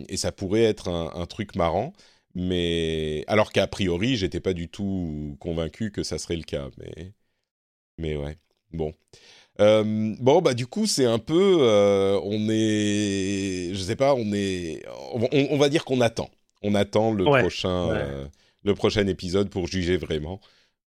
Et 0.09 0.17
ça 0.17 0.31
pourrait 0.31 0.63
être 0.63 0.89
un, 0.89 1.11
un 1.15 1.25
truc 1.25 1.55
marrant, 1.55 1.93
mais 2.35 3.23
alors 3.27 3.51
qu'a 3.51 3.67
priori, 3.67 4.17
j'étais 4.17 4.39
pas 4.39 4.53
du 4.53 4.69
tout 4.69 5.37
convaincu 5.39 5.91
que 5.91 6.03
ça 6.03 6.17
serait 6.17 6.35
le 6.35 6.43
cas, 6.43 6.69
mais 6.77 7.13
mais 7.97 8.15
ouais, 8.17 8.37
bon. 8.73 8.93
Euh, 9.59 10.15
bon 10.19 10.41
bah 10.41 10.53
du 10.53 10.67
coup 10.67 10.85
c'est 10.85 11.05
un 11.05 11.17
peu 11.17 11.57
euh, 11.61 12.19
on 12.23 12.47
est 12.49 13.71
je 13.73 13.81
sais 13.81 13.95
pas 13.95 14.13
on 14.13 14.31
est 14.31 14.83
on, 15.13 15.27
on 15.31 15.57
va 15.57 15.69
dire 15.69 15.83
qu'on 15.83 15.99
attend 15.99 16.29
on 16.61 16.75
attend 16.75 17.11
le 17.11 17.25
Ouais, 17.27 17.39
prochain 17.39 17.87
ouais. 17.87 17.97
euh, 17.97 18.27
le 18.63 18.75
prochain 18.75 19.07
épisode 19.07 19.49
pour 19.49 19.67
juger 19.67 19.97
vraiment 19.97 20.39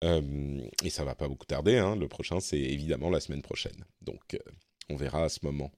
et 0.03 0.91
ça 0.91 1.03
va 1.03 1.15
pas 1.15 1.27
beaucoup 1.29 1.47
tarder 1.47 1.79
hein. 1.79 1.97
le 1.97 2.09
prochain 2.09 2.41
c'est 2.41 2.59
évidemment 2.59 3.09
la 3.11 3.21
semaine 3.21 3.43
prochaine 3.43 3.85
donc 4.03 4.39
on 4.91 4.97
verra 4.97 5.25
à 5.25 5.29
ce 5.29 5.41
moment 5.43 5.73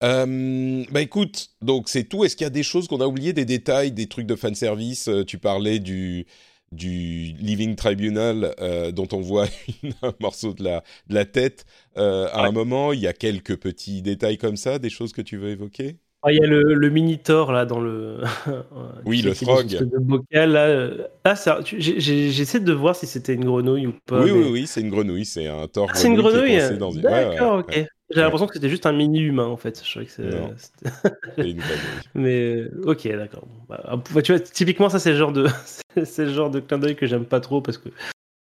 bah 0.00 1.00
écoute, 1.00 1.50
donc 1.62 1.88
c'est 1.88 2.04
tout. 2.04 2.24
Est-ce 2.24 2.36
qu'il 2.36 2.44
y 2.44 2.46
a 2.46 2.50
des 2.50 2.62
choses 2.62 2.86
qu'on 2.86 3.00
a 3.00 3.06
oubliées, 3.06 3.32
des 3.32 3.46
détails, 3.46 3.92
des 3.92 4.08
trucs 4.08 4.26
de 4.26 4.36
fanservice? 4.36 5.08
Tu 5.26 5.38
parlais 5.38 5.78
du, 5.78 6.26
du 6.72 7.32
Living 7.38 7.76
Tribunal 7.76 8.54
euh, 8.60 8.92
dont 8.92 9.08
on 9.12 9.20
voit 9.20 9.46
une- 9.82 9.92
un 10.02 10.14
morceau 10.20 10.52
de 10.54 10.64
la, 10.64 10.82
de 11.08 11.14
la 11.14 11.24
tête 11.24 11.64
euh, 11.96 12.28
à 12.32 12.46
un 12.46 12.50
moment. 12.52 12.92
Il 12.92 13.00
y 13.00 13.06
a 13.06 13.12
quelques 13.12 13.56
petits 13.58 14.02
détails 14.02 14.38
comme 14.38 14.56
ça, 14.56 14.78
des 14.78 14.90
choses 14.90 15.12
que 15.12 15.22
tu 15.22 15.36
veux 15.36 15.50
évoquer? 15.50 15.98
Il 16.32 16.38
y 16.38 16.42
a 16.44 16.46
le, 16.46 16.74
le 16.74 16.90
Minitor 16.90 17.52
là 17.52 17.64
dans 17.66 17.80
le. 17.80 18.18
Oui, 19.04 19.22
le 19.22 19.34
frog. 19.34 19.66
de 19.68 19.98
bocal 19.98 20.52
là. 20.52 20.64
euh, 20.66 21.06
Ah, 21.24 21.36
ça, 21.36 21.60
j'essaie 21.62 22.60
de 22.60 22.72
voir 22.72 22.96
si 22.96 23.06
c'était 23.06 23.34
une 23.34 23.44
grenouille 23.44 23.86
ou 23.86 23.94
pas. 24.06 24.20
Oui, 24.22 24.32
mais- 24.32 24.38
oui, 24.44 24.48
oui, 24.52 24.66
c'est 24.66 24.80
une 24.80 24.90
grenouille. 24.90 25.24
C'est 25.24 25.46
un 25.46 25.66
tort. 25.68 25.88
Ah, 25.90 25.94
c'est 25.94 26.08
une 26.08 26.16
grenouille 26.16 26.58
dans 26.78 26.90
ouais, 26.90 26.96
ouais, 26.96 27.02
D'accord, 27.02 27.56
ouais, 27.58 27.62
ok. 27.80 27.86
J'ai 28.10 28.20
l'impression 28.20 28.46
que 28.46 28.54
c'était 28.54 28.68
juste 28.68 28.86
un 28.86 28.92
mini-humain 28.92 29.46
en 29.46 29.56
fait. 29.56 29.82
Je 29.84 29.90
croyais 29.90 30.06
que 30.06 30.12
c'est- 30.12 30.22
Non. 30.22 30.52
c'était- 30.56 30.90
c'est 31.36 31.50
une 31.50 31.56
grenouille. 31.58 31.76
Mais 32.14 32.54
euh, 32.56 32.80
ok, 32.84 33.08
d'accord. 33.08 33.46
Bon, 33.68 33.76
bah, 34.14 34.22
tu 34.22 34.32
vois, 34.32 34.40
typiquement, 34.40 34.88
ça 34.88 34.98
c'est 34.98 35.10
le 35.12 35.16
genre 35.18 35.32
de, 35.32 35.46
c'est 36.04 36.24
le 36.24 36.32
genre 36.32 36.50
de 36.50 36.60
clin 36.60 36.78
d'œil 36.78 36.94
que 36.96 37.06
j'aime 37.06 37.24
pas 37.24 37.40
trop 37.40 37.60
parce 37.60 37.78
que 37.78 37.88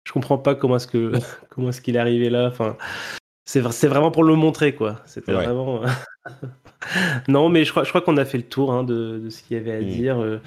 je 0.06 0.12
comprends 0.12 0.36
pas 0.38 0.54
comment 0.54 0.76
est-ce 0.76 0.86
que, 0.86 1.12
comment 1.48 1.70
est-ce 1.70 1.80
qu'il 1.80 1.96
est 1.96 1.98
arrivé 1.98 2.28
là. 2.30 2.48
Enfin, 2.48 2.76
c'est 3.44 3.60
vra- 3.60 3.72
c'est 3.72 3.88
vraiment 3.88 4.10
pour 4.10 4.24
le 4.24 4.34
montrer 4.36 4.74
quoi. 4.74 5.00
C'était 5.06 5.34
Ouais. 5.34 5.44
vraiment. 5.44 5.82
non, 7.28 7.48
mais 7.48 7.64
je 7.64 7.70
crois, 7.70 7.84
je 7.84 7.88
crois 7.90 8.00
qu'on 8.00 8.16
a 8.16 8.24
fait 8.24 8.38
le 8.38 8.44
tour 8.44 8.72
hein, 8.72 8.84
de, 8.84 9.18
de 9.24 9.30
ce 9.30 9.42
qu'il 9.42 9.56
y 9.56 9.60
avait 9.60 9.72
à 9.72 9.80
Mm. 9.80 9.86
dire. 9.90 10.20
Euh, 10.22 10.40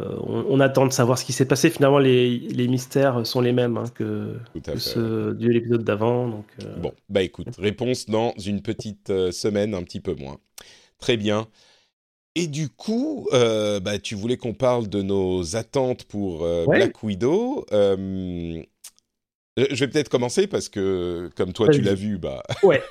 euh, 0.00 0.16
on, 0.22 0.44
on 0.48 0.60
attend 0.60 0.86
de 0.86 0.92
savoir 0.92 1.18
ce 1.18 1.24
qui 1.24 1.32
s'est 1.32 1.46
passé. 1.46 1.68
Finalement, 1.68 1.98
les, 1.98 2.38
les 2.38 2.68
mystères 2.68 3.26
sont 3.26 3.40
les 3.40 3.52
mêmes 3.52 3.76
hein, 3.76 3.84
que, 3.94 4.36
que 4.64 4.78
ceux 4.78 5.34
de 5.34 5.48
l'épisode 5.48 5.82
d'avant. 5.82 6.28
Donc, 6.28 6.46
euh, 6.64 6.76
Bon, 6.76 6.92
bah 7.08 7.22
écoute, 7.22 7.48
réponse 7.58 8.06
dans 8.06 8.32
une 8.44 8.62
petite 8.62 9.10
euh, 9.10 9.32
semaine, 9.32 9.74
un 9.74 9.82
petit 9.82 10.00
peu 10.00 10.14
moins. 10.14 10.38
Très 11.00 11.16
bien. 11.16 11.48
Et 12.36 12.46
du 12.46 12.68
coup, 12.68 13.26
euh, 13.32 13.80
bah, 13.80 13.98
tu 13.98 14.14
voulais 14.14 14.36
qu'on 14.36 14.54
parle 14.54 14.88
de 14.88 15.02
nos 15.02 15.56
attentes 15.56 16.04
pour 16.04 16.44
euh, 16.44 16.64
Ouais. 16.66 16.76
Black 16.76 17.02
Widow. 17.02 17.66
Euh, 17.72 17.96
euh, 17.98 18.62
je 19.56 19.74
vais 19.74 19.88
peut-être 19.88 20.08
commencer 20.08 20.46
parce 20.46 20.68
que, 20.68 21.30
comme 21.36 21.52
toi, 21.52 21.68
tu 21.68 21.80
l'as 21.80 21.94
vu, 21.94 22.18
bah, 22.18 22.42
Ouais, 22.62 22.82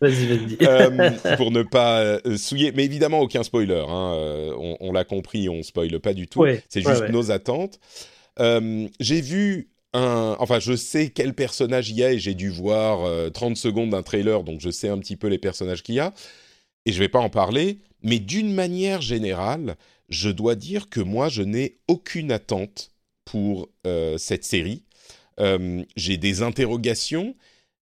vas-y, 0.00 0.26
vas-y. 0.26 0.56
euh, 0.62 1.10
pour 1.36 1.50
ne 1.50 1.62
pas 1.62 2.00
euh, 2.00 2.36
souiller. 2.36 2.72
Mais 2.72 2.84
évidemment, 2.84 3.20
aucun 3.20 3.42
spoiler. 3.42 3.84
hein, 3.86 4.14
euh, 4.14 4.54
on 4.58 4.76
on 4.80 4.92
l'a 4.92 5.04
compris, 5.04 5.48
on 5.48 5.62
spoile 5.62 6.00
pas 6.00 6.14
du 6.14 6.26
tout. 6.26 6.40
Ouais, 6.40 6.62
C'est 6.68 6.80
juste 6.80 7.02
ouais. 7.02 7.10
nos 7.12 7.30
attentes. 7.30 7.78
Euh, 8.40 8.88
j'ai 9.00 9.20
vu 9.20 9.70
un. 9.92 10.36
Enfin, 10.38 10.58
je 10.58 10.74
sais 10.74 11.10
quel 11.10 11.34
personnage 11.34 11.90
il 11.90 11.96
y 11.96 12.04
a 12.04 12.12
et 12.12 12.18
j'ai 12.18 12.34
dû 12.34 12.48
voir 12.50 13.04
euh, 13.04 13.30
30 13.30 13.56
secondes 13.56 13.90
d'un 13.90 14.02
trailer, 14.02 14.42
donc 14.42 14.60
je 14.60 14.70
sais 14.70 14.88
un 14.88 14.98
petit 14.98 15.16
peu 15.16 15.28
les 15.28 15.38
personnages 15.38 15.82
qu'il 15.82 15.94
y 15.96 16.00
a. 16.00 16.12
Et 16.86 16.92
je 16.92 16.98
vais 16.98 17.08
pas 17.08 17.18
en 17.18 17.30
parler, 17.30 17.80
mais 18.02 18.18
d'une 18.20 18.54
manière 18.54 19.00
générale, 19.02 19.76
je 20.08 20.30
dois 20.30 20.54
dire 20.54 20.88
que 20.88 21.00
moi, 21.00 21.28
je 21.28 21.42
n'ai 21.42 21.78
aucune 21.88 22.30
attente 22.32 22.90
pour 23.24 23.68
euh, 23.86 24.18
cette 24.18 24.44
série. 24.44 24.84
Euh, 25.40 25.84
j'ai 25.96 26.16
des 26.16 26.42
interrogations, 26.42 27.34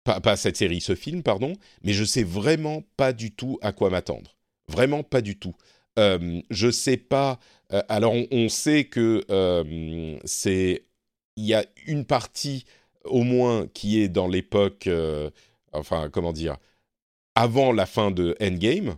pas, 0.03 0.21
pas 0.21 0.35
cette 0.37 0.57
série, 0.57 0.81
ce 0.81 0.95
film, 0.95 1.23
pardon, 1.23 1.53
mais 1.83 1.93
je 1.93 2.03
sais 2.03 2.23
vraiment 2.23 2.83
pas 2.97 3.13
du 3.13 3.31
tout 3.31 3.59
à 3.61 3.71
quoi 3.73 3.89
m'attendre. 3.89 4.35
Vraiment 4.67 5.03
pas 5.03 5.21
du 5.21 5.37
tout. 5.37 5.55
Euh, 5.99 6.41
je 6.49 6.71
sais 6.71 6.97
pas. 6.97 7.39
euh, 7.73 7.81
alors, 7.89 8.13
on, 8.13 8.27
on 8.31 8.49
sait 8.49 8.85
que 8.85 9.23
euh, 9.29 10.17
c'est. 10.25 10.85
Il 11.37 11.45
y 11.45 11.53
a 11.53 11.65
une 11.87 12.05
partie, 12.05 12.65
au 13.05 13.23
moins, 13.23 13.67
qui 13.73 14.01
est 14.01 14.09
dans 14.09 14.27
l'époque. 14.27 14.89
enfin, 15.71 16.09
comment 16.09 16.33
dire 16.33 16.57
Avant 17.35 17.71
la 17.73 17.85
fin 17.85 18.11
de 18.11 18.35
Endgame. 18.41 18.97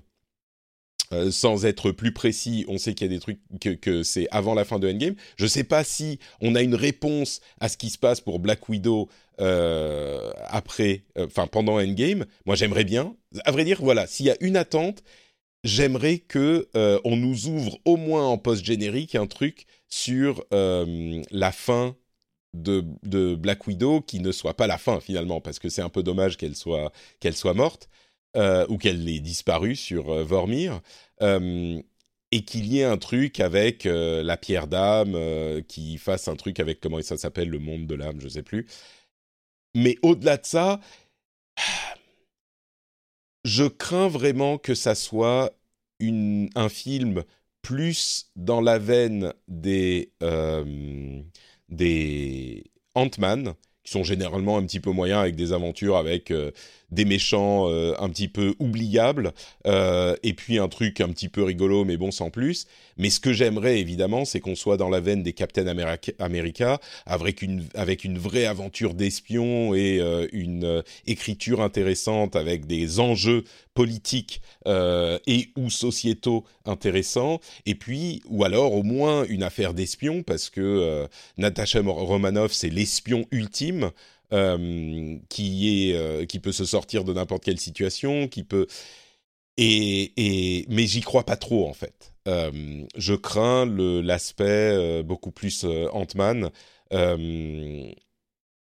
Euh, 1.11 1.31
sans 1.31 1.65
être 1.65 1.91
plus 1.91 2.13
précis, 2.13 2.65
on 2.67 2.77
sait 2.77 2.93
qu'il 2.93 3.07
y 3.07 3.09
a 3.09 3.13
des 3.13 3.19
trucs 3.19 3.39
que, 3.81 4.03
c'est 4.03 4.27
avant 4.31 4.53
la 4.53 4.65
fin 4.65 4.79
de 4.79 4.89
Endgame. 4.89 5.15
Je 5.37 5.45
sais 5.45 5.63
pas 5.63 5.83
si 5.83 6.19
on 6.41 6.55
a 6.55 6.61
une 6.61 6.75
réponse 6.75 7.41
à 7.59 7.69
ce 7.69 7.77
qui 7.77 7.89
se 7.89 7.97
passe 7.97 8.21
pour 8.21 8.39
Black 8.39 8.69
Widow 8.69 9.09
euh, 9.41 10.31
après, 10.47 11.03
euh, 11.17 11.27
enfin 11.27 11.47
pendant 11.47 11.79
Endgame. 11.79 12.25
Moi, 12.45 12.55
j'aimerais 12.55 12.85
bien. 12.85 13.15
À 13.45 13.51
vrai 13.51 13.65
dire, 13.65 13.79
voilà, 13.81 14.07
s'il 14.07 14.25
y 14.25 14.31
a 14.31 14.37
une 14.39 14.55
attente, 14.57 15.03
j'aimerais 15.63 16.19
que 16.19 16.69
on 17.03 17.15
nous 17.15 17.47
ouvre 17.47 17.77
au 17.85 17.97
moins 17.97 18.27
en 18.27 18.37
post 18.37 18.65
générique 18.65 19.15
un 19.15 19.27
truc 19.27 19.65
sur 19.89 20.43
la 20.51 21.51
fin 21.51 21.95
de, 22.53 22.85
de 23.03 23.35
Black 23.35 23.67
Widow 23.67 24.01
qui 24.01 24.19
ne 24.19 24.31
soit 24.31 24.55
pas 24.55 24.67
la 24.67 24.77
fin 24.77 24.99
finalement 24.99 25.41
parce 25.41 25.59
que 25.59 25.69
c'est 25.69 25.81
un 25.81 25.89
peu 25.89 26.03
dommage 26.03 26.37
qu'elle 26.37 26.55
soit 26.55 26.91
qu'elle 27.19 27.35
soit 27.35 27.53
morte 27.53 27.89
euh, 28.35 28.65
ou 28.67 28.79
qu'elle 28.79 29.07
ait 29.07 29.19
disparu 29.19 29.75
sur 29.75 30.09
euh, 30.09 30.23
Vormir 30.23 30.81
euh, 31.21 31.79
et 32.31 32.43
qu'il 32.43 32.65
y 32.65 32.79
ait 32.79 32.83
un 32.83 32.97
truc 32.97 33.39
avec 33.39 33.83
la 33.83 34.37
pierre 34.37 34.65
d'âme 34.65 35.15
qui 35.67 35.99
fasse 35.99 36.27
un 36.27 36.35
truc 36.35 36.59
avec 36.59 36.79
comment 36.79 36.99
ça 37.03 37.15
s'appelle 37.15 37.49
le 37.49 37.59
monde 37.59 37.85
de 37.85 37.93
l'âme 37.93 38.19
je 38.19 38.27
sais 38.27 38.41
plus. 38.41 38.65
Mais 39.75 39.97
au-delà 40.01 40.37
de 40.37 40.45
ça 40.47 40.79
je 43.45 43.65
crains 43.65 44.07
vraiment 44.07 44.57
que 44.57 44.73
ça 44.73 44.95
soit 44.95 45.53
un 46.01 46.69
film 46.69 47.23
plus 47.61 48.31
dans 48.35 48.61
la 48.61 48.79
veine 48.79 49.31
des, 49.47 50.11
des 51.69 52.63
Ant-Man, 52.95 53.53
qui 53.83 53.91
sont 53.91 54.03
généralement 54.03 54.57
un 54.57 54.65
petit 54.65 54.79
peu 54.79 54.89
moyens 54.89 55.19
avec 55.19 55.35
des 55.35 55.53
aventures 55.53 55.97
avec 55.97 56.33
des 56.93 57.05
méchants 57.05 57.69
euh, 57.69 57.93
un 57.99 58.09
petit 58.09 58.27
peu 58.27 58.55
oubliables, 58.59 59.33
euh, 59.65 60.15
et 60.23 60.33
puis 60.33 60.59
un 60.59 60.67
truc 60.67 61.01
un 61.01 61.09
petit 61.09 61.29
peu 61.29 61.43
rigolo, 61.43 61.85
mais 61.85 61.97
bon, 61.97 62.11
sans 62.11 62.29
plus. 62.29 62.67
Mais 62.97 63.09
ce 63.09 63.19
que 63.19 63.33
j'aimerais, 63.33 63.79
évidemment, 63.79 64.25
c'est 64.25 64.39
qu'on 64.39 64.55
soit 64.55 64.77
dans 64.77 64.89
la 64.89 64.99
veine 64.99 65.23
des 65.23 65.33
Captain 65.33 65.65
America, 66.19 66.79
avec, 67.05 67.41
une, 67.41 67.67
vraie 68.17 68.45
aventure 68.45 68.93
d'espion 68.93 69.73
et 69.73 69.99
euh, 69.99 70.27
une 70.31 70.83
écriture 71.07 71.61
intéressante 71.61 72.35
avec 72.35 72.65
des 72.65 72.99
enjeux 72.99 73.43
politiques 73.73 74.41
et 74.67 75.49
ou 75.57 75.71
sociétaux 75.71 76.45
intéressants, 76.65 77.39
et 77.65 77.73
puis 77.73 78.21
ou 78.29 78.43
alors 78.43 78.73
au 78.73 78.83
moins 78.83 79.25
une 79.25 79.41
affaire 79.41 79.73
d'espion 79.73 80.21
parce 80.21 80.51
que 80.51 81.07
Natasha 81.37 81.81
Romanoff 81.81 82.53
c'est 82.53 82.69
l'espion 82.69 83.25
ultime. 83.31 83.91
Qui 85.29 85.91
est 85.91 86.27
qui 86.27 86.39
peut 86.39 86.51
se 86.51 86.65
sortir 86.65 87.03
de 87.03 87.13
n'importe 87.13 87.43
quelle 87.43 87.59
situation, 87.59 88.27
qui 88.27 88.43
peut 88.43 88.67
et, 89.57 90.13
et 90.17 90.65
mais 90.69 90.87
j'y 90.87 91.01
crois 91.01 91.25
pas 91.25 91.37
trop 91.37 91.67
en 91.67 91.73
fait. 91.73 92.13
Euh, 92.27 92.85
je 92.95 93.13
crains 93.13 93.65
l'aspect 93.65 94.43
euh, 94.71 95.03
beaucoup 95.03 95.31
plus 95.31 95.65
euh, 95.65 95.87
Ant-Man. 95.91 96.51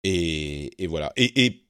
Et, 0.03 0.83
et, 0.83 0.87
voilà. 0.87 1.11
Et, 1.17 1.65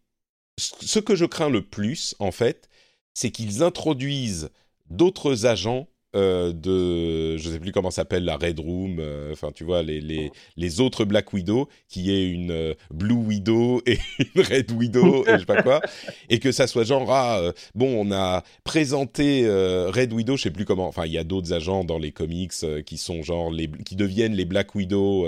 ce 0.58 1.00
que 1.00 1.16
je 1.16 1.26
crains 1.26 1.50
le 1.50 1.66
plus, 1.66 2.16
en 2.20 2.32
fait, 2.32 2.70
c'est 3.14 3.32
qu'ils 3.32 3.64
introduisent 3.64 4.52
d'autres 4.90 5.46
agents 5.46 5.88
euh, 6.16 6.54
de, 6.54 7.38
je 7.38 7.52
sais 7.52 7.60
plus 7.60 7.72
comment 7.72 7.92
s'appelle 7.92 8.26
la 8.26 8.36
Red 8.36 8.60
Room, 8.60 8.98
euh, 9.00 9.32
enfin 9.32 9.52
tu 9.54 9.64
vois 9.64 9.84
les, 9.84 10.02
les, 10.02 10.32
les, 10.58 10.82
autres 10.82 11.06
Black 11.06 11.34
Widow, 11.34 11.70
qui 11.88 12.12
est 12.12 12.28
une 12.28 12.50
euh, 12.50 12.74
Blue 12.92 13.14
Widow 13.14 13.84
et 13.86 14.00
une 14.18 14.42
Red 14.42 14.72
Widow 14.72 15.24
et 15.28 15.34
je 15.34 15.38
sais 15.38 15.46
pas 15.46 15.62
quoi, 15.62 15.82
et 16.30 16.40
que 16.40 16.52
ça 16.52 16.66
soit 16.66 16.84
genre 16.84 17.12
ah 17.12 17.54
bon 17.76 18.08
on 18.08 18.12
a 18.12 18.44
présenté 18.64 19.48
Red 19.48 20.12
Widow, 20.12 20.36
je 20.36 20.44
sais 20.44 20.52
plus 20.52 20.66
comment, 20.66 20.88
enfin 20.88 21.06
il 21.06 21.12
y 21.12 21.18
a 21.20 21.24
d'autres 21.24 21.54
agents 21.54 21.84
dans 21.84 22.00
les 22.00 22.12
comics 22.12 22.54
qui 22.88 22.98
sont 22.98 23.22
genre 23.22 23.52
les 23.52 23.70
qui 23.86 23.96
deviennent 23.96 24.34
les 24.34 24.46
Black 24.46 24.74
Widow 24.74 25.28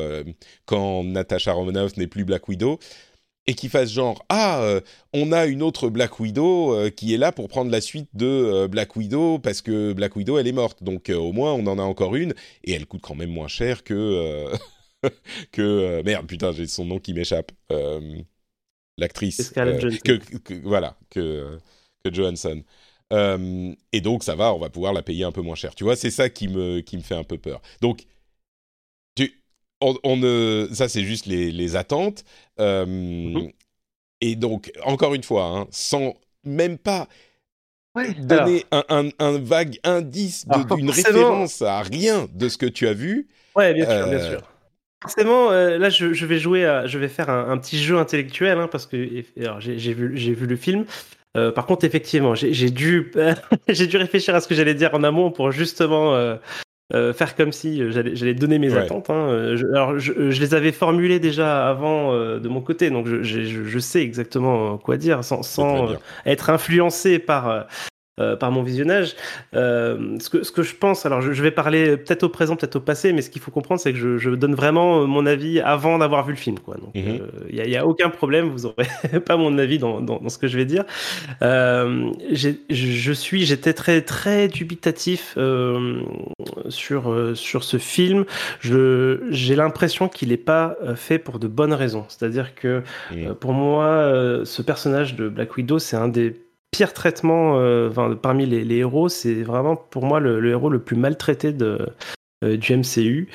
quand 0.65 1.03
Natasha 1.03 1.53
Romanoff 1.53 1.95
n'est 1.97 2.07
plus 2.07 2.25
Black 2.25 2.47
Widow 2.47 2.79
et 3.47 3.53
qui 3.53 3.69
fasse 3.69 3.91
genre 3.91 4.23
ah 4.29 4.61
euh, 4.61 4.81
on 5.13 5.31
a 5.31 5.45
une 5.45 5.63
autre 5.63 5.89
Black 5.89 6.19
Widow 6.19 6.73
euh, 6.73 6.89
qui 6.89 7.13
est 7.13 7.17
là 7.17 7.31
pour 7.31 7.47
prendre 7.47 7.71
la 7.71 7.81
suite 7.81 8.09
de 8.13 8.25
euh, 8.25 8.67
Black 8.67 8.95
Widow 8.95 9.39
parce 9.39 9.61
que 9.61 9.93
Black 9.93 10.15
Widow 10.15 10.37
elle 10.37 10.47
est 10.47 10.51
morte. 10.51 10.83
Donc 10.83 11.09
au 11.09 11.31
moins 11.31 11.53
on 11.53 11.65
en 11.67 11.79
a 11.79 11.83
encore 11.83 12.15
une 12.15 12.33
et 12.63 12.73
elle 12.73 12.85
coûte 12.85 13.01
quand 13.01 13.15
même 13.15 13.31
moins 13.31 13.47
cher 13.47 13.83
que 13.83 14.45
que 15.51 16.01
merde 16.03 16.27
putain 16.27 16.51
j'ai 16.51 16.67
son 16.67 16.85
nom 16.85 16.99
qui 16.99 17.13
m'échappe 17.13 17.51
l'actrice 18.97 19.51
que, 19.51 20.17
que, 20.17 20.53
voilà 20.63 20.97
que 21.09 21.57
que 22.03 22.13
Johansson. 22.13 22.63
Et 23.11 24.01
donc 24.01 24.23
ça 24.23 24.35
va 24.35 24.53
on 24.53 24.59
va 24.59 24.69
pouvoir 24.69 24.93
la 24.93 25.01
payer 25.01 25.23
un 25.23 25.31
peu 25.31 25.41
moins 25.41 25.55
cher. 25.55 25.73
Tu 25.73 25.83
vois 25.83 25.95
c'est 25.95 26.11
ça 26.11 26.29
qui 26.29 26.47
me 26.47 26.81
qui 26.81 26.95
me 26.95 27.01
fait 27.01 27.15
un 27.15 27.23
peu 27.23 27.39
peur. 27.39 27.61
Donc 27.81 28.05
on, 29.81 30.17
ne, 30.17 30.67
ça 30.71 30.87
c'est 30.87 31.03
juste 31.03 31.25
les, 31.25 31.75
attentes. 31.75 32.23
Euh, 32.59 32.85
mhm. 32.85 33.51
Et 34.21 34.35
donc, 34.35 34.71
encore 34.85 35.15
une 35.15 35.23
fois, 35.23 35.45
hein, 35.45 35.67
sans 35.71 36.13
même 36.43 36.77
pas 36.77 37.07
donner 38.19 38.65
un, 38.71 39.37
vague 39.39 39.79
indice 39.83 40.45
d'une 40.47 40.89
référence 40.89 41.61
à 41.61 41.81
rien 41.81 42.27
de 42.33 42.47
ce 42.47 42.57
que 42.57 42.67
tu 42.67 42.87
as 42.87 42.93
vu. 42.93 43.27
Ouais, 43.55 43.73
bien 43.73 43.85
sûr, 43.85 44.07
bien 44.07 44.17
euh, 44.17 44.29
sûr. 44.31 44.41
Forcément, 45.03 45.49
euh, 45.49 45.79
là, 45.79 45.89
je, 45.89 46.25
vais 46.25 46.37
jouer, 46.37 46.83
je 46.85 46.99
vais 46.99 47.09
faire 47.09 47.29
un, 47.29 47.57
petit 47.57 47.81
jeu 47.81 47.97
intellectuel 47.97 48.59
hein, 48.59 48.69
parce 48.71 48.85
que 48.85 49.23
j'ai 49.57 49.93
vu, 49.93 50.15
vu 50.15 50.45
le 50.45 50.55
film. 50.55 50.85
par 51.33 51.65
contre, 51.65 51.83
effectivement, 51.85 52.35
j'ai 52.35 52.69
dû, 52.69 53.11
j'ai 53.67 53.87
dû 53.87 53.97
réfléchir 53.97 54.35
à 54.35 54.41
ce 54.41 54.47
que 54.47 54.55
j'allais 54.55 54.75
dire 54.75 54.93
en 54.93 55.03
amont 55.03 55.31
pour 55.31 55.51
justement 55.51 56.15
euh, 56.15 56.35
faire 57.13 57.35
comme 57.35 57.51
si 57.51 57.81
euh, 57.81 57.91
j'allais 57.91 58.33
donner 58.33 58.59
mes 58.59 58.75
attentes. 58.75 59.09
Hein. 59.09 59.29
Euh, 59.29 59.57
alors, 59.73 59.99
je, 59.99 60.11
les 60.13 60.53
avais 60.53 60.71
formulées 60.71 61.19
déjà 61.19 61.67
avant 61.67 62.13
de 62.13 62.47
mon 62.47 62.61
côté, 62.61 62.89
donc 62.89 63.07
je, 63.07 63.21
je, 63.23 63.79
sais 63.79 64.01
exactement 64.01 64.77
quoi 64.77 64.97
dire 64.97 65.23
sans, 65.23 65.43
sans 65.43 65.95
être 66.25 66.49
influencé 66.49 67.19
par 67.19 67.65
euh, 68.21 68.35
par 68.35 68.51
mon 68.51 68.61
visionnage. 68.63 69.15
Euh, 69.55 70.17
ce, 70.19 70.29
que, 70.29 70.43
ce 70.43 70.51
que 70.51 70.63
je 70.63 70.75
pense, 70.75 71.05
alors 71.05 71.21
je, 71.21 71.41
vais 71.41 71.51
parler 71.51 71.97
peut-être 71.97 72.23
au 72.23 72.29
présent, 72.29 72.55
peut-être 72.55 72.75
au 72.77 72.79
passé, 72.79 73.13
mais 73.13 73.21
ce 73.21 73.29
qu'il 73.29 73.41
faut 73.41 73.51
comprendre, 73.51 73.81
c'est 73.81 73.93
que 73.93 73.99
je, 73.99 74.17
je, 74.17 74.29
donne 74.29 74.55
vraiment 74.55 75.07
mon 75.07 75.25
avis 75.25 75.59
avant 75.59 75.97
d'avoir 75.97 76.25
vu 76.25 76.33
le 76.33 76.37
film. 76.37 76.59
Quoi. 76.59 76.75
Donc 76.75 76.91
il 76.93 77.03
mhm. 77.03 77.19
n'y 77.51 77.75
euh, 77.75 77.79
a, 77.79 77.81
a, 77.81 77.85
aucun 77.85 78.09
problème, 78.09 78.49
vous 78.49 78.67
n'aurez 78.67 79.19
pas 79.25 79.37
mon 79.37 79.57
avis 79.57 79.79
dans, 79.79 80.01
dans, 80.01 80.19
dans, 80.19 80.29
ce 80.29 80.37
que 80.37 80.47
je 80.47 80.57
vais 80.57 80.65
dire. 80.65 80.85
je 81.41 83.11
suis, 83.13 83.45
j'étais 83.45 83.73
très 83.73 84.01
très 84.01 84.47
dubitatif 84.47 85.37
sur 86.69 87.31
sur 87.35 87.63
ce 87.63 87.77
film. 87.77 88.25
J'ai 88.61 89.55
l'impression 89.55 90.07
qu'il 90.07 90.29
n'est 90.29 90.37
pas 90.37 90.77
fait 90.95 91.19
pour 91.19 91.39
de 91.39 91.47
bonnes 91.47 91.73
raisons. 91.73 92.05
C'est-à-dire 92.07 92.55
que 92.55 92.83
pour 93.39 93.53
moi, 93.53 94.41
ce 94.43 94.61
personnage 94.61 95.15
de 95.15 95.27
Black 95.29 95.55
Widow, 95.57 95.79
c'est 95.79 95.97
un 95.97 96.07
des 96.07 96.35
pire 96.71 96.93
traitement 96.93 97.59
euh, 97.59 97.89
parmi 98.15 98.45
les, 98.45 98.77
héros. 98.77 99.09
C'est 99.09 99.43
vraiment 99.43 99.75
pour 99.75 100.05
moi 100.05 100.19
le, 100.19 100.43
héros 100.49 100.69
le 100.69 100.79
plus 100.79 100.95
maltraité 100.95 101.51
de, 101.51 101.89
euh, 102.43 102.57
du 102.57 102.75
MCU. 102.75 103.29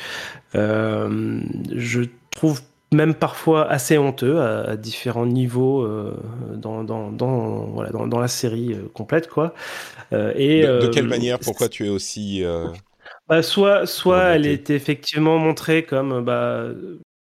Euh, 0.55 1.41
je 1.74 2.03
trouve 2.30 2.62
même 2.93 3.14
parfois 3.14 3.68
assez 3.68 3.99
honteux 3.99 4.41
à, 4.41 4.76
différents 4.76 5.26
niveaux 5.26 5.87
dans, 6.55 6.84
dans, 6.84 7.11
dans, 7.11 7.66
voilà, 7.66 7.91
dans, 7.91 8.20
la 8.20 8.28
série 8.28 8.76
complète. 8.95 9.28
Quoi. 9.28 9.55
et, 10.12 10.62
de, 10.62 10.89
quelle 10.89 11.09
manière? 11.09 11.39
Pourquoi 11.39 11.68
tu 11.68 11.87
es 11.87 11.89
aussi... 11.89 12.45
Bah, 13.28 13.43
soit 13.43 13.87
soit 13.87 14.22
elle 14.34 14.47
est 14.47 14.70
effectivement 14.70 15.37
montrée 15.39 15.84
comme... 15.84 16.24
Bah, 16.24 16.68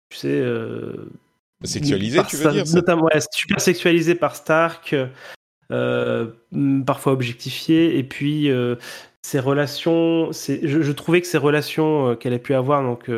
tu 0.09 0.17
sais... 0.17 0.43
Sexualisée, 1.63 2.19
tu 2.29 2.35
veux 2.35 2.51
dire 2.51 2.63
Notamment, 2.73 3.07
super 3.31 3.59
sexualisée 3.59 4.15
par 4.15 4.35
Stark. 4.35 4.95
Euh, 5.71 6.27
parfois 6.85 7.13
objectifiées, 7.13 7.97
et 7.97 8.03
puis 8.03 8.51
euh, 8.51 8.75
ces 9.23 9.39
relations, 9.39 10.31
je, 10.31 10.91
trouvais 10.91 11.21
que 11.21 11.27
ces 11.27 11.39
relations 11.39 12.11
euh, 12.11 12.15
qu'elle 12.15 12.35
a 12.35 12.39
pu 12.39 12.53
avoir, 12.53 12.83
donc 12.83 13.09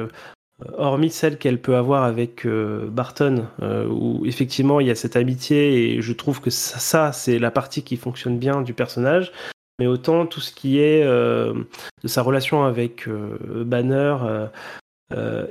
hormis 0.78 1.10
celles 1.10 1.38
qu'elle 1.38 1.62
peut 1.62 1.76
avoir 1.76 2.04
avec 2.04 2.48
Barton, 2.48 3.48
où 3.90 4.26
effectivement 4.26 4.80
il 4.80 4.88
y 4.88 4.92
a 4.92 4.96
cette 4.96 5.18
amitié, 5.18 5.96
et 5.98 6.02
je 6.02 6.14
trouve 6.14 6.40
que 6.40 6.50
ça, 6.50 6.80
ça 6.80 7.12
c'est 7.12 7.38
la 7.38 7.52
partie 7.52 7.84
qui 7.84 7.98
fonctionne 7.98 8.40
bien 8.40 8.62
du 8.62 8.74
personnage, 8.74 9.34
mais 9.78 9.88
autant 9.88 10.26
tout 10.26 10.40
ce 10.40 10.54
qui 10.54 10.80
est 10.80 11.04
de 11.04 11.68
sa 12.06 12.22
relation 12.22 12.64
avec 12.64 13.08
Banner, 13.10 14.16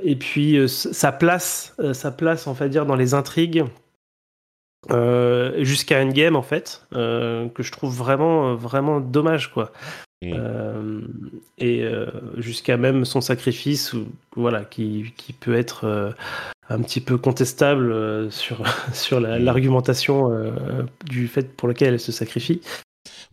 et 0.03 0.15
puis 0.15 0.67
sa 0.67 1.11
place, 1.11 1.75
sa 1.93 2.11
place, 2.11 2.47
on 2.47 2.53
va 2.53 2.67
dire, 2.67 2.85
dans 2.85 2.95
les 2.95 3.13
intrigues, 3.13 3.65
euh, 4.91 5.63
jusqu'à 5.63 6.01
Endgame 6.01 6.35
en 6.35 6.41
fait, 6.41 6.83
euh, 6.93 7.49
que 7.49 7.63
je 7.63 7.71
trouve 7.71 7.95
vraiment 7.95 8.55
vraiment 8.55 8.99
dommage 8.99 9.51
quoi. 9.51 9.71
Mm. 10.21 10.33
Euh, 10.33 11.01
et 11.57 11.85
jusqu'à 12.37 12.77
même 12.77 13.05
son 13.05 13.21
sacrifice, 13.21 13.93
voilà, 14.35 14.65
qui, 14.65 15.13
qui 15.17 15.33
peut 15.33 15.55
être 15.55 16.15
un 16.69 16.81
petit 16.81 17.01
peu 17.01 17.17
contestable 17.17 18.31
sur 18.31 18.63
sur 18.93 19.19
mm. 19.19 19.37
l'argumentation 19.43 20.31
du 21.05 21.27
fait 21.27 21.55
pour 21.55 21.67
lequel 21.67 21.93
elle 21.93 21.99
se 21.99 22.11
sacrifie. 22.11 22.61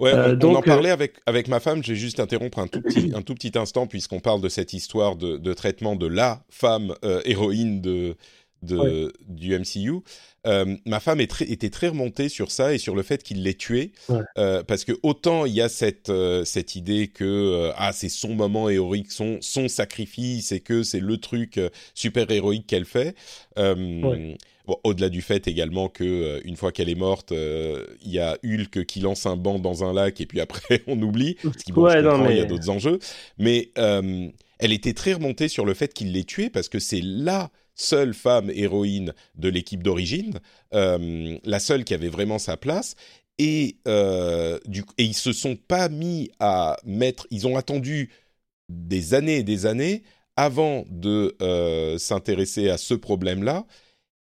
Ouais, 0.00 0.12
on, 0.12 0.32
donc, 0.32 0.56
on 0.56 0.58
en 0.58 0.62
parlait 0.62 0.90
avec, 0.90 1.20
avec 1.26 1.46
ma 1.46 1.60
femme, 1.60 1.84
j'ai 1.84 1.94
juste 1.94 2.18
interrompre 2.18 2.58
un 2.58 2.66
tout 2.66 2.80
petit, 2.80 3.12
un 3.14 3.22
tout 3.22 3.34
petit 3.34 3.56
instant 3.56 3.86
puisqu'on 3.86 4.18
parle 4.18 4.40
de 4.40 4.48
cette 4.48 4.72
histoire 4.72 5.14
de, 5.14 5.36
de, 5.36 5.54
traitement 5.54 5.94
de 5.94 6.08
la 6.08 6.42
femme 6.48 6.94
héroïne 7.24 7.80
de, 7.80 8.16
de, 8.64 9.12
du 9.28 9.58
MCU. 9.58 10.02
Euh, 10.46 10.76
ma 10.84 11.00
femme 11.00 11.20
est 11.20 11.30
très, 11.30 11.46
était 11.46 11.70
très 11.70 11.88
remontée 11.88 12.28
sur 12.28 12.50
ça 12.50 12.74
et 12.74 12.78
sur 12.78 12.94
le 12.94 13.02
fait 13.02 13.22
qu'il 13.22 13.42
l'ait 13.42 13.54
tué, 13.54 13.92
euh, 14.36 14.62
parce 14.62 14.84
que 14.84 14.92
autant 15.02 15.46
il 15.46 15.54
y 15.54 15.62
a 15.62 15.68
cette, 15.68 16.10
euh, 16.10 16.44
cette 16.44 16.76
idée 16.76 17.08
que 17.08 17.70
ah 17.76 17.92
c'est 17.92 18.10
son 18.10 18.34
moment 18.34 18.68
héroïque, 18.68 19.10
son, 19.10 19.38
son 19.40 19.68
sacrifice 19.68 20.52
et 20.52 20.60
que 20.60 20.82
c'est 20.82 21.00
le 21.00 21.16
truc 21.16 21.60
super 21.94 22.30
héroïque 22.30 22.66
qu'elle 22.66 22.84
fait. 22.84 23.14
Bon, 24.66 24.78
au-delà 24.82 25.10
du 25.10 25.20
fait 25.20 25.46
également 25.46 25.90
que 25.90 26.40
une 26.46 26.56
fois 26.56 26.72
qu'elle 26.72 26.88
est 26.88 26.94
morte, 26.94 27.32
il 27.32 28.10
y 28.10 28.18
a 28.18 28.38
Hulk 28.42 28.86
qui 28.86 29.00
lance 29.00 29.26
un 29.26 29.36
banc 29.36 29.58
dans 29.58 29.84
un 29.84 29.92
lac 29.92 30.22
et 30.22 30.26
puis 30.26 30.40
après 30.40 30.82
on 30.86 31.00
oublie. 31.02 31.36
Parce 31.42 31.62
qu'il 31.62 31.74
il 32.30 32.36
y 32.36 32.40
a 32.40 32.44
d'autres 32.44 32.70
enjeux. 32.70 32.98
Mais 33.38 33.70
elle 33.76 34.72
était 34.72 34.94
très 34.94 35.14
remontée 35.14 35.48
sur 35.48 35.66
le 35.66 35.74
fait 35.74 35.92
qu'il 35.92 36.12
l'ait 36.12 36.24
tué 36.24 36.48
parce 36.48 36.68
que 36.68 36.78
c'est 36.78 37.02
là 37.02 37.50
seule 37.74 38.14
femme 38.14 38.50
héroïne 38.50 39.14
de 39.34 39.48
l'équipe 39.48 39.82
d'origine, 39.82 40.40
euh, 40.74 41.38
la 41.44 41.58
seule 41.58 41.84
qui 41.84 41.94
avait 41.94 42.08
vraiment 42.08 42.38
sa 42.38 42.56
place. 42.56 42.94
Et, 43.38 43.78
euh, 43.88 44.58
et 44.96 45.04
ils 45.04 45.14
se 45.14 45.32
sont 45.32 45.56
pas 45.56 45.88
mis 45.88 46.30
à 46.38 46.76
mettre, 46.84 47.26
ils 47.30 47.48
ont 47.48 47.56
attendu 47.56 48.10
des 48.68 49.14
années 49.14 49.38
et 49.38 49.42
des 49.42 49.66
années 49.66 50.04
avant 50.36 50.84
de 50.88 51.36
euh, 51.42 51.98
s'intéresser 51.98 52.70
à 52.70 52.78
ce 52.78 52.94
problème-là. 52.94 53.66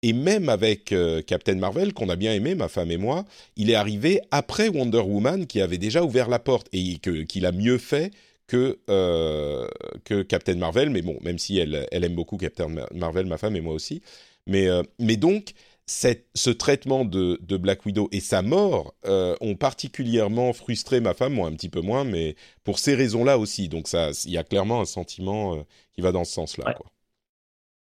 Et 0.02 0.14
même 0.14 0.48
avec 0.48 0.94
Captain 1.26 1.56
Marvel, 1.56 1.92
qu'on 1.92 2.08
a 2.08 2.16
bien 2.16 2.32
aimé, 2.32 2.54
ma 2.54 2.68
femme 2.68 2.90
et 2.90 2.96
moi, 2.96 3.26
il 3.56 3.68
est 3.68 3.74
arrivé 3.74 4.22
après 4.30 4.70
Wonder 4.70 5.00
Woman 5.00 5.46
qui 5.46 5.60
avait 5.60 5.76
déjà 5.76 6.02
ouvert 6.02 6.30
la 6.30 6.38
porte 6.38 6.68
et 6.72 6.96
qu'il 6.98 7.44
a 7.44 7.52
mieux 7.52 7.76
fait 7.76 8.10
que, 8.50 8.80
euh, 8.90 9.68
que 10.04 10.22
Captain 10.22 10.56
Marvel, 10.56 10.90
mais 10.90 11.02
bon, 11.02 11.16
même 11.22 11.38
si 11.38 11.56
elle, 11.58 11.86
elle 11.92 12.02
aime 12.02 12.16
beaucoup 12.16 12.36
Captain 12.36 12.66
Marvel, 12.92 13.26
ma 13.26 13.38
femme 13.38 13.54
et 13.54 13.60
moi 13.60 13.72
aussi. 13.72 14.02
Mais, 14.48 14.66
euh, 14.66 14.82
mais 14.98 15.16
donc, 15.16 15.52
cette, 15.86 16.26
ce 16.34 16.50
traitement 16.50 17.04
de, 17.04 17.38
de, 17.42 17.56
Black 17.56 17.86
Widow 17.86 18.08
et 18.10 18.18
sa 18.18 18.42
mort 18.42 18.94
euh, 19.06 19.36
ont 19.40 19.54
particulièrement 19.54 20.52
frustré 20.52 20.98
ma 20.98 21.14
femme, 21.14 21.34
moi 21.34 21.46
un 21.46 21.52
petit 21.52 21.68
peu 21.68 21.80
moins, 21.80 22.02
mais 22.02 22.34
pour 22.64 22.80
ces 22.80 22.96
raisons-là 22.96 23.38
aussi. 23.38 23.68
Donc 23.68 23.88
il 24.24 24.32
y 24.32 24.36
a 24.36 24.42
clairement 24.42 24.80
un 24.80 24.84
sentiment 24.84 25.64
qui 25.92 26.00
va 26.00 26.10
dans 26.10 26.24
ce 26.24 26.32
sens-là. 26.32 26.66
Ouais. 26.66 26.74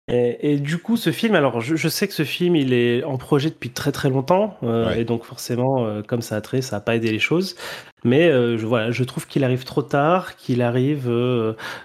Et, 0.10 0.54
et, 0.54 0.60
du 0.60 0.80
coup, 0.80 0.98
ce 0.98 1.12
film, 1.12 1.36
alors 1.36 1.62
je, 1.62 1.76
je, 1.76 1.88
sais 1.88 2.08
que 2.08 2.14
ce 2.14 2.24
film, 2.24 2.56
il 2.56 2.74
est 2.74 3.04
en 3.04 3.18
projet 3.18 3.50
depuis 3.50 3.70
très 3.70 3.92
très 3.92 4.10
longtemps, 4.10 4.58
euh, 4.64 4.88
ouais. 4.88 5.02
et 5.02 5.06
donc 5.06 5.24
forcément, 5.24 5.86
euh, 5.86 6.02
comme 6.02 6.22
ça 6.22 6.36
a 6.36 6.42
trait, 6.42 6.62
ça 6.62 6.78
n'a 6.78 6.82
pas 6.82 6.96
aidé 6.96 7.12
les 7.12 7.20
choses. 7.20 7.56
Mais 8.04 8.28
euh, 8.30 8.58
je, 8.58 8.66
voilà, 8.66 8.92
je 8.92 9.04
trouve 9.04 9.28
qu'il 9.28 9.44
arrive 9.44 9.66
trop 9.66 9.84
tard, 9.84 10.36
qu'il 10.36 10.64
arrive, 10.64 11.08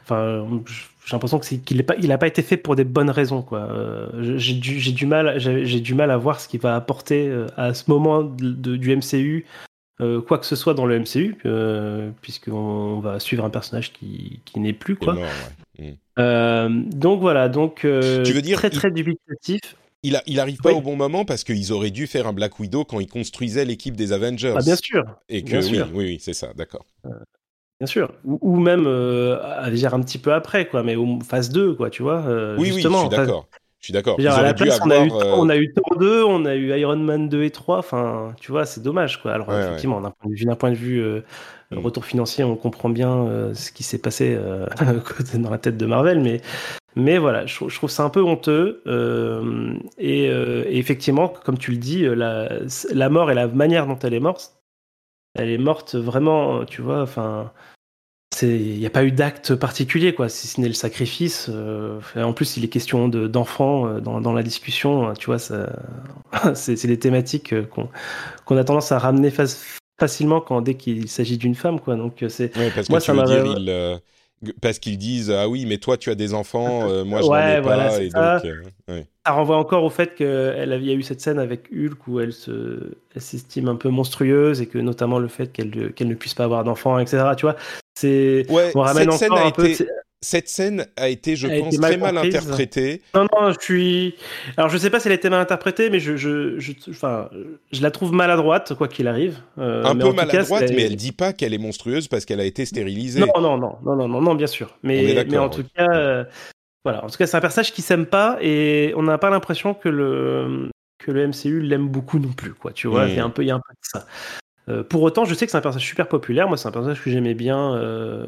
enfin, 0.02 0.46
j'ai 1.04 1.12
l'impression 1.12 1.38
que 1.38 1.54
qu'il 1.54 1.76
n'est 1.76 1.82
pas, 1.82 1.96
il 1.96 2.08
n'a 2.08 2.18
pas 2.18 2.26
été 2.26 2.42
fait 2.42 2.56
pour 2.56 2.76
des 2.76 2.84
bonnes 2.84 3.10
raisons, 3.10 3.42
quoi. 3.42 3.68
j'ai 4.22 4.54
du, 4.54 4.92
du 4.92 5.06
mal, 5.06 5.38
j'ai 5.38 5.80
du 5.80 5.94
mal 5.94 6.10
à 6.10 6.16
voir 6.16 6.40
ce 6.40 6.48
qu'il 6.48 6.60
va 6.60 6.76
apporter 6.76 7.30
à 7.56 7.74
ce 7.74 7.90
moment 7.90 8.22
de, 8.22 8.52
de, 8.52 8.76
du 8.76 8.96
MCU 8.96 9.44
quoi 10.26 10.38
que 10.38 10.46
ce 10.46 10.56
soit 10.56 10.74
dans 10.74 10.86
le 10.86 10.98
MCU, 10.98 11.36
puisqu'on 12.22 13.00
va 13.00 13.20
suivre 13.20 13.44
un 13.44 13.50
personnage 13.50 13.92
qui, 13.92 14.40
qui 14.44 14.60
n'est 14.60 14.72
plus. 14.72 14.96
Quoi. 14.96 15.14
Mort, 15.14 15.24
ouais. 15.78 15.90
mm. 15.90 15.96
Euh, 16.18 16.68
donc 16.68 17.20
voilà, 17.20 17.48
donc 17.48 17.80
tu 17.80 17.86
veux 17.88 18.42
dire, 18.42 18.58
très 18.58 18.70
très 18.70 18.88
il... 18.88 18.94
dubitatif. 18.94 19.60
Il, 20.02 20.16
a, 20.16 20.22
il 20.26 20.38
arrive 20.38 20.58
pas 20.58 20.70
oui. 20.70 20.76
au 20.76 20.82
bon 20.82 20.96
moment 20.96 21.24
parce 21.24 21.44
qu'ils 21.44 21.72
auraient 21.72 21.90
dû 21.90 22.06
faire 22.06 22.26
un 22.26 22.34
Black 22.34 22.60
Widow 22.60 22.84
quand 22.84 23.00
ils 23.00 23.08
construisaient 23.08 23.64
l'équipe 23.64 23.96
des 23.96 24.12
Avengers. 24.12 24.54
Ah, 24.54 24.62
bien 24.62 24.76
sûr. 24.76 25.02
Et 25.30 25.42
que 25.42 25.50
bien 25.50 25.60
oui, 25.60 25.74
sûr. 25.76 25.88
oui, 25.94 26.04
oui, 26.04 26.18
c'est 26.20 26.34
ça, 26.34 26.52
d'accord. 26.54 26.84
Bien 27.80 27.86
sûr. 27.86 28.12
Ou, 28.24 28.38
ou 28.42 28.60
même 28.60 28.86
à 28.86 29.70
dire 29.70 29.94
un 29.94 30.00
petit 30.02 30.18
peu 30.18 30.34
après, 30.34 30.66
quoi, 30.68 30.82
mais 30.82 30.94
au 30.94 31.20
phase 31.20 31.48
2, 31.48 31.74
quoi, 31.74 31.88
tu 31.88 32.02
vois. 32.02 32.22
oui, 32.58 32.72
justement, 32.72 33.04
oui, 33.04 33.08
je 33.10 33.16
suis 33.16 33.16
d'accord. 33.16 33.48
Je 33.84 33.88
suis 33.88 33.92
d'accord. 33.92 34.18
À 34.18 34.42
la 34.42 34.54
place, 34.54 34.80
avoir, 34.80 34.88
on, 34.88 34.90
a 34.90 35.04
eu, 35.04 35.10
euh... 35.12 35.34
on 35.36 35.48
a 35.50 35.56
eu 35.58 35.70
Thor 35.74 35.98
2, 35.98 36.24
on 36.24 36.46
a 36.46 36.54
eu 36.54 36.74
Iron 36.78 36.96
Man 36.96 37.28
2 37.28 37.42
et 37.42 37.50
3. 37.50 37.76
Enfin, 37.76 38.34
tu 38.40 38.50
vois, 38.50 38.64
c'est 38.64 38.82
dommage, 38.82 39.20
quoi. 39.20 39.34
Alors, 39.34 39.46
ouais, 39.50 39.60
effectivement, 39.60 39.98
ouais. 39.98 40.04
d'un 40.04 40.10
point 40.10 40.30
de 40.30 40.34
vue, 40.34 40.56
point 40.56 40.70
de 40.70 40.74
vue 40.74 41.22
mm. 41.74 41.84
retour 41.84 42.04
financier, 42.04 42.44
on 42.44 42.56
comprend 42.56 42.88
bien 42.88 43.26
euh, 43.26 43.54
ce 43.54 43.72
qui 43.72 43.82
s'est 43.82 43.98
passé 43.98 44.36
euh, 44.38 44.66
dans 45.34 45.50
la 45.50 45.58
tête 45.58 45.76
de 45.76 45.86
Marvel, 45.86 46.20
mais, 46.20 46.40
mais 46.96 47.18
voilà, 47.18 47.46
je, 47.46 47.54
trouve 47.74 47.90
ça 47.90 48.04
un 48.04 48.10
peu 48.10 48.22
honteux. 48.22 48.82
euh, 48.86 49.74
Et, 49.98 50.26
effectivement, 50.78 51.28
comme 51.28 51.58
tu 51.58 51.70
le 51.70 51.76
dis, 51.78 52.04
la, 52.04 53.08
mort 53.08 53.30
et 53.30 53.34
la 53.34 53.48
manière 53.48 53.86
dont 53.86 53.98
elle 53.98 54.14
est 54.14 54.20
morte, 54.20 54.56
elle 55.34 55.50
est 55.50 55.58
morte 55.58 55.94
vraiment, 55.94 56.64
tu 56.64 56.82
vois, 56.82 57.02
enfin 57.02 57.52
il 58.42 58.80
n'y 58.80 58.86
a 58.86 58.90
pas 58.90 59.04
eu 59.04 59.12
d'acte 59.12 59.54
particulier, 59.54 60.12
quoi, 60.12 60.28
si 60.28 60.48
ce 60.48 60.60
n'est 60.60 60.66
le 60.66 60.74
sacrifice. 60.74 61.48
En 62.16 62.32
plus, 62.32 62.56
il 62.56 62.64
est 62.64 62.68
question 62.68 63.08
d'enfants 63.08 64.00
dans, 64.00 64.32
la 64.32 64.42
discussion, 64.42 65.14
tu 65.14 65.26
vois, 65.26 65.38
c'est 66.54 66.86
des 66.86 66.98
thématiques 66.98 67.54
qu'on 67.68 67.88
qu 68.44 68.58
a 68.58 68.64
tendance 68.64 68.90
à 68.90 68.98
ramener 68.98 69.30
fa 69.30 69.44
facilement 69.98 70.40
quand, 70.40 70.60
dès 70.60 70.74
qu'il 70.74 71.08
s'agit 71.08 71.38
d'une 71.38 71.54
femme, 71.54 71.80
quoi. 71.80 71.96
Donc, 71.96 72.24
c'est. 72.28 72.56
Ouais, 72.56 72.70
parce 72.74 72.86
que 72.86 72.92
moi, 72.92 73.00
tu 73.00 73.06
ça 73.06 73.12
veux 73.12 73.24
dire, 73.24 73.56
euh, 73.68 73.98
parce 74.60 74.78
qu'ils 74.78 74.98
disent 74.98 75.30
ah 75.30 75.48
oui, 75.48 75.66
mais 75.66 75.78
toi, 75.78 75.96
tu 75.96 76.10
as 76.10 76.14
des 76.14 76.34
enfants, 76.34 76.88
euh, 76.88 77.04
moi, 77.04 77.22
je 77.22 77.26
ouais, 77.26 77.52
n'en 77.52 77.58
ai 77.58 77.60
voilà, 77.60 77.88
pas, 77.88 78.02
et 78.02 78.10
ça. 78.10 78.38
donc. 78.38 78.52
Ouais. 78.88 79.06
Ça 79.26 79.32
renvoie 79.32 79.56
encore 79.56 79.84
au 79.84 79.90
fait 79.90 80.14
qu'il 80.14 80.26
y 80.26 80.90
a 80.90 80.94
eu 80.94 81.02
cette 81.02 81.20
scène 81.20 81.38
avec 81.38 81.70
Hulk 81.72 82.06
où 82.08 82.20
elle 82.20 82.32
s'estime 83.16 83.68
un 83.68 83.76
peu 83.76 83.88
monstrueuse 83.88 84.60
et 84.60 84.66
que 84.66 84.76
notamment 84.78 85.18
le 85.18 85.28
fait 85.28 85.50
qu'elle 85.50 85.94
qu 85.94 86.04
ne 86.04 86.14
puisse 86.14 86.34
pas 86.34 86.44
avoir 86.44 86.62
d'enfants, 86.62 86.98
etc. 86.98 87.24
Tu 87.36 87.46
vois, 87.46 87.56
c'est 87.94 88.44
ouais, 88.50 88.70
on 88.74 88.80
ramène 88.80 89.10
cette 89.12 89.20
scène 89.20 89.32
a 89.32 89.46
un 89.46 89.50
peu. 89.50 89.72
Cette 90.24 90.48
scène 90.48 90.86
a 90.96 91.10
été, 91.10 91.36
je 91.36 91.46
pense, 91.46 91.76
mal 91.76 91.90
très 91.90 92.00
mal 92.00 92.14
comprise. 92.14 92.36
interprétée. 92.36 93.02
Non, 93.14 93.26
non, 93.30 93.52
je 93.52 93.60
suis. 93.60 94.14
Alors, 94.56 94.70
je 94.70 94.78
sais 94.78 94.88
pas 94.88 94.98
si 94.98 95.08
elle 95.08 95.12
a 95.12 95.16
été 95.16 95.28
mal 95.28 95.40
interprétée, 95.40 95.90
mais 95.90 96.00
je, 96.00 96.16
je, 96.16 96.58
je, 96.58 96.72
enfin, 96.88 97.28
je 97.72 97.82
la 97.82 97.90
trouve 97.90 98.14
maladroite, 98.14 98.72
quoi 98.72 98.88
qu'il 98.88 99.06
arrive. 99.06 99.36
Euh, 99.58 99.84
un 99.84 99.94
peu 99.94 100.12
maladroite, 100.12 100.70
mais 100.70 100.84
elle 100.84 100.96
dit 100.96 101.12
pas 101.12 101.34
qu'elle 101.34 101.52
est 101.52 101.58
monstrueuse 101.58 102.08
parce 102.08 102.24
qu'elle 102.24 102.40
a 102.40 102.44
été 102.44 102.64
stérilisée. 102.64 103.20
Non, 103.20 103.26
non, 103.38 103.58
non, 103.58 103.76
non, 103.84 103.96
non, 103.96 104.08
non, 104.08 104.20
non 104.22 104.34
bien 104.34 104.46
sûr. 104.46 104.78
Mais, 104.82 105.26
mais 105.28 105.36
en 105.36 105.50
tout 105.50 105.64
cas, 105.76 105.88
euh, 105.92 106.24
voilà. 106.84 107.04
En 107.04 107.08
tout 107.08 107.18
cas, 107.18 107.26
c'est 107.26 107.36
un 107.36 107.42
personnage 107.42 107.72
qui 107.74 107.82
s'aime 107.82 108.06
pas 108.06 108.38
et 108.40 108.94
on 108.96 109.02
n'a 109.02 109.18
pas 109.18 109.28
l'impression 109.28 109.74
que 109.74 109.90
le 109.90 110.70
que 111.04 111.10
le 111.10 111.28
MCU 111.28 111.60
l'aime 111.60 111.88
beaucoup 111.88 112.18
non 112.18 112.32
plus, 112.32 112.54
quoi. 112.54 112.72
Tu 112.72 112.88
vois, 112.88 113.04
mmh. 113.04 113.08
il 113.10 113.14
y 113.16 113.18
a 113.18 113.24
un 113.24 113.30
peu, 113.30 113.42
il 113.42 113.48
y 113.48 113.50
a 113.50 113.56
un 113.56 113.60
peu 113.60 113.74
de 113.74 113.78
ça. 113.82 114.06
Euh, 114.70 114.82
pour 114.82 115.02
autant, 115.02 115.24
je 115.24 115.34
sais 115.34 115.44
que 115.44 115.52
c'est 115.52 115.58
un 115.58 115.62
personnage 115.62 115.86
super 115.86 116.08
populaire. 116.08 116.48
Moi, 116.48 116.56
c'est 116.56 116.68
un 116.68 116.72
personnage 116.72 117.02
que 117.02 117.10
j'aimais 117.10 117.34
bien 117.34 117.74
euh, 117.74 118.26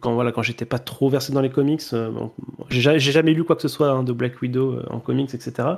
quand 0.00 0.14
voilà, 0.14 0.32
quand 0.32 0.42
j'étais 0.42 0.64
pas 0.64 0.78
trop 0.78 1.10
versé 1.10 1.32
dans 1.32 1.42
les 1.42 1.50
comics. 1.50 1.82
Euh, 1.92 2.10
bon, 2.10 2.32
j'ai 2.70 2.98
jamais 2.98 3.34
lu 3.34 3.44
quoi 3.44 3.56
que 3.56 3.62
ce 3.62 3.68
soit 3.68 3.90
hein, 3.90 4.02
de 4.02 4.12
Black 4.12 4.40
Widow 4.40 4.72
euh, 4.72 4.86
en 4.88 5.00
comics, 5.00 5.34
etc. 5.34 5.68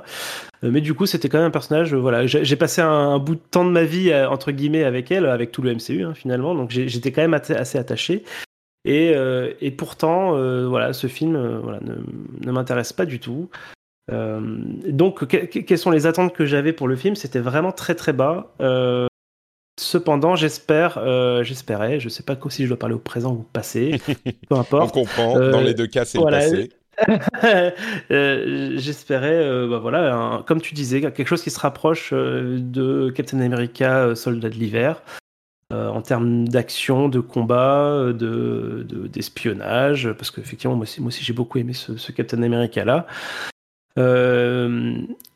Mais 0.61 0.81
du 0.81 0.93
coup, 0.93 1.05
c'était 1.05 1.29
quand 1.29 1.37
même 1.37 1.47
un 1.47 1.51
personnage. 1.51 1.93
voilà, 1.93 2.27
j'ai 2.27 2.55
passé 2.55 2.81
un, 2.81 3.17
bout 3.19 3.35
de 3.35 3.41
temps 3.51 3.65
de 3.65 3.71
ma 3.71 3.83
vie 3.83 4.13
entre 4.13 4.51
guillemets 4.51 4.83
avec 4.83 5.09
elle, 5.09 5.25
avec 5.25 5.51
tout 5.53 5.61
le 5.61 5.73
MCU 5.73 6.03
hein, 6.03 6.13
finalement. 6.13 6.53
Donc 6.53 6.71
j'étais 6.71 7.13
quand 7.13 7.21
même 7.21 7.33
assez 7.33 7.77
attaché. 7.77 8.23
Et, 8.83 9.71
pourtant, 9.77 10.31
voilà, 10.67 10.91
ce 10.91 11.07
film, 11.07 11.33
ne, 11.33 12.51
m'intéresse 12.51 12.91
pas 12.91 13.05
du 13.05 13.21
tout. 13.21 13.49
donc, 14.09 15.25
que, 15.25 15.37
quelles 15.37 15.77
sont 15.77 15.91
les 15.91 16.07
attentes 16.07 16.33
que 16.33 16.45
j'avais 16.45 16.73
pour 16.73 16.89
le 16.89 16.97
film? 16.97 17.15
C'était 17.15 17.39
vraiment 17.39 17.71
très 17.71 17.95
très 17.95 18.11
bas. 18.11 18.53
Cependant, 19.79 20.35
j'espère, 20.35 20.97
euh, 20.97 21.41
j'espérais, 21.41 22.01
je 22.01 22.09
sais 22.09 22.23
pas 22.23 22.37
si 22.49 22.63
je 22.63 22.67
dois 22.67 22.77
parler 22.77 22.95
au 22.95 22.99
présent 22.99 23.31
ou 23.31 23.39
au 23.39 23.47
passé, 23.53 24.01
peu 24.49 24.55
importe. 24.55 24.93
On 24.93 24.99
comprend, 24.99 25.37
euh, 25.37 25.51
dans 25.51 25.61
les 25.61 25.73
deux 25.73 25.87
cas, 25.87 26.03
c'est 26.03 26.17
voilà. 26.17 26.45
le 26.45 26.51
passé. 26.51 26.71
euh, 28.11 28.73
j'espérais, 28.75 29.67
bah 29.69 29.79
voilà, 29.79 30.13
un, 30.13 30.41
comme 30.41 30.59
tu 30.59 30.73
disais, 30.73 30.99
quelque 30.99 31.23
chose 31.23 31.41
qui 31.41 31.49
se 31.49 31.59
rapproche 31.61 32.11
de 32.11 33.09
Captain 33.11 33.39
America, 33.39 34.13
Soldat 34.15 34.49
de 34.49 34.55
l'hiver, 34.55 35.01
en 35.71 36.01
termes 36.01 36.45
d'action, 36.45 37.07
de 37.07 37.21
combat, 37.21 38.11
de 38.11 38.85
d'espionnage, 39.07 40.03
de, 40.03 40.11
parce 40.11 40.29
qu'effectivement, 40.29 40.75
moi 40.75 40.83
aussi, 40.83 40.99
moi 40.99 41.07
aussi 41.07 41.23
j'ai 41.23 41.31
beaucoup 41.31 41.57
aimé 41.57 41.71
ce, 41.71 41.95
ce 41.95 42.11
Captain 42.11 42.43
America 42.43 42.83
là. 42.83 43.07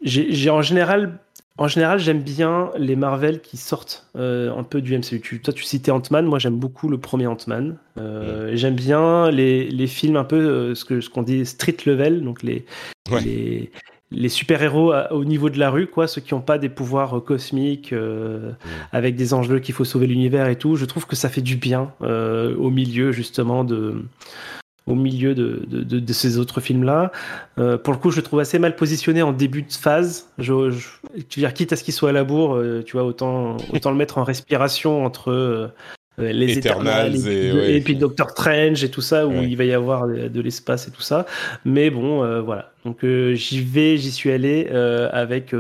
j'ai 0.02 0.50
en 0.50 0.62
général 0.62 1.18
en 1.58 1.68
général, 1.68 2.00
j'aime 2.00 2.22
bien 2.22 2.72
les 2.78 2.96
Marvel 2.96 3.40
qui 3.40 3.58
sortent 3.58 4.08
euh, 4.16 4.52
un 4.56 4.64
peu 4.64 4.82
du 4.82 4.98
MCU. 4.98 5.22
Tu, 5.22 5.40
toi, 5.40 5.54
tu 5.54 5.64
citais 5.64 5.92
Ant-Man. 5.92 6.26
Moi, 6.26 6.40
j'aime 6.40 6.58
beaucoup 6.58 6.90
le 6.90 6.98
premier 6.98 7.28
Ant-Man. 7.28 7.78
Euh, 8.00 8.50
ouais. 8.50 8.58
J'aime 8.58 8.76
bien 8.76 9.30
les, 9.30 9.70
les, 9.70 9.88
films 9.88 10.16
un 10.16 10.24
peu 10.24 10.36
euh, 10.36 10.76
ce 10.76 10.84
qu'on 10.84 11.00
ce 11.00 11.10
qu'on 11.10 11.22
dit 11.22 11.46
street 11.46 11.78
level, 11.86 12.24
donc 12.24 12.42
les, 12.42 12.66
ouais. 13.12 13.22
les, 13.22 13.72
les 14.10 14.30
super-héros 14.30 14.94
au 15.12 15.26
niveau 15.26 15.52
de 15.52 15.60
la 15.60 15.70
rue, 15.70 15.86
quoi, 15.86 16.08
ceux 16.08 16.22
qui 16.22 16.34
n'ont 16.34 16.42
pas 16.42 16.58
des 16.58 16.70
pouvoirs 16.70 17.24
cosmiques 17.24 17.92
ouais. 17.92 18.54
avec 18.92 19.16
des 19.16 19.36
enjeux 19.36 19.60
qu'il 19.60 19.76
faut 19.76 19.86
sauver 19.86 20.08
l'univers 20.08 20.48
et 20.48 20.56
tout. 20.56 20.76
Je 20.76 20.86
trouve 20.86 21.06
que 21.06 21.16
ça 21.16 21.30
fait 21.30 21.42
du 21.42 21.58
bien 21.58 21.92
au 22.02 22.72
milieu 22.72 23.12
justement 23.12 23.64
de 23.64 24.04
au 24.86 24.96
milieu 24.96 25.34
de, 25.34 25.64
de, 25.68 25.84
de, 25.84 26.00
de 26.00 26.14
ces 26.14 26.38
autres 26.38 26.60
films-là. 26.60 27.12
Euh, 27.58 27.78
pour 27.78 27.94
le 27.94 28.00
coup, 28.00 28.12
je 28.12 28.18
le 28.18 28.24
trouve 28.24 28.40
assez 28.40 28.60
mal 28.60 28.76
positionné 28.76 29.22
en 29.22 29.32
début 29.32 29.62
de 29.62 29.72
phase. 29.72 30.28
Je, 30.38 30.72
je, 30.72 30.88
tu 31.30 31.40
veux 31.40 31.48
dire, 31.48 31.54
quitte 31.54 31.72
à 31.74 31.76
ce 31.76 31.84
qu'il 31.84 31.94
soit 31.94 32.10
à 32.10 32.14
la 32.14 32.24
bourre, 32.24 32.56
euh, 32.56 32.84
tu 32.86 32.94
vois, 32.94 33.06
autant, 33.06 33.58
autant 33.72 33.92
le 33.92 33.98
mettre 33.98 34.18
en 34.18 34.24
respiration 34.24 35.06
entre 35.06 35.32
euh, 35.32 35.68
les 36.18 36.58
Eternals, 36.58 37.16
Eternals 37.16 37.28
et, 37.28 37.48
et, 37.48 37.54
ouais. 37.54 37.74
et, 37.76 37.82
puis 37.82 37.96
Doctor 37.96 38.30
Strange 38.32 38.84
et 38.84 38.92
tout 38.92 39.02
ça, 39.02 39.26
où 39.26 39.32
ouais. 39.32 39.48
il 39.50 39.56
va 39.56 39.64
y 39.64 39.74
avoir 39.74 40.08
de 40.08 40.42
l'espace 40.42 40.88
et 40.88 40.92
tout 40.92 41.02
ça. 41.02 41.26
Mais 41.66 41.90
bon, 41.90 42.42
voilà. 42.42 42.72
Donc 42.86 43.06
j'y 43.06 43.62
vais, 43.62 43.98
j'y 43.98 44.12
suis 44.12 44.32
allé 44.32 44.68
avec 44.68 45.56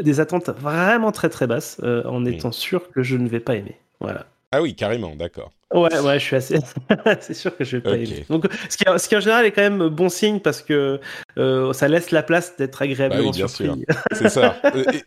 des 0.00 0.20
attentes 0.20 0.50
vraiment 0.50 1.10
très 1.10 1.28
très 1.28 1.46
basses, 1.46 1.80
en 2.04 2.24
étant 2.24 2.52
sûr 2.52 2.90
que 2.90 3.02
je 3.02 3.16
ne 3.16 3.28
vais 3.28 3.40
pas 3.40 3.56
aimer. 3.56 3.76
Voilà. 4.00 4.26
Ah 4.52 4.62
oui, 4.62 4.74
carrément, 4.74 5.16
d'accord. 5.16 5.50
Ouais, 5.74 5.98
ouais, 5.98 6.18
je 6.18 6.24
suis 6.24 6.36
assez. 6.36 6.58
c'est 7.20 7.34
sûr 7.34 7.56
que 7.56 7.64
je 7.64 7.76
vais 7.76 7.82
pas 7.82 7.90
okay. 7.90 8.04
aimer. 8.04 8.26
Donc, 8.28 8.46
ce 8.68 8.76
qui, 8.76 8.84
ce 8.84 9.08
qui 9.08 9.16
en 9.16 9.20
général 9.20 9.46
est 9.46 9.52
quand 9.52 9.62
même 9.62 9.88
bon 9.88 10.08
signe 10.08 10.40
parce 10.40 10.62
que 10.62 11.00
euh, 11.38 11.72
ça 11.72 11.88
laisse 11.88 12.12
la 12.12 12.22
place 12.22 12.56
d'être 12.56 12.80
agréablement 12.82 13.30
bah 13.30 13.30
oui, 13.32 13.38
bien 13.38 13.48
surpris. 13.48 13.84
c'est 14.12 14.28
ça. 14.28 14.60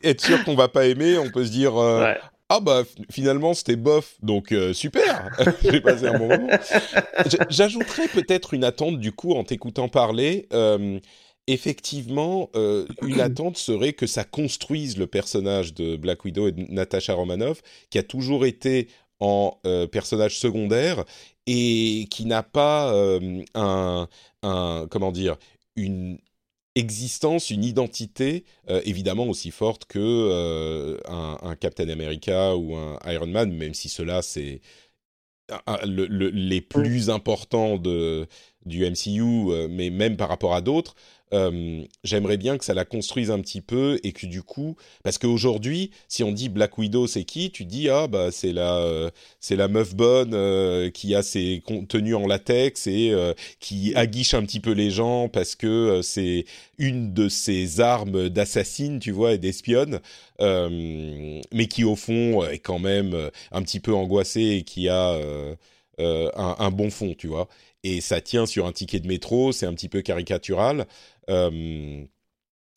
être 0.03 0.21
sûr 0.21 0.43
qu'on 0.43 0.55
va 0.55 0.67
pas 0.67 0.85
aimer, 0.85 1.17
on 1.17 1.29
peut 1.29 1.45
se 1.45 1.51
dire. 1.51 1.77
Euh, 1.77 2.03
ouais. 2.03 2.17
Ah 2.51 2.61
bah 2.61 2.83
finalement 3.11 3.53
c'était 3.53 3.75
bof, 3.75 4.15
donc 4.23 4.51
euh, 4.51 4.73
super, 4.73 5.29
j'ai 5.63 5.81
passé 5.81 6.07
un 6.07 6.17
bon 6.17 6.29
moment. 6.29 6.49
J'ajouterais 7.47 8.07
peut-être 8.07 8.55
une 8.55 8.63
attente 8.63 8.99
du 8.99 9.11
coup 9.11 9.33
en 9.33 9.43
t'écoutant 9.43 9.87
parler. 9.87 10.47
Euh, 10.51 10.99
effectivement, 11.45 12.49
euh, 12.55 12.87
une 13.03 13.21
attente 13.21 13.57
serait 13.57 13.93
que 13.93 14.07
ça 14.07 14.23
construise 14.23 14.97
le 14.97 15.05
personnage 15.05 15.75
de 15.75 15.95
Black 15.95 16.25
Widow 16.25 16.47
et 16.47 16.51
de 16.51 16.65
Natasha 16.73 17.13
Romanoff, 17.13 17.61
qui 17.91 17.99
a 17.99 18.03
toujours 18.03 18.47
été 18.47 18.87
en 19.19 19.59
euh, 19.65 19.87
personnage 19.87 20.37
secondaire 20.39 21.03
et 21.47 22.07
qui 22.09 22.25
n'a 22.25 22.43
pas 22.43 22.93
euh, 22.93 23.43
un, 23.55 24.07
un, 24.43 24.87
comment 24.89 25.11
dire, 25.11 25.37
une 25.75 26.19
existence, 26.75 27.49
une 27.49 27.63
identité 27.63 28.45
euh, 28.69 28.81
évidemment 28.85 29.25
aussi 29.25 29.51
forte 29.51 29.85
que 29.85 30.99
un, 31.07 31.37
un, 31.41 31.55
Captain 31.55 31.89
America 31.89 32.55
ou 32.55 32.75
un 32.75 32.97
Iron 33.07 33.27
Man, 33.27 33.51
même 33.51 33.73
si 33.73 33.89
cela 33.89 34.21
c'est 34.21 34.61
le, 35.83 36.05
le, 36.05 36.29
les 36.29 36.61
plus 36.61 37.09
importants 37.09 37.77
de 37.77 38.27
du 38.65 38.85
MCU, 38.85 39.67
mais 39.69 39.89
même 39.89 40.15
par 40.15 40.29
rapport 40.29 40.53
à 40.53 40.61
d'autres, 40.61 40.93
euh, 41.33 41.83
j'aimerais 42.03 42.37
bien 42.37 42.57
que 42.57 42.65
ça 42.65 42.73
la 42.73 42.85
construise 42.85 43.29
un 43.29 43.39
petit 43.39 43.61
peu 43.61 43.99
et 44.03 44.11
que 44.13 44.25
du 44.25 44.41
coup, 44.41 44.75
parce 45.03 45.17
qu'aujourd'hui, 45.17 45.91
si 46.07 46.23
on 46.23 46.31
dit 46.31 46.49
Black 46.49 46.77
Widow, 46.77 47.07
c'est 47.07 47.23
qui 47.23 47.51
Tu 47.51 47.65
dis 47.65 47.89
ah 47.89 48.07
bah 48.07 48.31
c'est 48.31 48.53
la 48.53 48.77
euh, 48.77 49.09
c'est 49.39 49.55
la 49.55 49.67
meuf 49.67 49.95
bonne 49.95 50.33
euh, 50.33 50.89
qui 50.89 51.13
a 51.13 51.21
ses 51.21 51.61
contenus 51.65 52.15
en 52.15 52.25
latex 52.25 52.87
et 52.87 53.13
qui 53.59 53.93
aguiche 53.95 54.33
un 54.33 54.43
petit 54.43 54.59
peu 54.59 54.71
les 54.71 54.89
gens 54.91 55.29
parce 55.29 55.55
que 55.55 56.01
c'est 56.03 56.45
une 56.77 57.13
de 57.13 57.29
ses 57.29 57.79
armes 57.81 58.29
d'assassine, 58.29 58.99
tu 58.99 59.11
vois, 59.11 59.33
et 59.33 59.37
d'espionne, 59.37 59.99
mais 60.39 61.67
qui 61.69 61.83
au 61.83 61.95
fond 61.95 62.43
est 62.45 62.59
quand 62.59 62.79
même 62.79 63.29
un 63.51 63.61
petit 63.61 63.79
peu 63.79 63.93
angoissée 63.93 64.57
et 64.59 64.63
qui 64.63 64.89
a 64.89 65.19
un, 65.99 66.55
un, 66.59 66.71
bon 66.71 66.89
fond, 66.89 67.13
tu 67.17 67.27
vois 67.27 67.47
et 67.83 68.01
ça 68.01 68.21
tient 68.21 68.45
sur 68.45 68.65
un 68.65 68.71
ticket 68.71 68.99
de 68.99 69.07
métro, 69.07 69.51
c'est 69.51 69.65
un 69.65 69.73
petit 69.73 69.89
peu 69.89 70.01
caricatural. 70.01 70.85
Euh, 71.29 72.05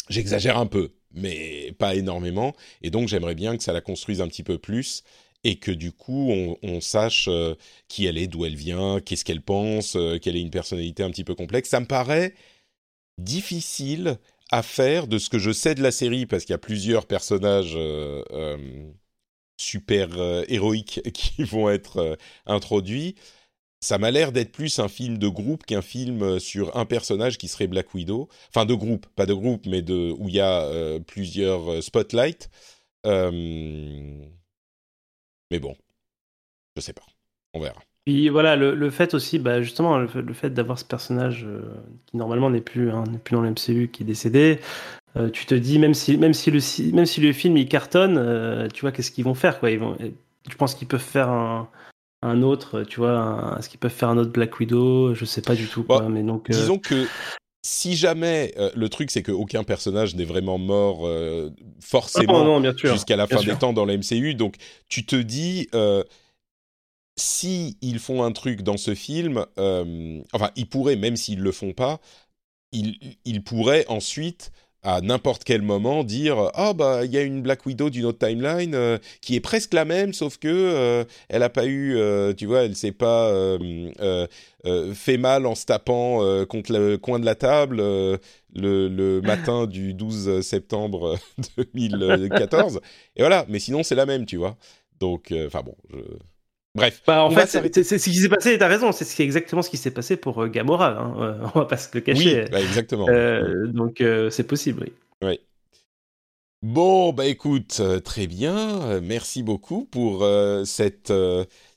j'exagère 0.08 0.58
un 0.58 0.66
peu, 0.66 0.92
mais 1.12 1.72
pas 1.78 1.94
énormément. 1.94 2.54
Et 2.82 2.90
donc 2.90 3.08
j'aimerais 3.08 3.34
bien 3.34 3.56
que 3.56 3.62
ça 3.62 3.72
la 3.72 3.80
construise 3.80 4.20
un 4.20 4.28
petit 4.28 4.42
peu 4.42 4.58
plus 4.58 5.02
et 5.44 5.56
que 5.56 5.72
du 5.72 5.92
coup 5.92 6.30
on, 6.62 6.80
sache 6.80 7.26
euh, 7.28 7.54
qui 7.88 8.06
elle 8.06 8.18
est, 8.18 8.28
d'où 8.28 8.44
elle 8.44 8.54
vient, 8.54 9.00
qu'est-ce 9.00 9.24
qu'elle 9.24 9.42
pense, 9.42 9.96
euh, 9.96 10.18
qu'elle 10.18 10.36
ait 10.36 10.40
une 10.40 10.50
personnalité 10.50 11.02
un 11.02 11.10
petit 11.10 11.24
peu 11.24 11.34
complexe. 11.34 11.68
Ça 11.68 11.80
me 11.80 11.86
paraît 11.86 12.34
difficile 13.18 14.18
à 14.50 14.62
faire 14.62 15.06
de 15.08 15.18
ce 15.18 15.30
que 15.30 15.38
je 15.38 15.50
sais 15.50 15.74
de 15.74 15.82
la 15.82 15.90
série 15.92 16.26
parce 16.26 16.44
qu'il 16.44 16.52
y 16.52 16.54
a 16.54 16.58
plusieurs 16.58 17.06
personnages 17.06 17.76
super 19.56 20.44
héroïques 20.48 21.00
qui 21.14 21.44
vont 21.44 21.70
être 21.70 22.18
introduits 22.46 23.16
ça 23.82 23.98
m'a 23.98 24.10
l'air 24.12 24.32
d'être 24.32 24.52
plus 24.52 24.78
un 24.78 24.88
film 24.88 25.18
de 25.18 25.28
groupe 25.28 25.66
qu'un 25.66 25.82
film 25.82 26.22
euh, 26.22 26.38
sur 26.38 26.76
un 26.76 26.86
personnage 26.86 27.36
qui 27.36 27.48
serait 27.48 27.66
Black 27.66 27.92
Widow. 27.94 28.28
Enfin, 28.48 28.64
de 28.64 28.74
groupe, 28.74 29.06
pas 29.16 29.26
de 29.26 29.34
groupe, 29.34 29.66
mais 29.66 29.82
de 29.82 30.14
où 30.18 30.28
il 30.28 30.36
y 30.36 30.40
a 30.40 30.62
euh, 30.62 31.00
plusieurs 31.00 31.70
euh, 31.70 31.80
spotlights. 31.80 32.48
mais 33.04 34.20
bon, 35.60 35.74
je 36.76 36.80
sais 36.80 36.92
pas. 36.92 37.02
On 37.54 37.60
verra. 37.60 37.80
Puis 38.06 38.28
voilà, 38.28 38.56
le, 38.56 38.90
fait 38.90 39.14
aussi, 39.14 39.38
bah 39.38 39.62
justement, 39.62 39.98
le, 39.98 40.08
fait 40.32 40.50
d'avoir 40.50 40.78
ce 40.78 40.84
personnage 40.84 41.46
qui 42.06 42.16
normalement 42.16 42.50
n'est 42.50 42.60
plus, 42.60 42.90
hein, 42.90 43.04
plus 43.22 43.36
dans 43.36 43.42
le 43.42 43.50
MCU, 43.50 43.88
qui 43.92 44.02
est 44.02 44.06
décédé, 44.06 44.58
tu 45.32 45.46
te 45.46 45.54
dis, 45.54 45.78
même 45.78 45.94
si, 45.94 46.16
même 46.16 46.32
si 46.32 46.50
le 46.50 47.32
film 47.32 47.56
il 47.56 47.68
cartonne, 47.68 48.68
tu 48.74 48.80
vois, 48.80 48.90
qu'est-ce 48.90 49.12
qu'ils 49.12 49.24
vont 49.24 49.34
faire 49.34 49.60
quoi? 49.60 49.70
Ils 49.70 49.78
vont, 49.78 49.96
Tu 50.48 50.56
penses 50.56 50.74
qu'ils 50.74 50.88
peuvent 50.88 51.00
faire 51.00 51.28
un, 51.28 51.68
un 52.22 52.42
autre, 52.42 52.84
tu 52.84 53.00
vois, 53.00 53.56
est-ce 53.58 53.68
qu'ils 53.68 53.80
peuvent 53.80 53.92
faire 53.92 54.08
un 54.08 54.16
autre 54.16 54.30
Black 54.30 54.58
Widow? 54.58 55.14
Je 55.14 55.24
sais 55.24 55.42
pas 55.42 55.54
du 55.54 55.66
tout. 55.66 55.82
Quoi, 55.82 56.08
mais 56.08 56.22
donc, 56.22 56.48
euh, 56.48 56.52
disons 56.54 56.78
que 56.78 57.06
si 57.64 57.96
jamais 57.96 58.54
euh, 58.56 58.70
le 58.74 58.88
truc 58.88 59.10
c'est 59.10 59.22
qu'aucun 59.22 59.64
personnage 59.64 60.14
n'est 60.14 60.24
vraiment 60.24 60.58
mort 60.58 61.06
euh, 61.06 61.50
forcément 61.80 62.60
jusqu'à 62.84 63.16
la 63.16 63.26
fin 63.26 63.42
des 63.42 63.56
temps 63.56 63.72
dans 63.72 63.84
la 63.84 63.96
MCU, 63.96 64.34
donc 64.34 64.56
tu 64.88 65.04
te 65.04 65.16
dis 65.16 65.68
si 67.18 67.76
ils 67.82 67.98
font 67.98 68.22
un 68.22 68.32
truc 68.32 68.62
dans 68.62 68.76
ce 68.76 68.94
film, 68.94 69.44
enfin 70.32 70.50
ils 70.56 70.68
pourraient 70.68 70.96
même 70.96 71.16
s'ils 71.16 71.40
le 71.40 71.52
font 71.52 71.72
pas, 71.72 72.00
ils, 72.72 72.98
ils 73.24 73.44
pourraient 73.44 73.84
ensuite 73.88 74.52
à 74.82 75.00
n'importe 75.00 75.44
quel 75.44 75.62
moment 75.62 76.02
dire 76.02 76.50
ah 76.54 76.72
bah 76.72 77.04
il 77.04 77.12
y 77.12 77.16
a 77.16 77.22
une 77.22 77.40
Black 77.42 77.64
Widow 77.66 77.88
d'une 77.88 78.04
autre 78.04 78.26
timeline 78.26 78.74
euh, 78.74 78.98
qui 79.20 79.36
est 79.36 79.40
presque 79.40 79.74
la 79.74 79.84
même 79.84 80.12
sauf 80.12 80.38
que 80.38 80.48
euh, 80.48 81.04
elle 81.28 81.44
a 81.44 81.48
pas 81.48 81.66
eu 81.66 81.96
euh, 81.96 82.32
tu 82.34 82.46
vois 82.46 82.62
elle 82.62 82.74
s'est 82.74 82.92
pas 82.92 83.32
fait 84.94 85.16
mal 85.16 85.46
en 85.46 85.54
se 85.54 85.66
tapant 85.66 86.44
contre 86.46 86.72
le 86.72 86.98
coin 86.98 87.18
de 87.20 87.24
la 87.24 87.34
table 87.34 87.76
le, 87.76 88.18
le, 88.54 89.20
matin 89.22 89.66
du 89.66 89.94
12 89.94 90.40
septembre 90.40 91.16
2014 91.74 92.80
et 93.16 93.20
voilà. 93.20 93.46
Mais 93.48 93.58
sinon 93.58 93.82
c'est 93.82 93.94
la 93.94 94.06
même 94.06 94.26
tu 94.26 94.36
vois. 94.36 94.56
Donc 95.00 95.32
enfin 95.46 95.62
bon 95.62 95.74
je 95.90 95.98
Bref. 96.74 97.02
Bah, 97.06 97.22
en 97.22 97.30
fait, 97.30 97.46
c'est 97.46 97.98
ce 97.98 98.10
qui 98.10 98.16
s'est 98.16 98.28
passé, 98.30 98.56
t'as 98.56 98.68
raison, 98.68 98.92
c'est 98.92 99.22
exactement 99.22 99.60
ce 99.60 99.68
qui 99.68 99.76
s'est 99.76 99.90
passé 99.90 100.16
pour 100.16 100.42
euh, 100.42 100.48
Gamora, 100.48 100.98
hein, 100.98 101.14
euh, 101.18 101.46
on 101.54 101.60
va 101.60 101.64
pas 101.66 101.76
se 101.76 101.88
le 101.92 102.00
cacher. 102.00 102.44
Oui, 102.44 102.50
bah, 102.50 102.60
exactement. 102.60 103.06
Euh, 103.08 103.66
donc 103.66 104.02
c'est 104.30 104.46
possible, 104.46 104.84
oui. 104.84 104.92
Bon, 106.62 107.12
bah 107.12 107.26
écoute, 107.26 107.82
très 108.04 108.28
bien, 108.28 109.00
merci 109.00 109.42
beaucoup 109.42 109.84
pour 109.84 110.24
cette 110.64 111.12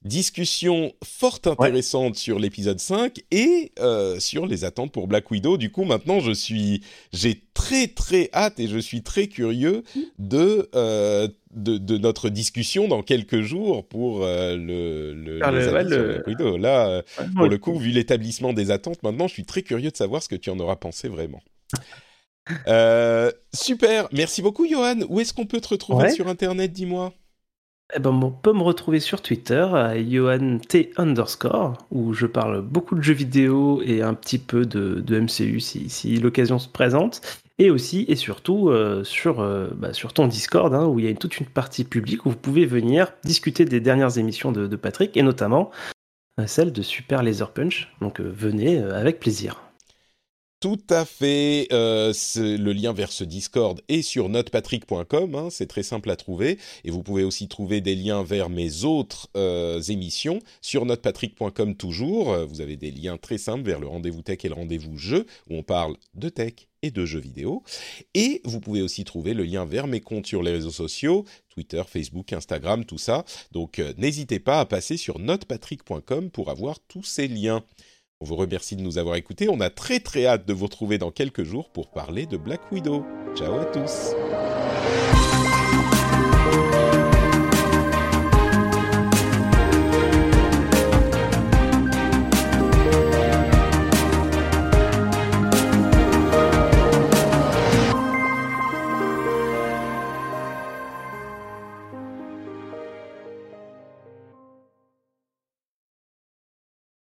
discussion 0.03 0.93
fort 1.03 1.39
intéressante 1.45 2.15
sur 2.15 2.37
l'épisode 2.37 2.79
5 2.79 3.19
et 3.31 3.71
sur 4.19 4.45
les 4.45 4.63
attentes 4.63 4.91
pour 4.91 5.07
Black 5.07 5.31
Widow. 5.31 5.57
Du 5.57 5.71
coup, 5.71 5.85
maintenant, 5.85 6.19
je 6.19 6.31
suis, 6.31 6.83
j'ai 7.11 7.41
très 7.55 7.87
très 7.87 8.29
hâte 8.31 8.59
et 8.59 8.67
je 8.67 8.77
suis 8.77 9.01
très 9.01 9.25
curieux 9.25 9.83
de 10.19 10.69
de, 11.55 11.97
notre 11.97 12.29
discussion 12.29 12.87
dans 12.87 13.01
quelques 13.01 13.41
jours 13.41 13.87
pour 13.87 14.23
euh, 14.23 14.55
le, 14.55 15.13
le, 15.13 15.39
les 15.51 15.67
Là, 16.57 16.87
euh, 16.89 17.01
pour 17.35 17.47
le 17.47 17.57
coup, 17.57 17.77
vu 17.77 17.89
l'établissement 17.91 18.53
des 18.53 18.71
attentes, 18.71 19.01
maintenant, 19.03 19.27
je 19.27 19.33
suis 19.33 19.45
très 19.45 19.61
curieux 19.61 19.91
de 19.91 19.95
savoir 19.95 20.21
ce 20.21 20.29
que 20.29 20.35
tu 20.35 20.49
en 20.49 20.59
auras 20.59 20.75
pensé 20.75 21.07
vraiment. 21.07 21.41
Euh, 22.67 23.31
super, 23.53 24.07
merci 24.11 24.41
beaucoup, 24.41 24.67
Johan. 24.67 24.99
Où 25.09 25.19
est-ce 25.19 25.33
qu'on 25.33 25.45
peut 25.45 25.61
te 25.61 25.69
retrouver 25.69 26.09
sur 26.09 26.27
Internet, 26.27 26.71
dis-moi? 26.71 27.13
Eh 27.95 27.99
ben, 27.99 28.09
on 28.09 28.31
peut 28.31 28.53
me 28.53 28.63
retrouver 28.63 28.99
sur 28.99 29.21
Twitter 29.21 29.67
à 29.73 29.93
T 30.67 30.91
underscore, 30.97 31.77
où 31.91 32.13
je 32.13 32.25
parle 32.25 32.61
beaucoup 32.61 32.95
de 32.95 33.01
jeux 33.01 33.13
vidéo 33.13 33.81
et 33.83 34.01
un 34.01 34.15
petit 34.15 34.39
peu 34.39 34.65
de, 34.65 35.01
de 35.01 35.19
MCU 35.19 35.59
si, 35.59 35.89
si 35.89 36.17
l'occasion 36.17 36.57
se 36.57 36.67
présente 36.67 37.21
et 37.59 37.69
aussi 37.69 38.05
et 38.07 38.15
surtout 38.15 38.69
euh, 38.69 39.03
sur, 39.03 39.39
euh, 39.39 39.69
bah, 39.75 39.93
sur 39.93 40.13
ton 40.13 40.27
Discord, 40.27 40.73
hein, 40.73 40.87
où 40.87 40.97
il 40.97 41.05
y 41.05 41.07
a 41.07 41.11
une, 41.11 41.17
toute 41.17 41.39
une 41.39 41.45
partie 41.45 41.83
publique 41.83 42.25
où 42.25 42.31
vous 42.31 42.35
pouvez 42.35 42.65
venir 42.65 43.13
discuter 43.23 43.65
des 43.65 43.79
dernières 43.79 44.17
émissions 44.17 44.51
de, 44.51 44.65
de 44.65 44.75
Patrick, 44.75 45.15
et 45.15 45.21
notamment 45.21 45.69
celle 46.47 46.73
de 46.73 46.81
Super 46.81 47.23
Laser 47.23 47.51
Punch. 47.51 47.93
Donc 48.01 48.19
venez 48.19 48.79
avec 48.79 49.19
plaisir. 49.19 49.64
Tout 50.65 50.81
à 50.89 51.05
fait. 51.05 51.67
Euh, 51.73 52.11
le 52.35 52.73
lien 52.73 52.91
vers 52.91 53.11
ce 53.11 53.23
Discord 53.23 53.83
est 53.87 54.01
sur 54.01 54.29
notepatrick.com. 54.29 55.35
Hein, 55.35 55.49
c'est 55.51 55.67
très 55.67 55.83
simple 55.83 56.09
à 56.09 56.15
trouver. 56.15 56.57
Et 56.83 56.89
vous 56.89 57.03
pouvez 57.03 57.23
aussi 57.23 57.47
trouver 57.47 57.81
des 57.81 57.93
liens 57.93 58.23
vers 58.23 58.49
mes 58.49 58.83
autres 58.83 59.29
euh, 59.37 59.79
émissions 59.79 60.39
sur 60.61 60.87
notepatrick.com 60.87 61.75
toujours. 61.75 62.35
Vous 62.47 62.61
avez 62.61 62.77
des 62.77 62.89
liens 62.89 63.17
très 63.17 63.37
simples 63.37 63.61
vers 63.61 63.79
le 63.79 63.85
rendez-vous 63.85 64.23
tech 64.23 64.39
et 64.43 64.47
le 64.47 64.55
rendez-vous 64.55 64.97
jeu 64.97 65.27
où 65.51 65.55
on 65.55 65.61
parle 65.61 65.97
de 66.15 66.29
tech 66.29 66.53
et 66.81 66.89
de 66.89 67.05
jeux 67.05 67.19
vidéo. 67.19 67.61
Et 68.15 68.41
vous 68.43 68.59
pouvez 68.59 68.81
aussi 68.81 69.03
trouver 69.03 69.35
le 69.35 69.43
lien 69.43 69.65
vers 69.65 69.85
mes 69.85 70.01
comptes 70.01 70.25
sur 70.25 70.41
les 70.41 70.51
réseaux 70.51 70.71
sociaux, 70.71 71.25
Twitter, 71.49 71.83
Facebook, 71.87 72.33
Instagram, 72.33 72.85
tout 72.85 72.97
ça. 72.97 73.23
Donc 73.51 73.77
euh, 73.77 73.93
n'hésitez 73.97 74.39
pas 74.39 74.59
à 74.59 74.65
passer 74.65 74.97
sur 74.97 75.19
notepatrick.com 75.19 76.31
pour 76.31 76.49
avoir 76.49 76.79
tous 76.79 77.03
ces 77.03 77.27
liens. 77.27 77.63
On 78.21 78.25
vous 78.25 78.35
remercie 78.35 78.75
de 78.75 78.81
nous 78.81 78.97
avoir 78.97 79.15
écoutés. 79.15 79.49
On 79.49 79.59
a 79.59 79.69
très 79.69 79.99
très 79.99 80.25
hâte 80.25 80.47
de 80.47 80.53
vous 80.53 80.65
retrouver 80.65 80.97
dans 80.97 81.11
quelques 81.11 81.43
jours 81.43 81.69
pour 81.69 81.89
parler 81.89 82.25
de 82.25 82.37
Black 82.37 82.71
Widow. 82.71 83.05
Ciao 83.35 83.59
à 83.59 83.65
tous. 83.65 84.13